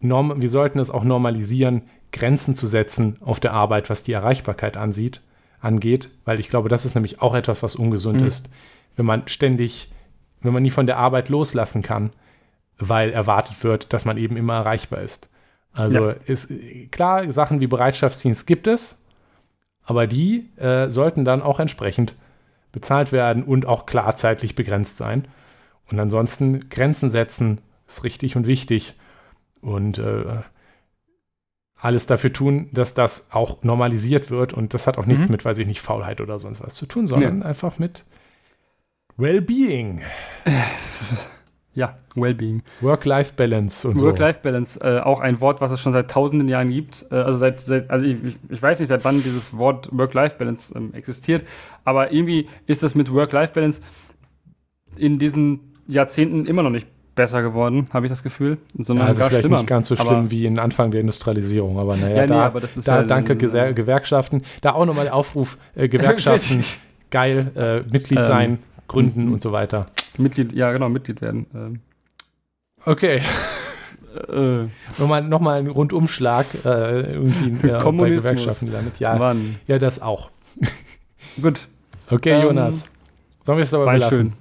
norm 0.00 0.40
wir 0.40 0.48
sollten 0.48 0.78
es 0.78 0.90
auch 0.90 1.04
normalisieren, 1.04 1.82
Grenzen 2.12 2.54
zu 2.54 2.66
setzen 2.66 3.18
auf 3.22 3.40
der 3.40 3.52
Arbeit, 3.52 3.90
was 3.90 4.04
die 4.04 4.12
Erreichbarkeit 4.14 4.78
ansieht, 4.78 5.20
angeht, 5.60 6.10
weil 6.24 6.40
ich 6.40 6.48
glaube, 6.48 6.68
das 6.68 6.84
ist 6.84 6.94
nämlich 6.94 7.20
auch 7.20 7.34
etwas, 7.34 7.62
was 7.62 7.74
ungesund 7.76 8.20
Mhm. 8.20 8.26
ist, 8.26 8.50
wenn 8.96 9.06
man 9.06 9.26
ständig, 9.28 9.90
wenn 10.40 10.52
man 10.52 10.62
nie 10.62 10.70
von 10.70 10.86
der 10.86 10.98
Arbeit 10.98 11.28
loslassen 11.28 11.82
kann, 11.82 12.10
weil 12.78 13.10
erwartet 13.10 13.62
wird, 13.64 13.92
dass 13.92 14.04
man 14.04 14.18
eben 14.18 14.36
immer 14.36 14.54
erreichbar 14.54 15.00
ist. 15.02 15.28
Also 15.72 16.08
Ja. 16.10 16.14
ist 16.26 16.52
klar, 16.90 17.30
Sachen 17.32 17.60
wie 17.60 17.66
Bereitschaftsdienst 17.66 18.46
gibt 18.46 18.66
es, 18.66 19.06
aber 19.84 20.06
die 20.06 20.48
äh, 20.56 20.90
sollten 20.90 21.24
dann 21.24 21.42
auch 21.42 21.60
entsprechend 21.60 22.14
bezahlt 22.72 23.12
werden 23.12 23.42
und 23.42 23.66
auch 23.66 23.86
klar 23.86 24.14
zeitlich 24.16 24.54
begrenzt 24.54 24.96
sein. 24.98 25.26
Und 25.90 25.98
ansonsten 25.98 26.68
Grenzen 26.68 27.10
setzen 27.10 27.60
ist 27.86 28.04
richtig 28.04 28.36
und 28.36 28.46
wichtig. 28.46 28.94
Und 29.62 29.98
äh, 29.98 30.24
alles 31.80 32.06
dafür 32.06 32.32
tun, 32.32 32.68
dass 32.72 32.94
das 32.94 33.30
auch 33.32 33.62
normalisiert 33.62 34.30
wird. 34.30 34.52
Und 34.52 34.74
das 34.74 34.86
hat 34.86 34.98
auch 34.98 35.06
nichts 35.06 35.28
Mhm. 35.28 35.32
mit, 35.32 35.44
weiß 35.44 35.58
ich 35.58 35.66
nicht, 35.66 35.80
Faulheit 35.80 36.20
oder 36.20 36.38
sonst 36.38 36.60
was 36.60 36.74
zu 36.74 36.86
tun, 36.86 37.06
sondern 37.06 37.42
einfach 37.42 37.78
mit 37.78 38.04
Wellbeing, 39.16 40.00
Ja, 41.74 41.94
Wellbeing. 42.16 42.62
Work-Life-Balance 42.80 43.86
und 43.88 44.00
Work-Life-Balance, 44.00 44.80
äh, 44.80 44.98
auch 45.00 45.20
ein 45.20 45.40
Wort, 45.40 45.60
was 45.60 45.70
es 45.70 45.80
schon 45.80 45.92
seit 45.92 46.10
tausenden 46.10 46.48
Jahren 46.48 46.70
gibt. 46.70 47.06
Äh, 47.12 47.14
also 47.16 47.38
seit, 47.38 47.60
seit 47.60 47.88
also 47.90 48.04
ich, 48.04 48.16
ich- 48.48 48.60
weiß 48.62 48.80
nicht, 48.80 48.88
seit 48.88 49.04
wann 49.04 49.22
dieses 49.22 49.56
Wort 49.56 49.88
Work-Life-Balance 49.92 50.74
ähm, 50.76 50.92
existiert, 50.94 51.46
aber 51.84 52.10
irgendwie 52.12 52.48
ist 52.66 52.82
es 52.82 52.96
mit 52.96 53.12
Work-Life-Balance 53.12 53.80
in 54.96 55.20
diesen 55.20 55.74
Jahrzehnten 55.86 56.46
immer 56.46 56.64
noch 56.64 56.70
nicht 56.70 56.88
besser 57.18 57.42
geworden, 57.42 57.84
habe 57.92 58.06
ich 58.06 58.10
das 58.10 58.22
Gefühl, 58.22 58.56
so. 58.76 58.84
sondern 58.84 59.04
Ja, 59.06 59.08
also 59.08 59.24
vielleicht 59.26 59.40
schlimmer. 59.42 59.58
nicht 59.58 59.66
ganz 59.66 59.88
so 59.88 59.96
schlimm 59.96 60.08
Aber- 60.08 60.30
wie 60.30 60.46
in 60.46 60.58
Anfang 60.58 60.90
der 60.90 61.00
Industrialisierung, 61.02 61.78
aber 61.78 61.96
naja, 61.96 62.16
Ja, 62.16 62.22
nee, 62.22 62.26
da, 62.28 62.46
aber 62.46 62.60
das 62.60 62.76
ist 62.78 62.88
da 62.88 62.96
ja- 63.00 63.02
danke 63.04 63.36
Geser 63.36 63.72
Gewerkschaften. 63.74 64.42
Da 64.62 64.72
auch 64.72 64.86
nochmal 64.86 65.04
der 65.04 65.14
Aufruf, 65.14 65.58
äh, 65.76 65.88
Gewerkschaften, 65.88 66.64
geil, 67.10 67.50
äh, 67.54 67.80
Mitglied 67.90 68.20
Ähm, 68.20 68.24
sein, 68.24 68.58
gründen 68.86 69.30
und 69.32 69.42
so 69.42 69.52
weiter. 69.52 69.86
Mitglied, 70.16 70.52
ja 70.54 70.72
genau, 70.72 70.88
Mitglied 70.88 71.20
werden. 71.20 71.46
Ähm, 71.54 71.80
Okay. 72.86 73.20
äh, 74.32 74.66
Nochmal, 74.98 75.22
nochmal 75.22 75.58
einen 75.58 75.68
Rundumschlag 75.68 76.46
äh, 76.64 77.12
irgendwie 77.12 77.48
äh, 77.68 77.72
bei. 77.82 78.10
Gewerkschaften 78.10 78.66
gelandet. 78.66 78.94
Ja, 79.00 79.16
Mann. 79.16 79.56
ja, 79.66 79.78
das 79.78 80.00
auch. 80.00 80.30
Gut, 81.42 81.68
Okay, 82.10 82.30
Ähm, 82.30 82.42
Jonas. 82.42 82.86
Sollen 83.42 83.58
wir 83.58 83.64
es 83.64 83.70
dabei 83.70 83.94
belassen? 83.94 84.16
schön. 84.16 84.32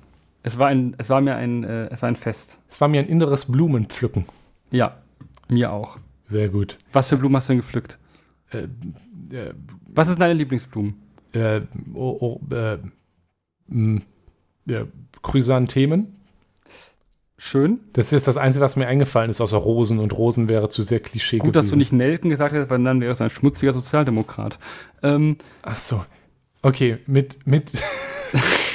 Es 0.48 0.58
war 0.58 0.68
ein, 0.68 0.95
es 0.98 1.10
war 1.10 1.20
mir 1.20 1.36
ein, 1.36 1.66
äh, 1.66 1.88
es 1.89 2.02
war 2.02 2.08
ein 2.08 2.16
Fest. 2.16 2.60
Es 2.70 2.80
war 2.80 2.88
mir 2.88 3.02
ein 3.02 3.08
inneres 3.10 3.52
Blumenpflücken. 3.52 4.26
Ja, 4.72 4.95
mir 5.50 5.74
auch. 5.74 5.98
Sehr 6.30 6.48
gut. 6.48 6.78
Was 6.93 7.10
für 7.10 7.18
Blumen 7.18 7.36
hast 7.36 7.50
du 7.50 7.54
denn 7.54 7.60
gepflückt? 7.62 8.00
Äh, 8.52 8.68
äh, 9.36 9.54
Was 9.88 10.08
ist 10.08 10.22
deine 10.22 10.34
Lieblingsblumen? 10.34 10.95
äh, 11.34 11.60
oh, 11.93 12.39
oh, 12.50 12.56
äh, 12.56 12.78
mh, 13.68 14.02
ja, 14.68 14.80
Chrysanthemen. 15.22 16.16
Schön. 17.38 17.82
Das 17.91 18.14
ist 18.14 18.26
das 18.28 18.38
Einzige, 18.38 18.64
was 18.64 18.78
mir 18.78 18.88
eingefallen 18.88 19.30
ist, 19.30 19.41
außer 19.41 19.58
Rosen. 19.58 20.00
Und 20.00 20.14
Rosen 20.18 20.48
wäre 20.48 20.70
zu 20.70 20.82
sehr 20.82 21.02
Klischee 21.02 21.39
Gut, 21.39 21.52
gewesen. 21.52 21.62
dass 21.66 21.70
du 21.72 21.76
nicht 21.76 21.91
Nelken 21.91 22.30
gesagt 22.30 22.56
hast, 22.56 22.70
weil 22.70 22.82
dann 22.82 23.02
wäre 23.02 23.12
es 23.12 23.20
ein 23.20 23.30
schmutziger 23.30 23.74
Sozialdemokrat. 23.74 24.60
Ähm, 25.04 25.36
Ach 25.62 25.78
so. 25.78 26.06
Okay, 26.62 27.00
mit, 27.06 27.45
mit, 27.45 27.74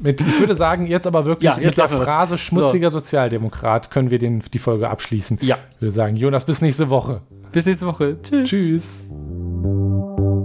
mit, 0.00 0.20
ich 0.20 0.38
würde 0.40 0.54
sagen, 0.54 0.86
jetzt 0.86 1.06
aber 1.06 1.24
wirklich 1.24 1.50
Ja, 1.50 1.56
jetzt 1.58 1.76
mit 1.76 1.78
der. 1.78 1.88
Phrase 1.88 2.36
schmutziger 2.38 2.90
Sozialdemokrat 2.90 3.90
können 3.90 4.10
wir 4.10 4.18
den, 4.18 4.42
die 4.52 4.58
Folge 4.58 4.90
abschließen. 4.90 5.38
ja. 5.42 5.56
Ich 5.76 5.82
würde 5.82 5.92
sagen, 5.92 6.16
Jonas, 6.16 6.44
bis 6.44 6.60
nächste 6.62 6.88
Woche. 6.90 7.20
Bis 7.52 7.66
nächste 7.66 7.86
Woche. 7.86 8.16
Tschüss. 8.22 8.48
Tschüss. 8.48 9.02